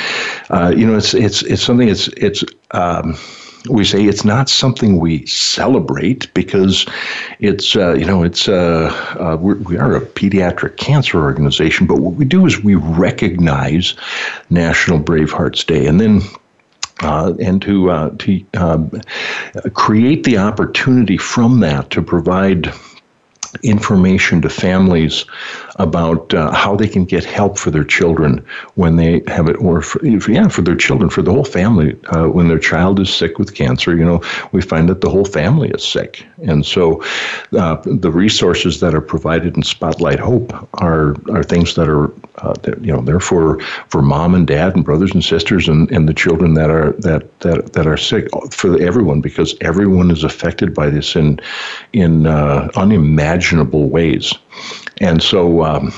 uh, 0.50 0.72
you 0.74 0.86
know, 0.86 0.96
it's 0.96 1.14
it's 1.14 1.42
it's 1.42 1.62
something. 1.62 1.88
It's 1.88 2.08
it's. 2.08 2.44
Um, 2.70 3.16
we 3.68 3.84
say 3.84 4.04
it's 4.04 4.24
not 4.24 4.48
something 4.48 4.98
we 4.98 5.24
celebrate 5.26 6.32
because 6.34 6.84
it's 7.38 7.76
uh, 7.76 7.94
you 7.94 8.04
know 8.04 8.24
it's 8.24 8.48
uh, 8.48 8.90
uh, 9.20 9.36
we 9.40 9.76
are 9.76 9.94
a 9.94 10.00
pediatric 10.00 10.78
cancer 10.78 11.22
organization, 11.22 11.86
but 11.86 12.00
what 12.00 12.14
we 12.14 12.24
do 12.24 12.44
is 12.46 12.62
we 12.64 12.74
recognize 12.74 13.94
National 14.50 14.98
Bravehearts 14.98 15.64
Day, 15.64 15.86
and 15.86 16.00
then 16.00 16.22
uh, 17.02 17.34
and 17.40 17.60
to 17.62 17.90
uh, 17.90 18.10
to 18.18 18.44
uh, 18.54 18.78
create 19.74 20.24
the 20.24 20.38
opportunity 20.38 21.16
from 21.16 21.60
that 21.60 21.90
to 21.90 22.02
provide 22.02 22.72
information 23.62 24.40
to 24.40 24.48
families 24.48 25.24
about 25.76 26.34
uh, 26.34 26.50
how 26.52 26.76
they 26.76 26.88
can 26.88 27.04
get 27.04 27.24
help 27.24 27.58
for 27.58 27.70
their 27.70 27.84
children 27.84 28.44
when 28.74 28.96
they 28.96 29.22
have 29.26 29.48
it, 29.48 29.56
or 29.56 29.82
for, 29.82 30.04
yeah, 30.04 30.48
for 30.48 30.62
their 30.62 30.76
children, 30.76 31.08
for 31.10 31.22
the 31.22 31.32
whole 31.32 31.44
family. 31.44 31.98
Uh, 32.08 32.26
when 32.28 32.48
their 32.48 32.58
child 32.58 33.00
is 33.00 33.12
sick 33.12 33.38
with 33.38 33.54
cancer, 33.54 33.96
you 33.96 34.04
know, 34.04 34.22
we 34.52 34.60
find 34.60 34.88
that 34.88 35.00
the 35.00 35.10
whole 35.10 35.24
family 35.24 35.70
is 35.70 35.84
sick, 35.84 36.26
and 36.42 36.64
so 36.66 37.02
uh, 37.58 37.76
the 37.84 38.10
resources 38.10 38.80
that 38.80 38.94
are 38.94 39.00
provided 39.00 39.56
in 39.56 39.62
Spotlight 39.62 40.18
Hope 40.18 40.52
are 40.74 41.14
are 41.30 41.42
things 41.42 41.74
that 41.74 41.88
are, 41.88 42.12
uh, 42.36 42.54
that, 42.62 42.82
you 42.84 42.92
know, 42.92 43.00
they're 43.00 43.20
for 43.20 43.60
for 43.88 44.02
mom 44.02 44.34
and 44.34 44.46
dad 44.46 44.74
and 44.74 44.84
brothers 44.84 45.12
and 45.12 45.24
sisters 45.24 45.68
and, 45.68 45.90
and 45.90 46.08
the 46.08 46.14
children 46.14 46.54
that 46.54 46.70
are 46.70 46.92
that 46.98 47.40
that 47.40 47.72
that 47.72 47.86
are 47.86 47.96
sick 47.96 48.28
for 48.50 48.80
everyone 48.80 49.20
because 49.20 49.54
everyone 49.60 50.10
is 50.10 50.24
affected 50.24 50.74
by 50.74 50.90
this 50.90 51.16
in 51.16 51.40
in 51.92 52.26
uh, 52.26 52.68
unimaginable 52.76 53.88
ways. 53.88 54.34
And 55.02 55.22
so. 55.22 55.64
Um, 55.64 55.92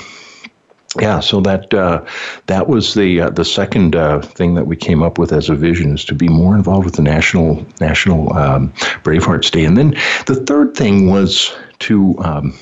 yeah, 0.97 1.19
so 1.19 1.41
that 1.41 1.73
uh, 1.73 2.05
that 2.45 2.69
was 2.69 2.93
the 2.93 3.19
uh, 3.19 3.29
the 3.29 3.43
second 3.43 3.97
uh, 3.97 4.21
thing 4.21 4.53
that 4.53 4.65
we 4.65 4.77
came 4.77 5.03
up 5.03 5.17
with 5.17 5.33
as 5.33 5.49
a 5.49 5.55
vision 5.55 5.93
is 5.93 6.05
to 6.05 6.15
be 6.15 6.29
more 6.29 6.55
involved 6.55 6.85
with 6.85 6.95
the 6.95 7.01
national 7.01 7.65
national 7.81 8.31
um, 8.31 8.69
Bravehearts 9.03 9.51
Day, 9.51 9.65
and 9.65 9.77
then 9.77 9.91
the 10.25 10.41
third 10.47 10.73
thing 10.73 11.09
was 11.09 11.53
to 11.79 12.17
um, 12.19 12.57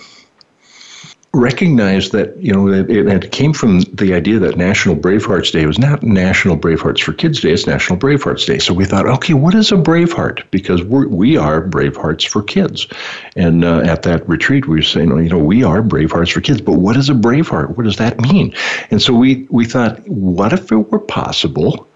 recognize 1.33 2.11
that 2.11 2.37
you 2.37 2.53
know 2.53 2.67
it, 2.67 2.89
it, 2.89 3.31
came 3.31 3.53
from 3.53 3.81
the 3.81 4.13
idea 4.13 4.37
that 4.37 4.55
National 4.55 4.95
Bravehearts 4.95 5.51
Day 5.51 5.65
was 5.65 5.79
not 5.79 6.03
National 6.03 6.55
Bravehearts 6.55 7.01
for 7.01 7.13
Kids 7.13 7.41
Day; 7.41 7.51
it's 7.51 7.65
National 7.65 7.97
Bravehearts 7.97 8.45
Day. 8.45 8.59
So 8.59 8.73
we 8.73 8.85
thought, 8.85 9.07
okay, 9.07 9.33
what 9.33 9.55
is 9.55 9.71
a 9.71 9.75
Braveheart? 9.75 10.43
Because 10.51 10.83
we're, 10.83 11.07
we 11.07 11.35
are 11.35 11.67
Bravehearts 11.67 12.27
for 12.27 12.43
kids. 12.43 12.87
And 13.35 13.65
uh, 13.65 13.79
at 13.79 14.03
that 14.03 14.27
retreat, 14.29 14.67
we 14.67 14.77
were 14.77 14.83
saying, 14.83 15.09
you 15.09 15.29
know, 15.29 15.39
we 15.39 15.63
are 15.63 15.81
Bravehearts 15.81 16.31
for 16.31 16.41
kids. 16.41 16.61
But 16.61 16.73
what 16.73 16.97
is 16.97 17.09
a 17.09 17.13
Braveheart? 17.13 17.75
What 17.75 17.83
does 17.83 17.97
that 17.97 18.19
mean? 18.21 18.53
And 18.91 19.01
so 19.01 19.13
we 19.13 19.47
we 19.49 19.65
thought, 19.65 19.99
what 20.07 20.53
if 20.53 20.71
it 20.71 20.91
were 20.91 20.99
possible 20.99 21.87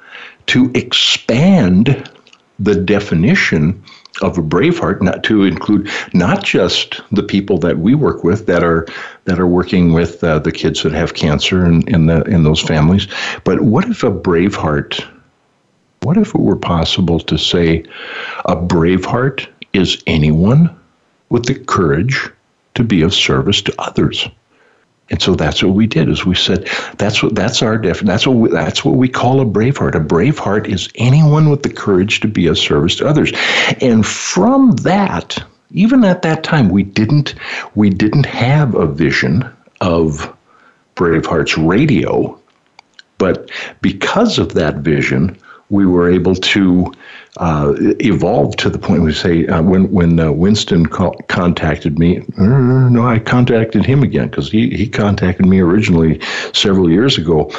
to 0.47 0.71
expand 0.73 2.09
the 2.59 2.73
definition 2.73 3.83
of 4.21 4.37
a 4.37 4.41
Braveheart, 4.41 5.01
not 5.01 5.23
to 5.25 5.43
include 5.43 5.89
not 6.13 6.43
just 6.43 7.01
the 7.11 7.23
people 7.23 7.57
that 7.59 7.79
we 7.79 7.95
work 7.95 8.23
with 8.23 8.45
that 8.47 8.63
are 8.63 8.87
that 9.25 9.39
are 9.39 9.47
working 9.47 9.93
with 9.93 10.23
uh, 10.23 10.39
the 10.39 10.51
kids 10.51 10.83
that 10.83 10.93
have 10.93 11.13
cancer 11.13 11.63
and 11.63 11.87
in 11.89 12.07
the 12.07 12.23
in 12.23 12.43
those 12.43 12.61
families, 12.61 13.07
but 13.43 13.61
what 13.61 13.85
if 13.85 14.03
a 14.03 14.11
Braveheart? 14.11 15.05
What 16.01 16.17
if 16.17 16.29
it 16.29 16.39
were 16.39 16.55
possible 16.55 17.19
to 17.19 17.37
say 17.37 17.83
a 18.45 18.55
Braveheart 18.55 19.47
is 19.73 20.01
anyone 20.07 20.75
with 21.29 21.45
the 21.45 21.55
courage 21.55 22.29
to 22.75 22.83
be 22.83 23.01
of 23.01 23.13
service 23.13 23.61
to 23.63 23.75
others? 23.79 24.29
And 25.09 25.21
so 25.21 25.35
that's 25.35 25.63
what 25.63 25.73
we 25.73 25.87
did. 25.87 26.09
Is 26.09 26.25
we 26.25 26.35
said 26.35 26.67
that's 26.97 27.23
what 27.23 27.35
that's 27.35 27.61
our 27.61 27.77
definition. 27.77 28.07
That's 28.07 28.27
what 28.27 28.37
we, 28.37 28.49
that's 28.49 28.83
what 28.83 28.95
we 28.95 29.07
call 29.07 29.39
a 29.39 29.45
brave 29.45 29.77
heart. 29.77 29.95
A 29.95 29.99
brave 29.99 30.37
heart 30.37 30.67
is 30.67 30.89
anyone 30.95 31.49
with 31.49 31.63
the 31.63 31.69
courage 31.69 32.19
to 32.21 32.27
be 32.27 32.47
of 32.47 32.57
service 32.57 32.95
to 32.97 33.07
others. 33.07 33.31
And 33.81 34.05
from 34.05 34.71
that, 34.77 35.41
even 35.71 36.03
at 36.03 36.21
that 36.23 36.43
time, 36.43 36.69
we 36.69 36.83
didn't 36.83 37.35
we 37.75 37.89
didn't 37.89 38.25
have 38.25 38.75
a 38.75 38.85
vision 38.85 39.49
of 39.81 40.33
Bravehearts 40.95 41.55
Radio, 41.65 42.39
but 43.17 43.49
because 43.81 44.39
of 44.39 44.53
that 44.53 44.77
vision, 44.77 45.37
we 45.69 45.85
were 45.85 46.09
able 46.09 46.35
to 46.35 46.91
uh, 47.37 47.73
evolved 47.99 48.59
to 48.59 48.69
the 48.69 48.79
point 48.79 49.03
we 49.03 49.13
say 49.13 49.45
uh, 49.47 49.61
when 49.61 49.91
when 49.91 50.19
uh, 50.19 50.31
Winston 50.31 50.85
call, 50.85 51.13
contacted 51.27 51.99
me. 51.99 52.19
Uh, 52.37 52.89
no, 52.89 53.05
I 53.05 53.19
contacted 53.19 53.85
him 53.85 54.03
again 54.03 54.29
because 54.29 54.51
he 54.51 54.69
he 54.69 54.87
contacted 54.87 55.45
me 55.45 55.59
originally 55.59 56.19
several 56.53 56.89
years 56.89 57.17
ago, 57.17 57.51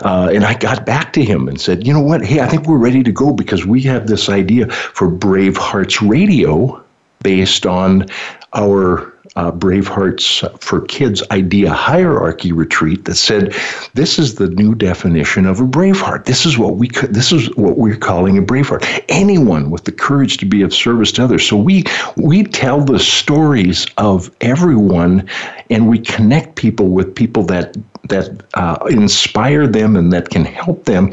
uh, 0.00 0.30
and 0.32 0.44
I 0.44 0.54
got 0.54 0.86
back 0.86 1.12
to 1.14 1.24
him 1.24 1.48
and 1.48 1.60
said, 1.60 1.86
you 1.86 1.92
know 1.92 2.00
what? 2.00 2.24
Hey, 2.24 2.40
I 2.40 2.48
think 2.48 2.66
we're 2.66 2.78
ready 2.78 3.02
to 3.02 3.12
go 3.12 3.32
because 3.32 3.66
we 3.66 3.82
have 3.82 4.06
this 4.06 4.28
idea 4.28 4.68
for 4.70 5.08
Brave 5.08 5.56
Hearts 5.56 6.00
Radio 6.00 6.82
based 7.22 7.66
on 7.66 8.06
our 8.52 9.13
uh, 9.36 9.50
Bravehearts 9.50 10.60
for 10.60 10.82
Kids 10.82 11.22
idea 11.30 11.70
hierarchy 11.70 12.52
retreat 12.52 13.04
that 13.04 13.16
said 13.16 13.52
this 13.94 14.18
is 14.18 14.36
the 14.36 14.48
new 14.50 14.74
definition 14.74 15.46
of 15.46 15.60
a 15.60 15.64
Braveheart. 15.64 16.24
This 16.24 16.46
is 16.46 16.56
what 16.56 16.76
we 16.76 16.88
this 17.10 17.32
is 17.32 17.54
what 17.56 17.76
we're 17.76 17.96
calling 17.96 18.38
a 18.38 18.42
Braveheart. 18.42 19.04
Anyone 19.08 19.70
with 19.70 19.84
the 19.84 19.92
courage 19.92 20.36
to 20.38 20.46
be 20.46 20.62
of 20.62 20.72
service 20.72 21.10
to 21.12 21.24
others. 21.24 21.46
So 21.46 21.56
we 21.56 21.84
we 22.16 22.44
tell 22.44 22.80
the 22.80 22.98
stories 22.98 23.86
of 23.98 24.30
everyone, 24.40 25.28
and 25.70 25.88
we 25.88 25.98
connect 25.98 26.56
people 26.56 26.88
with 26.88 27.14
people 27.14 27.42
that 27.44 27.76
that 28.08 28.42
uh, 28.54 28.84
inspire 28.90 29.66
them 29.66 29.96
and 29.96 30.12
that 30.12 30.28
can 30.28 30.44
help 30.44 30.84
them. 30.84 31.12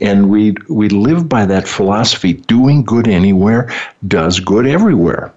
And 0.00 0.28
we 0.28 0.56
we 0.68 0.88
live 0.88 1.28
by 1.28 1.46
that 1.46 1.68
philosophy: 1.68 2.32
doing 2.32 2.82
good 2.82 3.06
anywhere 3.06 3.72
does 4.08 4.40
good 4.40 4.66
everywhere 4.66 5.32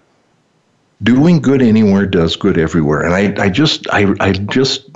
doing 1.03 1.41
good 1.41 1.61
anywhere 1.61 2.05
does 2.05 2.35
good 2.35 2.57
everywhere. 2.57 3.01
And 3.01 3.13
I, 3.13 3.43
I 3.43 3.49
just, 3.49 3.87
I, 3.91 4.13
I 4.19 4.31
just 4.31 4.89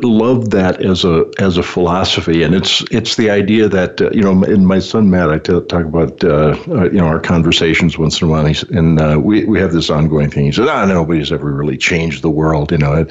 love 0.00 0.50
that 0.50 0.84
as 0.84 1.04
a 1.04 1.24
as 1.38 1.56
a 1.56 1.62
philosophy, 1.62 2.42
and 2.42 2.54
it's 2.54 2.82
it's 2.90 3.16
the 3.16 3.30
idea 3.30 3.68
that 3.68 4.00
uh, 4.00 4.10
you 4.10 4.22
know, 4.22 4.42
in 4.44 4.66
my 4.66 4.78
son 4.78 5.10
Matt, 5.10 5.30
I 5.30 5.38
t- 5.38 5.60
talk 5.68 5.84
about 5.84 6.22
uh, 6.24 6.56
uh, 6.68 6.84
you 6.84 6.98
know 6.98 7.06
our 7.06 7.20
conversations 7.20 7.98
once 7.98 8.20
in 8.20 8.28
a 8.28 8.30
while, 8.30 8.46
and, 8.70 9.00
uh, 9.00 9.18
we 9.22 9.44
we 9.44 9.58
have 9.60 9.72
this 9.72 9.90
ongoing 9.90 10.30
thing. 10.30 10.46
He 10.46 10.52
says, 10.52 10.68
"Ah, 10.68 10.84
nobody's 10.84 11.32
ever 11.32 11.52
really 11.52 11.76
changed 11.76 12.22
the 12.22 12.30
world," 12.30 12.72
you 12.72 12.78
know, 12.78 12.92
and, 12.92 13.10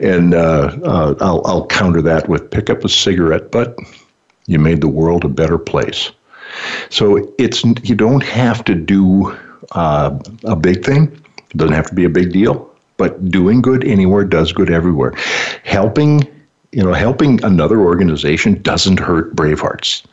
and 0.00 0.34
uh, 0.34 0.76
uh, 0.84 1.14
I'll 1.20 1.42
I'll 1.44 1.66
counter 1.66 2.02
that 2.02 2.28
with 2.28 2.50
pick 2.50 2.70
up 2.70 2.84
a 2.84 2.88
cigarette, 2.88 3.50
but 3.50 3.76
you 4.46 4.58
made 4.58 4.80
the 4.80 4.88
world 4.88 5.24
a 5.24 5.28
better 5.28 5.58
place. 5.58 6.10
So 6.90 7.32
it's 7.38 7.64
you 7.82 7.94
don't 7.94 8.22
have 8.22 8.64
to 8.64 8.74
do 8.74 9.36
a 9.72 10.56
big 10.56 10.84
thing 10.84 11.20
it 11.50 11.56
doesn't 11.56 11.74
have 11.74 11.86
to 11.88 11.94
be 11.94 12.04
a 12.04 12.08
big 12.08 12.32
deal, 12.32 12.70
but 12.96 13.30
doing 13.30 13.62
good 13.62 13.84
anywhere 13.84 14.24
does 14.24 14.52
good 14.52 14.70
everywhere. 14.70 15.14
Helping, 15.64 16.22
you 16.72 16.82
know, 16.82 16.92
helping 16.92 17.42
another 17.44 17.80
organization 17.80 18.60
doesn't 18.62 18.98
hurt 18.98 19.34
Bravehearts. 19.34 20.04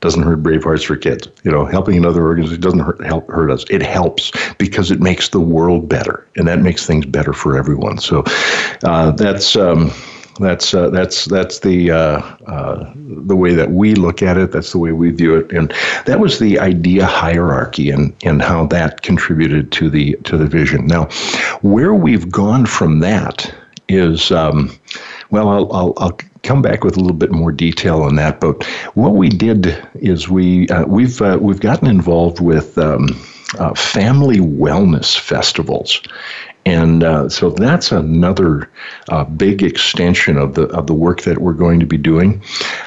Doesn't 0.00 0.22
hurt 0.22 0.42
Bravehearts 0.44 0.86
for 0.86 0.96
kids. 0.96 1.28
You 1.42 1.50
know, 1.50 1.64
helping 1.64 1.96
another 1.96 2.22
organization 2.22 2.60
doesn't 2.60 2.78
hurt, 2.80 3.04
help 3.04 3.28
hurt 3.28 3.50
us. 3.50 3.64
It 3.68 3.82
helps 3.82 4.30
because 4.56 4.92
it 4.92 5.00
makes 5.00 5.30
the 5.30 5.40
world 5.40 5.88
better, 5.88 6.26
and 6.36 6.46
that 6.46 6.60
makes 6.60 6.86
things 6.86 7.04
better 7.04 7.32
for 7.32 7.56
everyone. 7.56 7.98
So 7.98 8.22
uh, 8.84 9.10
that's. 9.12 9.56
Um, 9.56 9.90
that's 10.38 10.74
uh, 10.74 10.90
that's 10.90 11.26
that's 11.26 11.60
the 11.60 11.90
uh, 11.90 12.20
uh, 12.46 12.92
the 12.96 13.36
way 13.36 13.54
that 13.54 13.70
we 13.70 13.94
look 13.94 14.22
at 14.22 14.36
it. 14.36 14.52
That's 14.52 14.72
the 14.72 14.78
way 14.78 14.92
we 14.92 15.10
view 15.10 15.36
it, 15.36 15.52
and 15.52 15.72
that 16.06 16.20
was 16.20 16.38
the 16.38 16.58
idea 16.58 17.06
hierarchy 17.06 17.90
and 17.90 18.14
and 18.24 18.42
how 18.42 18.66
that 18.66 19.02
contributed 19.02 19.72
to 19.72 19.90
the 19.90 20.14
to 20.24 20.36
the 20.36 20.46
vision. 20.46 20.86
Now, 20.86 21.04
where 21.62 21.94
we've 21.94 22.30
gone 22.30 22.66
from 22.66 23.00
that 23.00 23.52
is. 23.88 24.30
Um, 24.30 24.70
well, 25.30 25.50
I'll, 25.50 25.72
I'll, 25.74 25.94
I'll, 25.98 26.18
come 26.44 26.62
back 26.62 26.84
with 26.84 26.96
a 26.96 27.00
little 27.00 27.16
bit 27.16 27.32
more 27.32 27.52
detail 27.52 28.00
on 28.02 28.14
that. 28.14 28.40
But 28.40 28.64
what 28.94 29.16
we 29.16 29.28
did 29.28 29.86
is 29.96 30.28
we 30.28 30.68
uh, 30.68 30.86
we've 30.86 31.20
uh, 31.20 31.36
we've 31.40 31.60
gotten 31.60 31.88
involved 31.88 32.40
with 32.40 32.78
um, 32.78 33.08
uh, 33.58 33.74
family 33.74 34.38
wellness 34.38 35.18
festivals, 35.18 36.00
and 36.68 37.02
uh, 37.02 37.28
so 37.30 37.48
that's 37.48 37.92
another 37.92 38.70
uh, 39.08 39.24
big 39.24 39.62
extension 39.62 40.36
of 40.36 40.54
the 40.54 40.64
of 40.68 40.86
the 40.86 40.92
work 40.92 41.22
that 41.22 41.38
we're 41.38 41.54
going 41.54 41.80
to 41.80 41.86
be 41.86 41.96
doing, 41.96 42.42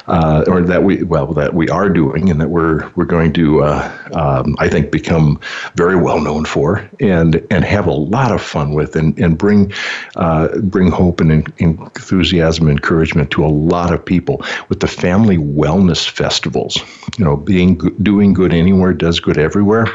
uh, 0.08 0.44
or 0.48 0.62
that 0.62 0.84
we 0.84 1.02
well 1.02 1.34
that 1.34 1.56
we 1.56 1.68
are 1.70 1.90
doing, 1.90 2.30
and 2.30 2.40
that 2.40 2.50
we're 2.50 2.88
we're 2.96 3.06
going 3.06 3.34
to 3.34 3.64
uh, 3.64 4.10
um, 4.14 4.56
I 4.60 4.70
think 4.70 4.92
become 4.92 5.40
very 5.76 5.96
well 5.96 6.22
known 6.22 6.46
for, 6.46 6.88
and 7.00 7.46
and 7.50 7.66
have 7.66 7.88
a 7.88 7.92
lot 7.92 8.32
of 8.32 8.40
fun 8.40 8.74
with, 8.74 8.96
and 8.96 9.18
and 9.20 9.36
bring 9.36 9.74
uh, 10.16 10.60
bring 10.60 10.92
hope 10.92 11.20
and 11.20 11.52
enthusiasm, 11.58 12.68
and 12.68 12.78
encouragement 12.78 13.32
to 13.32 13.44
a 13.44 13.48
lot 13.48 13.92
of 13.92 14.06
people 14.06 14.46
with 14.70 14.80
the 14.80 14.88
family 14.88 15.38
wellness 15.38 16.08
festivals. 16.08 16.78
You 17.18 17.26
know, 17.26 17.36
being 17.36 17.78
doing 18.04 18.34
good 18.34 18.54
anywhere 18.54 18.94
does 18.94 19.20
good 19.20 19.40
everywhere, 19.40 19.88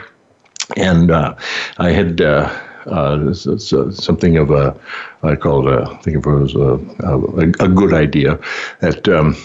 and 0.77 1.13
uh, 1.13 1.37
I 1.79 1.91
had 1.91 2.21
uh, 2.21 2.66
uh, 2.87 3.33
something 3.35 4.37
of 4.37 4.51
a, 4.51 4.79
I 5.23 5.37
call 5.37 5.67
it 5.67 5.75
a, 5.75 5.91
I 5.91 5.97
think 5.99 6.25
it 6.25 6.43
as 6.43 6.55
a, 6.55 6.79
a, 7.05 7.43
a 7.65 7.69
good 7.69 7.93
idea 7.93 8.39
that 8.81 9.09
um, 9.09 9.37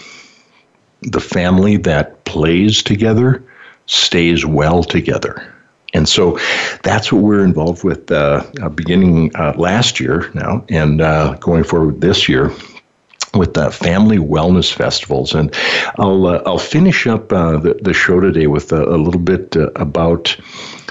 the 1.02 1.20
family 1.20 1.76
that 1.78 2.24
plays 2.24 2.82
together 2.82 3.42
stays 3.86 4.46
well 4.46 4.84
together. 4.84 5.52
And 5.94 6.08
so 6.08 6.38
that's 6.84 7.12
what 7.12 7.22
we're 7.22 7.44
involved 7.44 7.84
with 7.84 8.10
uh, 8.10 8.42
uh 8.62 8.68
beginning 8.70 9.30
uh, 9.36 9.52
last 9.58 10.00
year 10.00 10.30
now 10.32 10.64
and 10.70 11.02
uh, 11.02 11.34
going 11.34 11.64
forward 11.64 12.00
this 12.00 12.28
year 12.28 12.50
with 13.34 13.54
the 13.54 13.70
family 13.70 14.18
wellness 14.18 14.72
festivals. 14.72 15.34
And 15.34 15.54
I'll, 15.98 16.26
I'll 16.46 16.58
finish 16.58 17.06
up 17.06 17.28
the, 17.30 17.78
the 17.82 17.94
show 17.94 18.20
today 18.20 18.46
with 18.46 18.72
a, 18.72 18.84
a 18.84 18.96
little 18.96 19.20
bit 19.20 19.56
about 19.76 20.36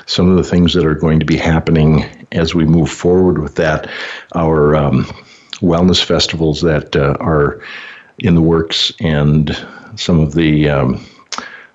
some 0.06 0.30
of 0.30 0.38
the 0.38 0.44
things 0.44 0.74
that 0.74 0.86
are 0.86 0.96
going 0.96 1.20
to 1.20 1.26
be 1.26 1.38
happening 1.38 2.04
as 2.32 2.56
we 2.56 2.66
move 2.66 2.90
forward 2.90 3.40
with 3.40 3.56
that. 3.56 3.90
Our 4.36 4.76
um, 4.76 5.06
wellness 5.62 6.04
festivals 6.04 6.62
that 6.62 6.96
uh, 6.96 7.18
are 7.20 7.62
in 8.20 8.36
the 8.36 8.42
works 8.42 8.92
and 9.00 9.56
some 9.96 10.20
of 10.20 10.34
the 10.34 10.70
um, 10.70 11.06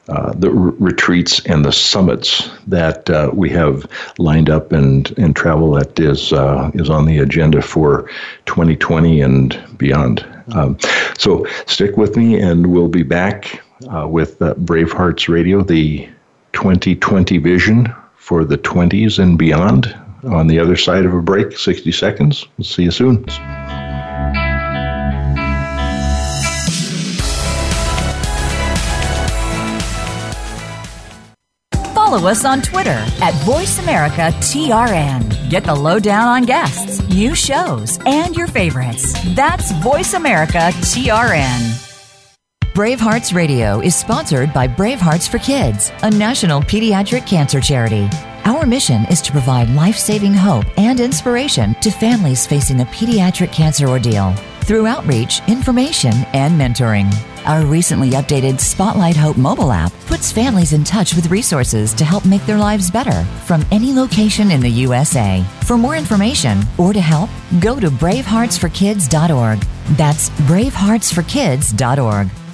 uh, 0.08 0.32
the 0.34 0.48
r- 0.48 0.74
retreats 0.78 1.44
and 1.46 1.64
the 1.64 1.72
summits 1.72 2.48
that 2.68 3.10
uh, 3.10 3.28
we 3.32 3.50
have 3.50 3.84
lined 4.18 4.48
up 4.48 4.70
and, 4.70 5.12
and 5.18 5.34
travel 5.34 5.72
that 5.72 5.98
is 5.98 6.32
uh, 6.32 6.70
is 6.74 6.88
on 6.88 7.06
the 7.06 7.18
agenda 7.18 7.60
for 7.60 8.08
2020 8.46 9.20
and 9.20 9.60
beyond. 9.76 10.24
Um, 10.52 10.78
so 11.18 11.44
stick 11.66 11.96
with 11.96 12.16
me, 12.16 12.38
and 12.40 12.68
we'll 12.68 12.88
be 12.88 13.02
back 13.02 13.60
uh, 13.92 14.06
with 14.06 14.40
uh, 14.40 14.54
Bravehearts 14.54 15.28
Radio, 15.28 15.62
the 15.62 16.08
2020 16.52 17.38
vision 17.38 17.92
for 18.26 18.44
the 18.44 18.58
20s 18.58 19.18
and 19.20 19.38
beyond 19.38 19.96
on 20.24 20.48
the 20.48 20.58
other 20.58 20.74
side 20.74 21.04
of 21.04 21.14
a 21.14 21.22
break, 21.22 21.56
60 21.56 21.92
seconds. 21.92 22.44
We'll 22.58 22.64
see 22.64 22.82
you 22.82 22.90
soon. 22.90 23.24
Follow 31.94 32.26
us 32.28 32.44
on 32.44 32.62
Twitter 32.62 32.90
at 32.90 33.34
VoiceAmericaTRN. 33.44 35.48
Get 35.48 35.62
the 35.62 35.76
lowdown 35.76 36.26
on 36.26 36.42
guests, 36.42 37.08
new 37.08 37.36
shows, 37.36 38.00
and 38.06 38.34
your 38.34 38.48
favorites. 38.48 39.14
That's 39.36 39.70
VoiceAmericaTRN. 39.74 41.85
Bravehearts 42.76 43.34
Radio 43.34 43.80
is 43.80 43.96
sponsored 43.96 44.52
by 44.52 44.68
Bravehearts 44.68 45.26
for 45.26 45.38
Kids, 45.38 45.90
a 46.02 46.10
national 46.10 46.60
pediatric 46.60 47.26
cancer 47.26 47.58
charity. 47.58 48.06
Our 48.44 48.66
mission 48.66 49.06
is 49.06 49.22
to 49.22 49.32
provide 49.32 49.70
life 49.70 49.96
saving 49.96 50.34
hope 50.34 50.66
and 50.76 51.00
inspiration 51.00 51.74
to 51.80 51.90
families 51.90 52.46
facing 52.46 52.76
the 52.76 52.84
pediatric 52.84 53.50
cancer 53.50 53.88
ordeal 53.88 54.34
through 54.60 54.86
outreach, 54.86 55.40
information, 55.48 56.12
and 56.34 56.60
mentoring. 56.60 57.10
Our 57.46 57.64
recently 57.64 58.10
updated 58.10 58.60
Spotlight 58.60 59.16
Hope 59.16 59.38
mobile 59.38 59.72
app 59.72 59.94
puts 60.04 60.30
families 60.30 60.74
in 60.74 60.84
touch 60.84 61.14
with 61.14 61.30
resources 61.30 61.94
to 61.94 62.04
help 62.04 62.26
make 62.26 62.44
their 62.44 62.58
lives 62.58 62.90
better 62.90 63.24
from 63.46 63.64
any 63.70 63.94
location 63.94 64.50
in 64.50 64.60
the 64.60 64.68
USA. 64.68 65.42
For 65.62 65.78
more 65.78 65.96
information 65.96 66.60
or 66.76 66.92
to 66.92 67.00
help, 67.00 67.30
go 67.58 67.80
to 67.80 67.88
braveheartsforkids.org. 67.88 69.60
That's 69.96 70.28
braveheartsforkids.org. 70.28 72.45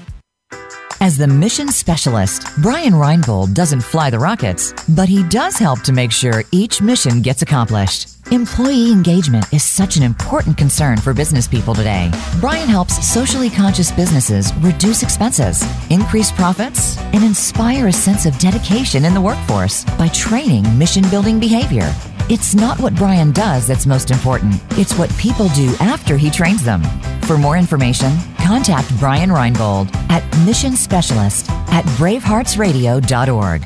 As 1.03 1.19
the 1.19 1.27
mission 1.27 1.67
specialist, 1.67 2.47
Brian 2.59 2.93
Reinbold 2.93 3.55
doesn't 3.55 3.81
fly 3.81 4.09
the 4.09 4.21
rockets, 4.21 4.73
but 4.91 5.09
he 5.09 5.25
does 5.25 5.59
help 5.59 5.81
to 5.81 5.93
make 5.93 6.13
sure 6.13 6.45
each 6.53 6.81
mission 6.81 7.23
gets 7.23 7.43
accomplished. 7.43 8.09
Employee 8.31 8.93
engagement 8.93 9.45
is 9.53 9.65
such 9.65 9.97
an 9.97 10.05
important 10.05 10.57
concern 10.57 10.99
for 10.99 11.13
business 11.13 11.49
people 11.49 11.75
today. 11.75 12.09
Brian 12.41 12.69
helps 12.69 13.05
socially 13.05 13.51
conscious 13.51 13.91
businesses 13.91 14.55
reduce 14.59 15.03
expenses, 15.03 15.65
increase 15.91 16.31
profits, 16.31 16.97
and 17.13 17.25
inspire 17.25 17.89
a 17.89 17.93
sense 17.93 18.25
of 18.25 18.39
dedication 18.39 19.05
in 19.05 19.13
the 19.13 19.21
workforce 19.21 19.83
by 19.99 20.07
training 20.07 20.63
mission 20.79 21.03
building 21.11 21.41
behavior. 21.41 21.93
It's 22.29 22.55
not 22.55 22.79
what 22.79 22.95
Brian 22.95 23.33
does 23.33 23.67
that's 23.67 23.87
most 23.87 24.13
important, 24.13 24.55
it's 24.79 24.97
what 24.97 25.11
people 25.19 25.49
do 25.49 25.75
after 25.81 26.17
he 26.17 26.31
trains 26.31 26.63
them. 26.63 26.81
For 27.23 27.37
more 27.37 27.57
information, 27.57 28.13
contact 28.43 28.89
Brian 28.99 29.31
Reinbold 29.31 29.95
at 30.11 30.23
Mission 30.45 30.73
Specialist 30.77 31.49
at 31.71 31.85
braveheartsradio.org. 31.99 33.65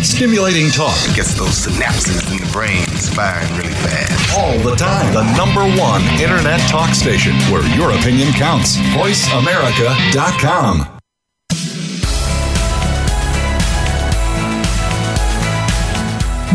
Stimulating 0.00 0.70
talk 0.70 0.96
gets 1.14 1.34
those 1.34 1.66
synapses 1.66 2.30
in 2.32 2.38
the 2.38 2.52
brain 2.52 2.86
firing 3.14 3.54
really 3.58 3.74
fast. 3.74 4.38
all 4.38 4.58
the 4.58 4.74
time. 4.74 5.12
The 5.12 5.24
number 5.36 5.62
one 5.78 6.02
internet 6.20 6.60
talk 6.70 6.94
station 6.94 7.34
where 7.52 7.62
your 7.76 7.90
opinion 7.90 8.32
counts. 8.32 8.76
VoiceAmerica.com. 8.96 10.86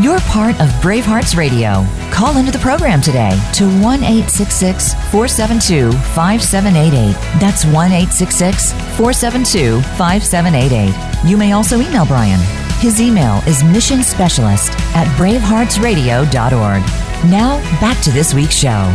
You're 0.02 0.20
part 0.22 0.60
of 0.60 0.68
Bravehearts 0.84 1.38
Radio. 1.38 1.86
Call 2.16 2.38
into 2.38 2.50
the 2.50 2.60
program 2.60 3.02
today 3.02 3.32
to 3.56 3.66
1 3.66 3.84
866 4.02 4.94
472 5.12 5.92
5788. 5.92 7.12
That's 7.42 7.66
1 7.66 7.76
866 7.76 8.72
472 8.96 9.82
5788. 9.98 11.30
You 11.30 11.36
may 11.36 11.52
also 11.52 11.82
email 11.82 12.06
Brian. 12.06 12.40
His 12.80 13.02
email 13.02 13.44
is 13.46 13.64
missionspecialist 13.64 14.72
at 14.96 15.08
braveheartsradio.org. 15.18 16.82
Now, 17.30 17.58
back 17.82 18.02
to 18.04 18.12
this 18.12 18.34
week's 18.34 18.56
show. 18.56 18.94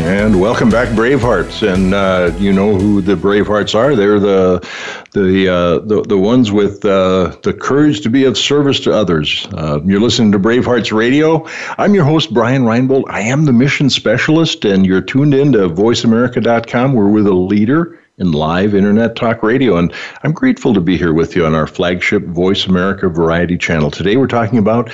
And 0.00 0.40
welcome 0.40 0.70
back, 0.70 0.88
Bravehearts. 0.88 1.66
And 1.66 1.92
uh, 1.92 2.32
you 2.38 2.52
know 2.52 2.76
who 2.76 3.00
the 3.00 3.14
Bravehearts 3.14 3.74
are? 3.74 3.96
They're 3.96 4.20
the 4.20 4.66
the 5.12 5.48
uh, 5.48 5.78
the, 5.80 6.02
the 6.02 6.16
ones 6.16 6.52
with 6.52 6.84
uh, 6.84 7.36
the 7.42 7.52
courage 7.52 8.00
to 8.02 8.08
be 8.08 8.24
of 8.24 8.38
service 8.38 8.80
to 8.80 8.92
others. 8.92 9.46
Uh, 9.52 9.80
you're 9.84 10.00
listening 10.00 10.32
to 10.32 10.38
Bravehearts 10.38 10.96
Radio. 10.96 11.46
I'm 11.78 11.94
your 11.94 12.04
host, 12.04 12.32
Brian 12.32 12.62
Reinbold. 12.62 13.04
I 13.08 13.20
am 13.22 13.44
the 13.44 13.52
mission 13.52 13.90
specialist, 13.90 14.64
and 14.64 14.86
you're 14.86 15.02
tuned 15.02 15.34
in 15.34 15.52
to 15.52 15.68
VoiceAmerica.com, 15.68 16.92
we're 16.94 17.08
with 17.08 17.26
a 17.26 17.34
leader 17.34 17.98
in 18.18 18.32
live 18.32 18.74
internet 18.74 19.16
talk 19.16 19.42
radio. 19.42 19.76
And 19.76 19.92
I'm 20.22 20.32
grateful 20.32 20.74
to 20.74 20.80
be 20.80 20.96
here 20.96 21.12
with 21.12 21.36
you 21.36 21.46
on 21.46 21.54
our 21.54 21.66
flagship 21.66 22.24
Voice 22.24 22.66
America 22.66 23.08
Variety 23.08 23.56
channel. 23.56 23.90
Today 23.90 24.16
we're 24.16 24.26
talking 24.26 24.58
about 24.58 24.90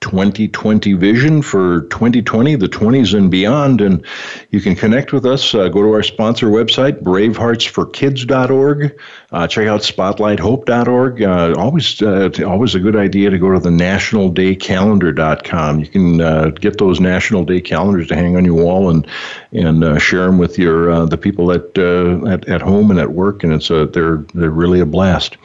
2020 0.00 0.92
vision 0.92 1.42
for 1.42 1.80
2020, 1.82 2.54
the 2.54 2.68
20s 2.68 3.16
and 3.16 3.30
beyond. 3.30 3.80
And 3.80 4.04
you 4.50 4.60
can 4.60 4.76
connect 4.76 5.12
with 5.12 5.26
us. 5.26 5.54
Uh, 5.54 5.68
go 5.68 5.82
to 5.82 5.92
our 5.92 6.04
sponsor 6.04 6.46
website, 6.46 7.02
braveheartsforkids.org. 7.02 9.00
Uh, 9.30 9.46
check 9.48 9.66
out 9.66 9.80
spotlighthope.org. 9.80 11.22
Uh, 11.22 11.54
always, 11.58 12.00
uh, 12.00 12.30
always 12.46 12.74
a 12.74 12.80
good 12.80 12.96
idea 12.96 13.30
to 13.30 13.38
go 13.38 13.52
to 13.52 13.58
the 13.58 13.70
nationaldaycalendar.com. 13.70 15.80
You 15.80 15.86
can 15.86 16.20
uh, 16.20 16.50
get 16.50 16.78
those 16.78 17.00
National 17.00 17.44
Day 17.44 17.60
calendars 17.60 18.08
to 18.08 18.14
hang 18.14 18.36
on 18.36 18.44
your 18.44 18.62
wall 18.62 18.90
and 18.90 19.06
and 19.50 19.82
uh, 19.82 19.98
share 19.98 20.26
them 20.26 20.38
with 20.38 20.58
your 20.58 21.06
the 21.06 21.16
people 21.16 21.50
at, 21.50 21.76
at 21.78 22.48
at 22.48 22.60
home 22.68 22.90
and 22.90 23.00
at 23.00 23.12
work, 23.12 23.42
and 23.42 23.52
it's 23.52 23.70
a 23.70 23.86
they're 23.86 24.18
they're 24.34 24.50
really 24.50 24.80
a 24.80 24.86
blast. 24.86 25.36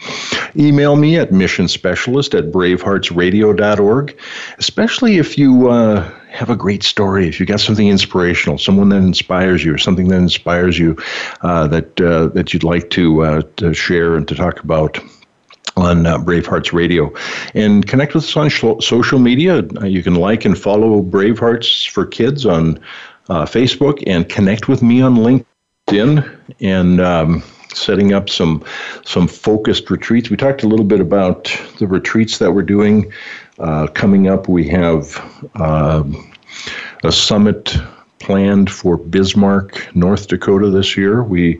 Email 0.55 0.95
me 0.95 1.17
at 1.17 1.32
missionspecialist 1.32 2.38
at 2.38 2.51
braveheartsradio.org, 2.51 4.17
especially 4.59 5.17
if 5.17 5.38
you. 5.38 5.69
Uh, 5.69 6.11
have 6.34 6.49
a 6.49 6.55
great 6.55 6.82
story. 6.82 7.28
If 7.28 7.39
you 7.39 7.45
got 7.45 7.59
something 7.59 7.88
inspirational, 7.88 8.57
someone 8.57 8.89
that 8.89 9.03
inspires 9.03 9.63
you, 9.63 9.71
or 9.71 9.78
something 9.78 10.07
that 10.07 10.17
inspires 10.17 10.80
you, 10.80 10.97
uh, 11.41 11.67
that 11.67 12.01
uh, 12.01 12.30
that 12.30 12.51
you'd 12.55 12.63
like 12.63 12.89
to 12.89 13.24
uh, 13.24 13.41
to 13.57 13.71
share 13.76 14.15
and 14.15 14.28
to 14.28 14.34
talk 14.34 14.59
about, 14.61 14.99
on 15.78 16.05
uh, 16.05 16.17
Bravehearts 16.17 16.74
Radio. 16.74 17.13
And 17.53 17.88
connect 17.88 18.13
with 18.13 18.24
us 18.24 18.38
on 18.38 18.49
sh- 18.49 18.63
social 18.80 19.19
media. 19.19 19.63
Uh, 19.82 19.86
you 19.86 20.03
can 20.03 20.15
like 20.15 20.45
and 20.45 20.57
follow 20.57 21.01
Bravehearts 21.01 21.89
for 21.89 22.05
Kids 22.05 22.45
on 22.45 22.80
uh, 23.30 23.45
Facebook 23.45 24.03
and 24.05 24.28
connect 24.28 24.67
with 24.67 24.82
me 24.82 25.01
on 25.01 25.15
LinkedIn 25.15 26.32
and 26.59 26.99
um, 26.99 27.43
setting 27.73 28.13
up 28.13 28.29
some 28.29 28.63
some 29.05 29.27
focused 29.27 29.89
retreats. 29.89 30.29
We 30.29 30.37
talked 30.37 30.63
a 30.63 30.67
little 30.67 30.85
bit 30.85 30.99
about 30.99 31.45
the 31.79 31.87
retreats 31.87 32.37
that 32.39 32.51
we're 32.51 32.63
doing. 32.63 33.11
Uh, 33.59 33.87
coming 33.87 34.27
up, 34.27 34.47
we 34.47 34.67
have 34.69 35.17
um 35.55 36.31
a 37.03 37.11
summit 37.11 37.75
planned 38.19 38.71
for 38.71 38.97
Bismarck, 38.97 39.93
North 39.95 40.27
Dakota 40.27 40.69
this 40.69 40.95
year. 40.95 41.23
We 41.23 41.59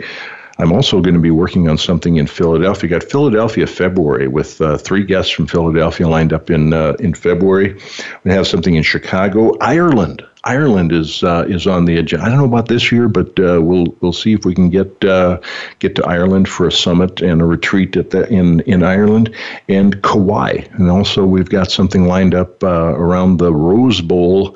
I'm 0.64 0.72
also 0.72 1.02
going 1.02 1.14
to 1.14 1.20
be 1.20 1.30
working 1.30 1.68
on 1.68 1.78
something 1.78 2.16
in 2.16 2.26
Philadelphia. 2.26 2.90
Got 2.90 3.04
Philadelphia 3.04 3.68
February 3.68 4.30
with 4.30 4.62
uh, 4.62 4.78
three 4.78 5.04
guests 5.04 5.30
from 5.30 5.46
Philadelphia 5.46 6.08
lined 6.08 6.32
up 6.32 6.50
in 6.50 6.72
uh, 6.72 6.94
in 7.00 7.14
February. 7.14 7.78
We 8.24 8.32
have 8.32 8.48
something 8.48 8.76
in 8.76 8.84
Chicago, 8.84 9.58
Ireland. 9.60 10.24
Ireland 10.46 10.94
is 10.94 11.22
uh, 11.22 11.46
is 11.50 11.68
on 11.68 11.84
the 11.84 11.98
agenda. 11.98 12.26
I 12.26 12.30
don't 12.30 12.38
know 12.38 12.46
about 12.46 12.70
this 12.70 12.94
year, 12.94 13.10
but 13.10 13.38
uh, 13.40 13.60
we'll 13.62 13.94
we'll 14.00 14.14
see 14.14 14.32
if 14.32 14.46
we 14.46 14.56
can 14.56 14.70
get 14.70 15.04
uh, 15.04 15.42
get 15.80 15.96
to 15.96 16.06
Ireland 16.06 16.48
for 16.48 16.66
a 16.66 16.72
summit 16.72 17.22
and 17.22 17.42
a 17.42 17.46
retreat 17.46 17.98
at 17.98 18.12
the, 18.12 18.26
in 18.30 18.62
in 18.62 18.84
Ireland 18.84 19.36
and 19.68 20.02
Kauai. 20.02 20.64
And 20.76 20.90
also 20.90 21.26
we've 21.26 21.50
got 21.50 21.72
something 21.72 22.06
lined 22.08 22.34
up 22.34 22.64
uh, 22.64 22.96
around 22.96 23.36
the 23.36 23.54
Rose 23.54 24.00
Bowl. 24.00 24.56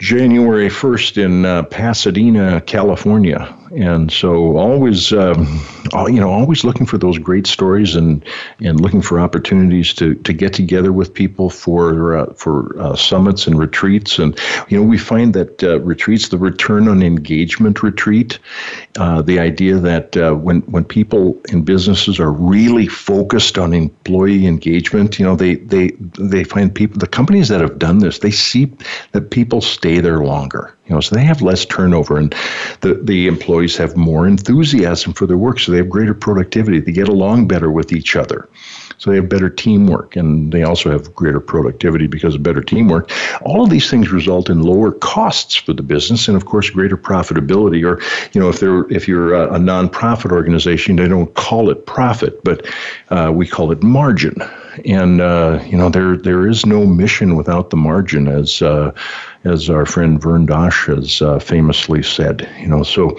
January 0.00 0.68
1st 0.68 1.16
in 1.24 1.66
Pasadena, 1.70 2.60
California. 2.60 3.56
And 3.76 4.12
so 4.12 4.56
always, 4.56 5.12
um, 5.12 5.60
you 6.06 6.20
know, 6.20 6.30
always 6.30 6.62
looking 6.62 6.86
for 6.86 6.96
those 6.96 7.18
great 7.18 7.46
stories 7.46 7.96
and, 7.96 8.24
and 8.60 8.80
looking 8.80 9.02
for 9.02 9.18
opportunities 9.18 9.92
to, 9.94 10.14
to 10.14 10.32
get 10.32 10.52
together 10.52 10.92
with 10.92 11.12
people 11.12 11.50
for, 11.50 12.16
uh, 12.16 12.32
for 12.34 12.78
uh, 12.80 12.94
summits 12.94 13.46
and 13.46 13.58
retreats. 13.58 14.18
And, 14.18 14.38
you 14.68 14.78
know, 14.78 14.84
we 14.84 14.96
find 14.98 15.34
that 15.34 15.62
uh, 15.62 15.80
retreats, 15.80 16.28
the 16.28 16.38
return 16.38 16.88
on 16.88 17.02
engagement 17.02 17.82
retreat, 17.82 18.38
uh, 18.98 19.22
the 19.22 19.40
idea 19.40 19.76
that 19.78 20.16
uh, 20.16 20.34
when, 20.34 20.60
when 20.62 20.84
people 20.84 21.40
in 21.48 21.64
businesses 21.64 22.20
are 22.20 22.30
really 22.32 22.86
focused 22.86 23.58
on 23.58 23.74
employee 23.74 24.46
engagement, 24.46 25.18
you 25.18 25.24
know, 25.24 25.34
they, 25.34 25.56
they, 25.56 25.90
they 26.18 26.44
find 26.44 26.72
people, 26.72 26.98
the 26.98 27.08
companies 27.08 27.48
that 27.48 27.60
have 27.60 27.78
done 27.78 27.98
this, 27.98 28.20
they 28.20 28.30
see 28.30 28.70
that 29.12 29.30
people 29.30 29.60
stay 29.60 30.00
there 30.00 30.22
longer. 30.22 30.76
You 30.86 30.94
know, 30.94 31.00
so 31.00 31.14
they 31.14 31.24
have 31.24 31.40
less 31.40 31.64
turnover, 31.64 32.18
and 32.18 32.34
the 32.82 32.94
the 33.02 33.26
employees 33.26 33.76
have 33.78 33.96
more 33.96 34.26
enthusiasm 34.26 35.14
for 35.14 35.26
their 35.26 35.38
work, 35.38 35.58
so 35.58 35.72
they 35.72 35.78
have 35.78 35.88
greater 35.88 36.12
productivity. 36.12 36.78
They 36.78 36.92
get 36.92 37.08
along 37.08 37.48
better 37.48 37.70
with 37.70 37.90
each 37.90 38.16
other, 38.16 38.46
so 38.98 39.10
they 39.10 39.16
have 39.16 39.30
better 39.30 39.48
teamwork, 39.48 40.14
and 40.14 40.52
they 40.52 40.62
also 40.62 40.90
have 40.90 41.14
greater 41.14 41.40
productivity 41.40 42.06
because 42.06 42.34
of 42.34 42.42
better 42.42 42.60
teamwork. 42.60 43.10
All 43.42 43.64
of 43.64 43.70
these 43.70 43.88
things 43.88 44.12
result 44.12 44.50
in 44.50 44.60
lower 44.60 44.92
costs 44.92 45.56
for 45.56 45.72
the 45.72 45.82
business, 45.82 46.28
and 46.28 46.36
of 46.36 46.44
course, 46.44 46.68
greater 46.68 46.98
profitability. 46.98 47.82
Or, 47.82 48.02
you 48.32 48.40
know, 48.40 48.50
if 48.50 48.60
they're 48.60 48.86
if 48.90 49.08
you're 49.08 49.32
a, 49.32 49.54
a 49.54 49.58
nonprofit 49.58 50.32
organization, 50.32 50.96
they 50.96 51.08
don't 51.08 51.32
call 51.32 51.70
it 51.70 51.86
profit, 51.86 52.44
but 52.44 52.66
uh, 53.08 53.32
we 53.34 53.46
call 53.46 53.72
it 53.72 53.82
margin. 53.82 54.36
And 54.84 55.22
uh, 55.22 55.62
you 55.64 55.78
know, 55.78 55.88
there 55.88 56.16
there 56.16 56.46
is 56.46 56.66
no 56.66 56.84
mission 56.84 57.36
without 57.36 57.70
the 57.70 57.76
margin, 57.76 58.28
as 58.28 58.60
uh, 58.60 58.92
as 59.44 59.70
our 59.70 59.86
friend 59.86 60.20
Vern 60.20 60.46
Dosh 60.46 60.86
has 60.86 61.22
uh, 61.22 61.38
famously 61.38 62.02
said. 62.02 62.48
You 62.58 62.68
know, 62.68 62.82
so 62.82 63.16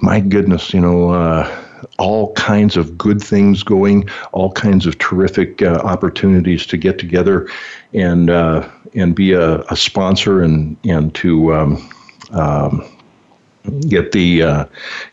my 0.00 0.20
goodness, 0.20 0.72
you 0.72 0.80
know. 0.80 1.10
Uh, 1.10 1.64
all 1.98 2.32
kinds 2.34 2.76
of 2.76 2.96
good 2.96 3.20
things 3.20 3.62
going, 3.62 4.08
all 4.32 4.52
kinds 4.52 4.86
of 4.86 4.98
terrific 4.98 5.62
uh, 5.62 5.80
opportunities 5.84 6.66
to 6.66 6.76
get 6.76 6.98
together 6.98 7.48
and 7.92 8.30
uh, 8.30 8.68
and 8.94 9.14
be 9.14 9.32
a, 9.32 9.60
a, 9.62 9.76
sponsor 9.76 10.42
and 10.42 10.76
and 10.84 11.14
to 11.14 11.54
um, 11.54 11.90
um, 12.30 12.97
get 13.88 14.12
the 14.12 14.42
uh, 14.42 14.64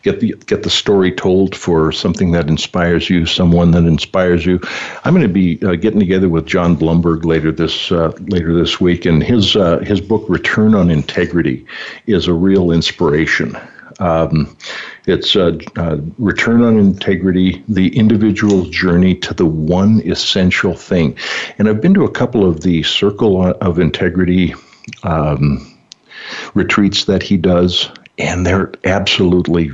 get 0.02 0.20
the 0.20 0.34
get 0.46 0.62
the 0.62 0.70
story 0.70 1.12
told 1.12 1.54
for 1.54 1.92
something 1.92 2.32
that 2.32 2.48
inspires 2.48 3.08
you, 3.10 3.26
someone 3.26 3.70
that 3.72 3.84
inspires 3.84 4.44
you. 4.46 4.60
I'm 5.04 5.14
going 5.14 5.26
to 5.26 5.32
be 5.32 5.62
uh, 5.64 5.76
getting 5.76 6.00
together 6.00 6.28
with 6.28 6.46
John 6.46 6.76
Blumberg 6.76 7.24
later 7.24 7.52
this 7.52 7.92
uh, 7.92 8.12
later 8.28 8.54
this 8.54 8.80
week, 8.80 9.04
and 9.04 9.22
his 9.22 9.56
uh, 9.56 9.78
his 9.78 10.00
book 10.00 10.24
Return 10.28 10.74
on 10.74 10.90
Integrity 10.90 11.66
is 12.06 12.26
a 12.26 12.34
real 12.34 12.70
inspiration. 12.72 13.56
Um, 13.98 14.56
it's 15.06 15.36
uh, 15.36 15.58
uh, 15.76 15.98
Return 16.18 16.62
on 16.62 16.78
Integrity, 16.78 17.64
the 17.68 17.96
individual's 17.96 18.68
journey 18.68 19.14
to 19.16 19.32
the 19.32 19.46
one 19.46 20.00
essential 20.02 20.74
thing. 20.74 21.16
And 21.58 21.68
I've 21.68 21.80
been 21.80 21.94
to 21.94 22.04
a 22.04 22.10
couple 22.10 22.48
of 22.48 22.60
the 22.60 22.82
Circle 22.82 23.54
of 23.54 23.78
Integrity 23.78 24.54
um, 25.02 25.78
retreats 26.54 27.04
that 27.04 27.22
he 27.22 27.36
does, 27.36 27.90
and 28.18 28.46
they're 28.46 28.72
absolutely 28.84 29.72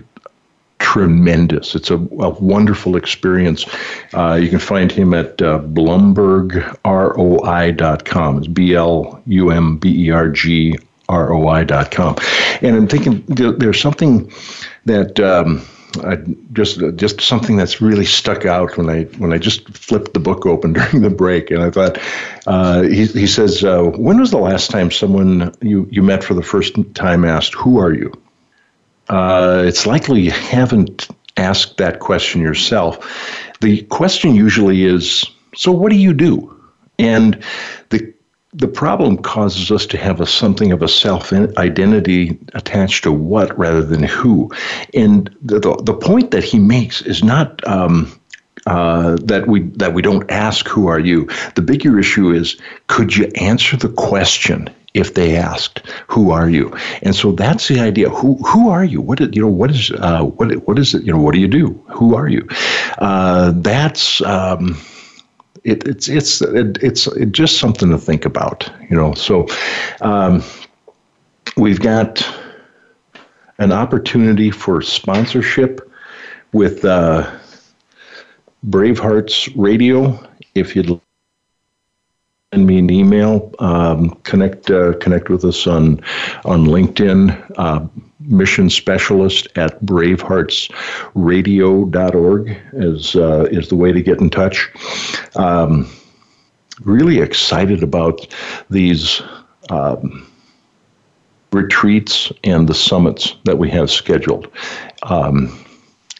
tremendous. 0.82 1.74
It's 1.74 1.90
a, 1.90 1.96
a 1.96 2.28
wonderful 2.30 2.96
experience. 2.96 3.64
Uh, 4.12 4.34
you 4.34 4.50
can 4.50 4.58
find 4.58 4.92
him 4.92 5.14
at 5.14 5.40
uh, 5.40 5.60
blumbergroi.com. 5.60 8.38
It's 8.38 8.48
B 8.48 8.74
L 8.74 9.22
U 9.26 9.50
M 9.50 9.78
B 9.78 10.06
E 10.06 10.10
R 10.10 10.28
G 10.28 10.76
R 11.08 11.32
O 11.32 11.48
I.com. 11.48 12.16
And 12.60 12.76
I'm 12.76 12.88
thinking 12.88 13.24
there's 13.26 13.80
something 13.80 14.30
that. 14.84 15.18
Um, 15.20 15.66
I 16.04 16.16
just 16.54 16.80
just 16.96 17.20
something 17.20 17.58
that's 17.58 17.82
really 17.82 18.06
stuck 18.06 18.46
out 18.46 18.78
when 18.78 18.88
I 18.88 19.02
when 19.18 19.34
I 19.34 19.38
just 19.38 19.68
flipped 19.76 20.14
the 20.14 20.20
book 20.20 20.46
open 20.46 20.72
during 20.78 21.02
the 21.02 21.10
break, 21.10 21.50
and 21.50 21.62
I 21.62 21.70
thought 21.70 21.98
uh, 22.46 22.80
he 22.82 23.04
he 23.04 23.26
says, 23.26 23.62
uh, 23.62 23.82
"When 23.82 24.18
was 24.18 24.30
the 24.30 24.38
last 24.38 24.70
time 24.70 24.90
someone 24.90 25.54
you 25.60 25.86
you 25.90 26.02
met 26.02 26.24
for 26.24 26.32
the 26.32 26.42
first 26.42 26.78
time 26.94 27.26
asked, 27.26 27.52
"Who 27.54 27.78
are 27.78 27.92
you?" 27.92 28.10
Uh, 29.08 29.62
it's 29.66 29.86
likely 29.86 30.20
you 30.20 30.30
haven't 30.30 31.08
asked 31.36 31.76
that 31.78 32.00
question 32.00 32.40
yourself. 32.40 32.98
The 33.60 33.82
question 33.84 34.34
usually 34.34 34.84
is, 34.84 35.24
so 35.54 35.72
what 35.72 35.90
do 35.90 35.98
you 35.98 36.12
do? 36.12 36.48
And 36.98 37.42
the 37.90 38.12
the 38.54 38.68
problem 38.68 39.16
causes 39.16 39.70
us 39.70 39.86
to 39.86 39.96
have 39.96 40.20
a 40.20 40.26
something 40.26 40.72
of 40.72 40.82
a 40.82 40.88
self 40.88 41.32
identity 41.32 42.38
attached 42.54 43.04
to 43.04 43.12
what 43.12 43.56
rather 43.58 43.82
than 43.82 44.02
who. 44.02 44.50
And 44.92 45.34
the, 45.40 45.58
the, 45.58 45.74
the 45.84 45.94
point 45.94 46.32
that 46.32 46.44
he 46.44 46.58
makes 46.58 47.00
is 47.00 47.24
not 47.24 47.66
um, 47.66 48.12
uh, 48.66 49.16
that 49.22 49.48
we 49.48 49.62
that 49.76 49.94
we 49.94 50.02
don't 50.02 50.30
ask 50.30 50.68
who 50.68 50.86
are 50.86 51.00
you. 51.00 51.28
The 51.54 51.62
bigger 51.62 51.98
issue 51.98 52.30
is 52.30 52.56
could 52.88 53.16
you 53.16 53.30
answer 53.36 53.76
the 53.76 53.88
question 53.88 54.68
if 54.94 55.14
they 55.14 55.36
asked, 55.36 55.82
"Who 56.08 56.30
are 56.30 56.48
you?" 56.48 56.74
And 57.02 57.14
so 57.14 57.32
that's 57.32 57.68
the 57.68 57.80
idea. 57.80 58.08
Who 58.10 58.36
who 58.36 58.68
are 58.68 58.84
you? 58.84 59.00
What 59.00 59.20
you 59.34 59.42
know? 59.42 59.48
What 59.48 59.70
is 59.70 59.90
uh, 59.90 60.22
what 60.24 60.52
what 60.66 60.78
is 60.78 60.94
it? 60.94 61.02
You 61.04 61.12
know? 61.12 61.20
What 61.20 61.34
do 61.34 61.40
you 61.40 61.48
do? 61.48 61.72
Who 61.88 62.14
are 62.14 62.28
you? 62.28 62.46
Uh, 62.98 63.52
that's 63.56 64.20
um, 64.22 64.76
it, 65.64 65.86
it's 65.86 66.08
it's 66.08 66.42
it, 66.42 66.78
it's 66.82 67.06
it 67.06 67.32
just 67.32 67.58
something 67.58 67.90
to 67.90 67.98
think 67.98 68.24
about. 68.24 68.70
You 68.90 68.96
know. 68.96 69.14
So 69.14 69.46
um, 70.00 70.42
we've 71.56 71.80
got 71.80 72.22
an 73.58 73.72
opportunity 73.72 74.50
for 74.50 74.82
sponsorship 74.82 75.80
with 76.52 76.84
uh, 76.84 77.30
Bravehearts 78.66 79.52
Radio. 79.56 80.18
If 80.54 80.76
you'd 80.76 81.00
send 82.52 82.66
me 82.66 82.78
an 82.78 82.90
email. 82.90 83.50
Um, 83.58 84.10
connect 84.24 84.70
uh, 84.70 84.92
connect 84.98 85.30
with 85.30 85.44
us 85.44 85.66
on 85.66 86.00
on 86.44 86.66
LinkedIn. 86.66 87.52
Uh, 87.56 87.86
mission 88.20 88.68
specialist 88.70 89.48
at 89.56 89.84
braveheartsradio.org 89.84 92.58
is 92.74 93.16
uh, 93.16 93.48
is 93.50 93.68
the 93.68 93.76
way 93.76 93.90
to 93.92 94.02
get 94.02 94.20
in 94.20 94.30
touch. 94.30 94.70
Um, 95.34 95.90
really 96.82 97.18
excited 97.20 97.82
about 97.82 98.26
these. 98.70 99.20
Um, 99.70 100.28
retreats 101.52 102.32
and 102.44 102.66
the 102.66 102.74
summits 102.74 103.36
that 103.44 103.58
we 103.58 103.68
have 103.68 103.90
scheduled. 103.90 104.48
Um, 105.02 105.61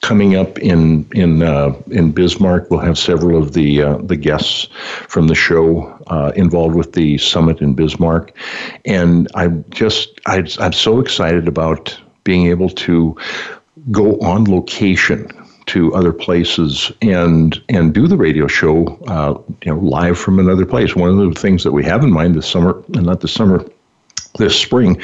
coming 0.02 0.34
up 0.34 0.58
in 0.58 1.06
in 1.12 1.42
uh, 1.42 1.74
in 1.90 2.12
Bismarck. 2.12 2.70
We'll 2.70 2.80
have 2.80 2.98
several 2.98 3.42
of 3.42 3.54
the 3.54 3.82
uh, 3.82 3.96
the 3.98 4.16
guests 4.16 4.68
from 5.08 5.28
the 5.28 5.34
show 5.34 5.84
uh, 6.08 6.32
involved 6.36 6.74
with 6.74 6.92
the 6.92 7.16
summit 7.18 7.60
in 7.60 7.74
Bismarck, 7.74 8.36
and 8.84 9.28
I'm 9.34 9.64
just 9.70 10.20
I, 10.26 10.44
I'm 10.60 10.72
so 10.72 11.00
excited 11.00 11.48
about 11.48 11.98
being 12.24 12.48
able 12.48 12.68
to 12.68 13.16
go 13.90 14.18
on 14.20 14.44
location 14.44 15.28
to 15.66 15.94
other 15.94 16.12
places 16.12 16.92
and 17.00 17.62
and 17.68 17.94
do 17.94 18.06
the 18.06 18.16
radio 18.16 18.46
show 18.46 18.86
uh, 19.06 19.40
you 19.64 19.72
know 19.72 19.78
live 19.78 20.18
from 20.18 20.38
another 20.38 20.66
place. 20.66 20.94
One 20.94 21.10
of 21.10 21.34
the 21.34 21.40
things 21.40 21.62
that 21.64 21.72
we 21.72 21.84
have 21.84 22.02
in 22.02 22.12
mind 22.12 22.34
this 22.34 22.48
summer, 22.48 22.82
and 22.94 23.06
not 23.06 23.20
this 23.20 23.32
summer, 23.32 23.64
this 24.38 24.58
spring 24.58 25.00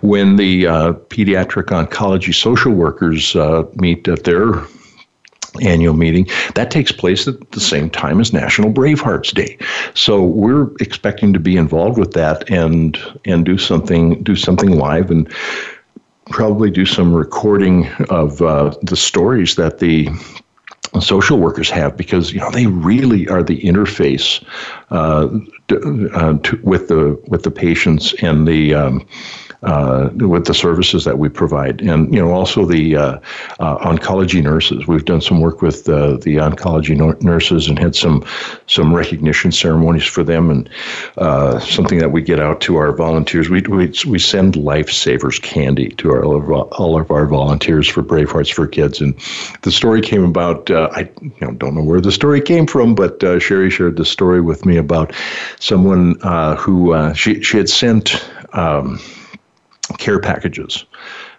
when 0.00 0.36
the 0.36 0.66
uh, 0.66 0.92
pediatric 0.92 1.66
oncology 1.66 2.34
social 2.34 2.72
workers 2.72 3.36
uh, 3.36 3.64
meet 3.74 4.08
at 4.08 4.24
their 4.24 4.64
annual 5.60 5.94
meeting. 5.94 6.26
That 6.54 6.70
takes 6.70 6.92
place 6.92 7.28
at 7.28 7.50
the 7.50 7.60
same 7.60 7.90
time 7.90 8.20
as 8.20 8.32
National 8.32 8.72
Bravehearts 8.72 9.34
Day. 9.34 9.58
So 9.94 10.22
we're 10.22 10.70
expecting 10.80 11.32
to 11.32 11.40
be 11.40 11.56
involved 11.56 11.98
with 11.98 12.12
that 12.12 12.48
and 12.50 12.98
and 13.24 13.44
do 13.44 13.58
something 13.58 14.22
do 14.22 14.34
something 14.34 14.78
live 14.78 15.10
and 15.10 15.30
probably 16.30 16.70
do 16.70 16.86
some 16.86 17.12
recording 17.12 17.88
of 18.08 18.40
uh, 18.40 18.74
the 18.82 18.96
stories 18.96 19.56
that 19.56 19.78
the 19.78 20.08
social 21.00 21.38
workers 21.38 21.70
have 21.70 21.96
because 21.96 22.32
you 22.32 22.40
know 22.40 22.50
they 22.50 22.66
really 22.66 23.28
are 23.28 23.42
the 23.42 23.60
interface 23.62 24.44
uh, 24.90 25.28
uh, 26.14 26.38
to, 26.38 26.60
with 26.62 26.88
the 26.88 27.20
with 27.28 27.42
the 27.44 27.50
patients 27.50 28.12
and 28.22 28.46
the 28.46 28.74
um, 28.74 29.06
uh, 29.62 30.10
with 30.14 30.46
the 30.46 30.54
services 30.54 31.04
that 31.04 31.18
we 31.18 31.28
provide, 31.28 31.80
and 31.82 32.12
you 32.12 32.20
know 32.20 32.32
also 32.32 32.66
the 32.66 32.96
uh, 32.96 33.18
uh, 33.60 33.78
oncology 33.78 34.42
nurses. 34.42 34.88
We've 34.88 35.04
done 35.04 35.20
some 35.20 35.40
work 35.40 35.62
with 35.62 35.88
uh, 35.88 36.16
the 36.16 36.36
oncology 36.36 36.96
no- 36.96 37.16
nurses 37.20 37.68
and 37.68 37.78
had 37.78 37.94
some 37.94 38.24
some 38.66 38.92
recognition 38.92 39.52
ceremonies 39.52 40.04
for 40.04 40.24
them, 40.24 40.50
and 40.50 40.68
uh, 41.16 41.60
something 41.60 41.98
that 41.98 42.10
we 42.10 42.22
get 42.22 42.40
out 42.40 42.60
to 42.62 42.76
our 42.76 42.90
volunteers. 42.92 43.48
We 43.50 43.60
we, 43.62 43.92
we 44.06 44.18
send 44.18 44.54
lifesavers 44.54 45.40
candy 45.40 45.90
to 45.90 46.10
our, 46.10 46.24
all 46.24 46.98
of, 46.98 47.10
our 47.12 47.26
volunteers 47.26 47.86
for 47.86 48.02
Brave 48.02 48.32
Hearts 48.32 48.50
for 48.50 48.66
Kids, 48.66 49.00
and 49.00 49.14
the 49.62 49.70
story 49.70 50.00
came 50.00 50.24
about. 50.24 50.70
Uh, 50.72 50.88
I 50.92 51.08
you 51.20 51.32
know, 51.40 51.52
don't 51.52 51.76
know 51.76 51.84
where 51.84 52.00
the 52.00 52.12
story 52.12 52.40
came 52.40 52.66
from, 52.66 52.96
but 52.96 53.20
Sherry 53.40 53.70
shared 53.70 53.96
the 53.96 54.04
story 54.04 54.40
with 54.40 54.66
me 54.66 54.76
about 54.76 55.14
someone 55.60 56.18
who 56.58 57.14
she 57.14 57.40
she 57.42 57.58
had 57.58 57.68
sent. 57.68 58.28
Um, 58.54 59.00
care 59.98 60.18
packages 60.18 60.84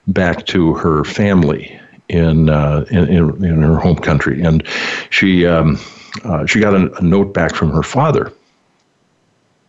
back 0.08 0.46
to 0.48 0.74
her 0.76 1.04
family 1.04 1.80
in 2.10 2.50
uh, 2.50 2.86
in, 2.92 3.08
in, 3.08 3.44
in, 3.44 3.62
her 3.62 3.78
home 3.78 3.96
country, 3.96 4.42
and 4.42 4.68
she 5.10 5.46
um, 5.46 5.80
uh, 6.24 6.46
she 6.46 6.60
got 6.60 6.74
a, 6.74 6.94
a, 6.98 7.02
note 7.02 7.34
back 7.34 7.56
from 7.56 7.72
her 7.72 7.84
father, 7.84 8.32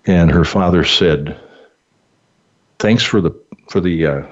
and 0.07 0.31
her 0.31 0.45
father 0.45 0.85
said, 0.85 1.39
"Thanks 2.79 3.03
for 3.03 3.21
the 3.21 3.31
for 3.69 3.81
the 3.81 4.07
uh, 4.07 4.23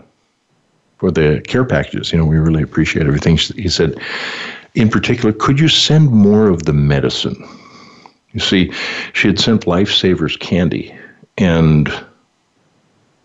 for 0.99 1.11
the 1.11 1.40
care 1.47 1.64
packages. 1.64 2.12
You 2.12 2.18
know, 2.18 2.24
we 2.24 2.38
really 2.38 2.62
appreciate 2.62 3.07
everything." 3.07 3.36
He 3.36 3.68
said, 3.68 3.99
"In 4.74 4.88
particular, 4.88 5.32
could 5.32 5.61
you 5.61 5.68
send 5.68 6.11
more 6.11 6.49
of 6.49 6.64
the 6.64 6.72
medicine?" 6.72 7.36
You 8.32 8.40
see, 8.40 8.72
she 9.12 9.28
had 9.28 9.38
sent 9.38 9.66
Lifesavers 9.66 10.38
candy, 10.40 10.95
and 11.38 11.88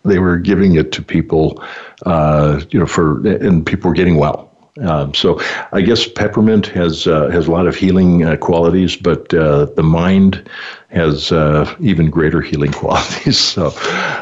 they 0.08 0.20
were 0.20 0.38
giving 0.38 0.76
it 0.76 0.91
to 0.93 1.01
people, 1.01 1.64
uh, 2.05 2.62
you 2.70 2.80
know, 2.80 2.86
for 2.86 3.26
and 3.28 3.66
people 3.66 3.89
were 3.89 3.95
getting 3.95 4.18
well. 4.18 4.47
Um, 4.82 5.14
so 5.14 5.41
I 5.72 5.82
guess 5.82 6.08
peppermint 6.08 6.68
has 6.68 7.08
uh, 7.08 7.30
has 7.30 7.47
a 7.47 7.51
lot 7.51 7.68
of 7.68 7.76
healing 7.76 8.24
uh, 8.24 8.38
qualities, 8.38 8.95
but 8.95 9.34
uh, 9.34 9.66
the 9.66 9.84
mind 9.84 10.47
has 10.89 11.32
uh, 11.32 11.74
even 11.80 12.10
greater 12.10 12.41
healing 12.41 12.72
qualities. 12.84 13.39
So 13.39 13.68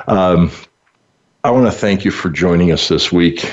um, 0.07 0.51
I 1.43 1.51
want 1.51 1.65
to 1.65 1.71
thank 1.71 2.05
you 2.05 2.11
for 2.11 2.29
joining 2.29 2.71
us 2.71 2.88
this 2.88 3.11
week. 3.11 3.51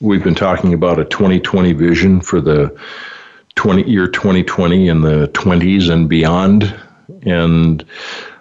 We've 0.00 0.22
been 0.22 0.34
talking 0.34 0.74
about 0.74 0.98
a 0.98 1.04
2020 1.04 1.72
vision 1.72 2.20
for 2.20 2.40
the 2.40 2.78
20 3.56 3.88
year 3.90 4.06
2020 4.06 4.88
and 4.88 5.02
the 5.02 5.28
20s 5.28 5.90
and 5.90 6.08
beyond, 6.08 6.78
and 7.22 7.84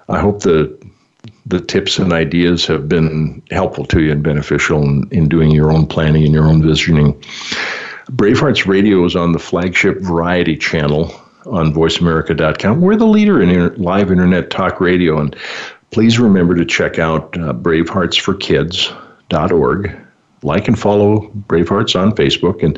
I 0.09 0.19
hope 0.19 0.43
that 0.43 0.84
the 1.45 1.61
tips 1.61 1.99
and 1.99 2.11
ideas 2.11 2.65
have 2.65 2.89
been 2.89 3.43
helpful 3.51 3.85
to 3.85 4.01
you 4.01 4.11
and 4.11 4.23
beneficial 4.23 4.81
in, 4.83 5.07
in 5.11 5.29
doing 5.29 5.51
your 5.51 5.71
own 5.71 5.85
planning 5.85 6.23
and 6.23 6.33
your 6.33 6.47
own 6.47 6.63
visioning. 6.63 7.13
Bravehearts 8.11 8.67
Radio 8.67 9.05
is 9.05 9.15
on 9.15 9.31
the 9.31 9.39
flagship 9.39 10.01
Variety 10.01 10.57
channel 10.57 11.13
on 11.45 11.71
voiceamerica.com. 11.73 12.81
We're 12.81 12.95
the 12.95 13.05
leader 13.05 13.39
in 13.41 13.49
inter- 13.49 13.75
live 13.77 14.11
internet 14.11 14.49
talk 14.49 14.81
radio. 14.81 15.19
And 15.19 15.35
please 15.91 16.17
remember 16.19 16.55
to 16.55 16.65
check 16.65 16.97
out 16.99 17.37
uh, 17.37 17.53
braveheartsforkids.org. 17.53 20.01
Like 20.43 20.67
and 20.67 20.77
follow 20.77 21.31
Bravehearts 21.47 21.97
on 21.99 22.11
Facebook. 22.11 22.61
And 22.63 22.77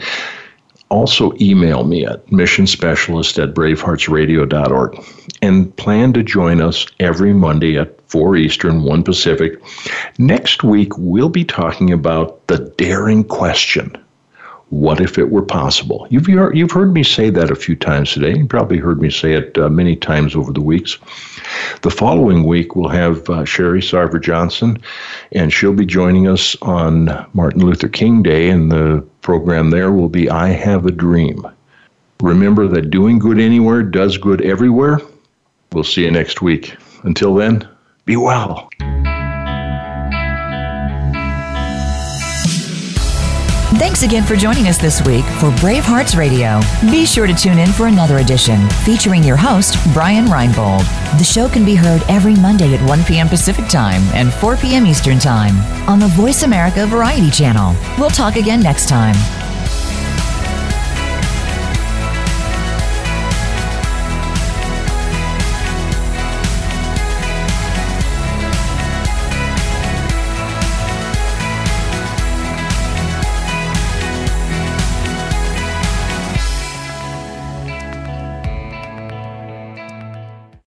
also 0.90 1.34
email 1.42 1.84
me 1.84 2.06
at 2.06 2.26
missionspecialist 2.28 3.42
at 3.42 3.54
braveheartsradio.org 3.54 5.06
and 5.42 5.76
plan 5.76 6.14
to 6.14 6.24
join 6.24 6.62
us 6.62 6.86
every 7.00 7.34
Monday 7.34 7.78
at 7.78 8.00
4 8.10 8.38
Eastern, 8.38 8.84
1 8.84 9.04
Pacific. 9.04 9.62
Next 10.18 10.64
week, 10.64 10.98
we'll 10.98 11.30
be 11.30 11.44
talking 11.44 11.92
about 11.92 12.46
the 12.48 12.60
daring 12.78 13.24
question. 13.24 13.98
What 14.70 15.00
if 15.00 15.18
it 15.18 15.32
were 15.32 15.44
possible? 15.44 16.08
You've, 16.10 16.28
you've 16.28 16.72
heard 16.72 16.94
me 16.94 17.02
say 17.02 17.30
that 17.30 17.52
a 17.52 17.56
few 17.56 17.76
times 17.76 18.12
today. 18.12 18.38
You 18.38 18.46
probably 18.48 18.80
heard 18.80 19.02
me 19.02 19.10
say 19.10 19.34
it 19.34 19.58
uh, 19.58 19.70
many 19.70 19.96
times 19.96 20.36
over 20.36 20.52
the 20.52 20.62
weeks. 20.62 20.98
The 21.84 21.90
following 21.90 22.44
week, 22.44 22.76
we'll 22.76 22.90
have 22.90 23.30
uh, 23.30 23.46
Sherry 23.46 23.80
Sarver 23.80 24.22
Johnson, 24.22 24.82
and 25.32 25.54
she'll 25.54 25.74
be 25.74 25.86
joining 25.86 26.28
us 26.28 26.58
on 26.62 27.28
Martin 27.32 27.62
Luther 27.62 27.88
King 27.88 28.22
Day, 28.22 28.50
and 28.50 28.70
the 28.70 29.06
program 29.28 29.72
there 29.72 29.92
will 29.92 30.08
be 30.08 30.30
I 30.30 30.48
Have 30.52 30.86
a 30.86 30.90
Dream. 30.90 31.46
Remember 32.22 32.66
that 32.70 32.92
doing 32.92 33.20
good 33.20 33.42
anywhere 33.42 33.84
does 33.84 34.18
good 34.18 34.42
everywhere. 34.42 35.02
We'll 35.74 35.84
see 35.84 36.06
you 36.06 36.12
next 36.12 36.42
week. 36.42 36.78
Until 37.04 37.36
then, 37.36 37.68
be 38.06 38.16
well. 38.16 38.70
Thanks 43.76 44.02
again 44.04 44.24
for 44.24 44.38
joining 44.38 44.70
us 44.70 44.78
this 44.78 45.04
week 45.06 45.26
for 45.42 45.54
Brave 45.58 45.84
Hearts 45.84 46.16
Radio. 46.16 46.62
Be 46.90 47.06
sure 47.06 47.28
to 47.28 47.34
tune 47.34 47.60
in 47.60 47.70
for 47.70 47.88
another 47.88 48.20
edition 48.20 48.68
featuring 48.86 49.24
your 49.24 49.36
host, 49.36 49.76
Brian 49.94 50.26
Reinbold. 50.26 50.86
The 51.18 51.24
show 51.26 51.50
can 51.50 51.66
be 51.66 51.76
heard 51.76 52.02
every 52.08 52.34
Monday 52.36 52.74
at 52.74 52.88
1 52.88 53.04
p.m. 53.04 53.28
Pacific 53.28 53.68
Time 53.68 54.02
and 54.14 54.34
4 54.34 54.56
p.m. 54.56 54.88
Eastern 54.88 55.20
Time 55.20 55.58
on 55.90 56.00
the 56.00 56.08
Voice 56.08 56.44
America 56.44 56.88
Variety 56.88 57.30
Channel. 57.30 57.76
We'll 58.00 58.10
talk 58.10 58.38
again 58.38 58.62
next 58.62 58.88
time. 58.88 59.16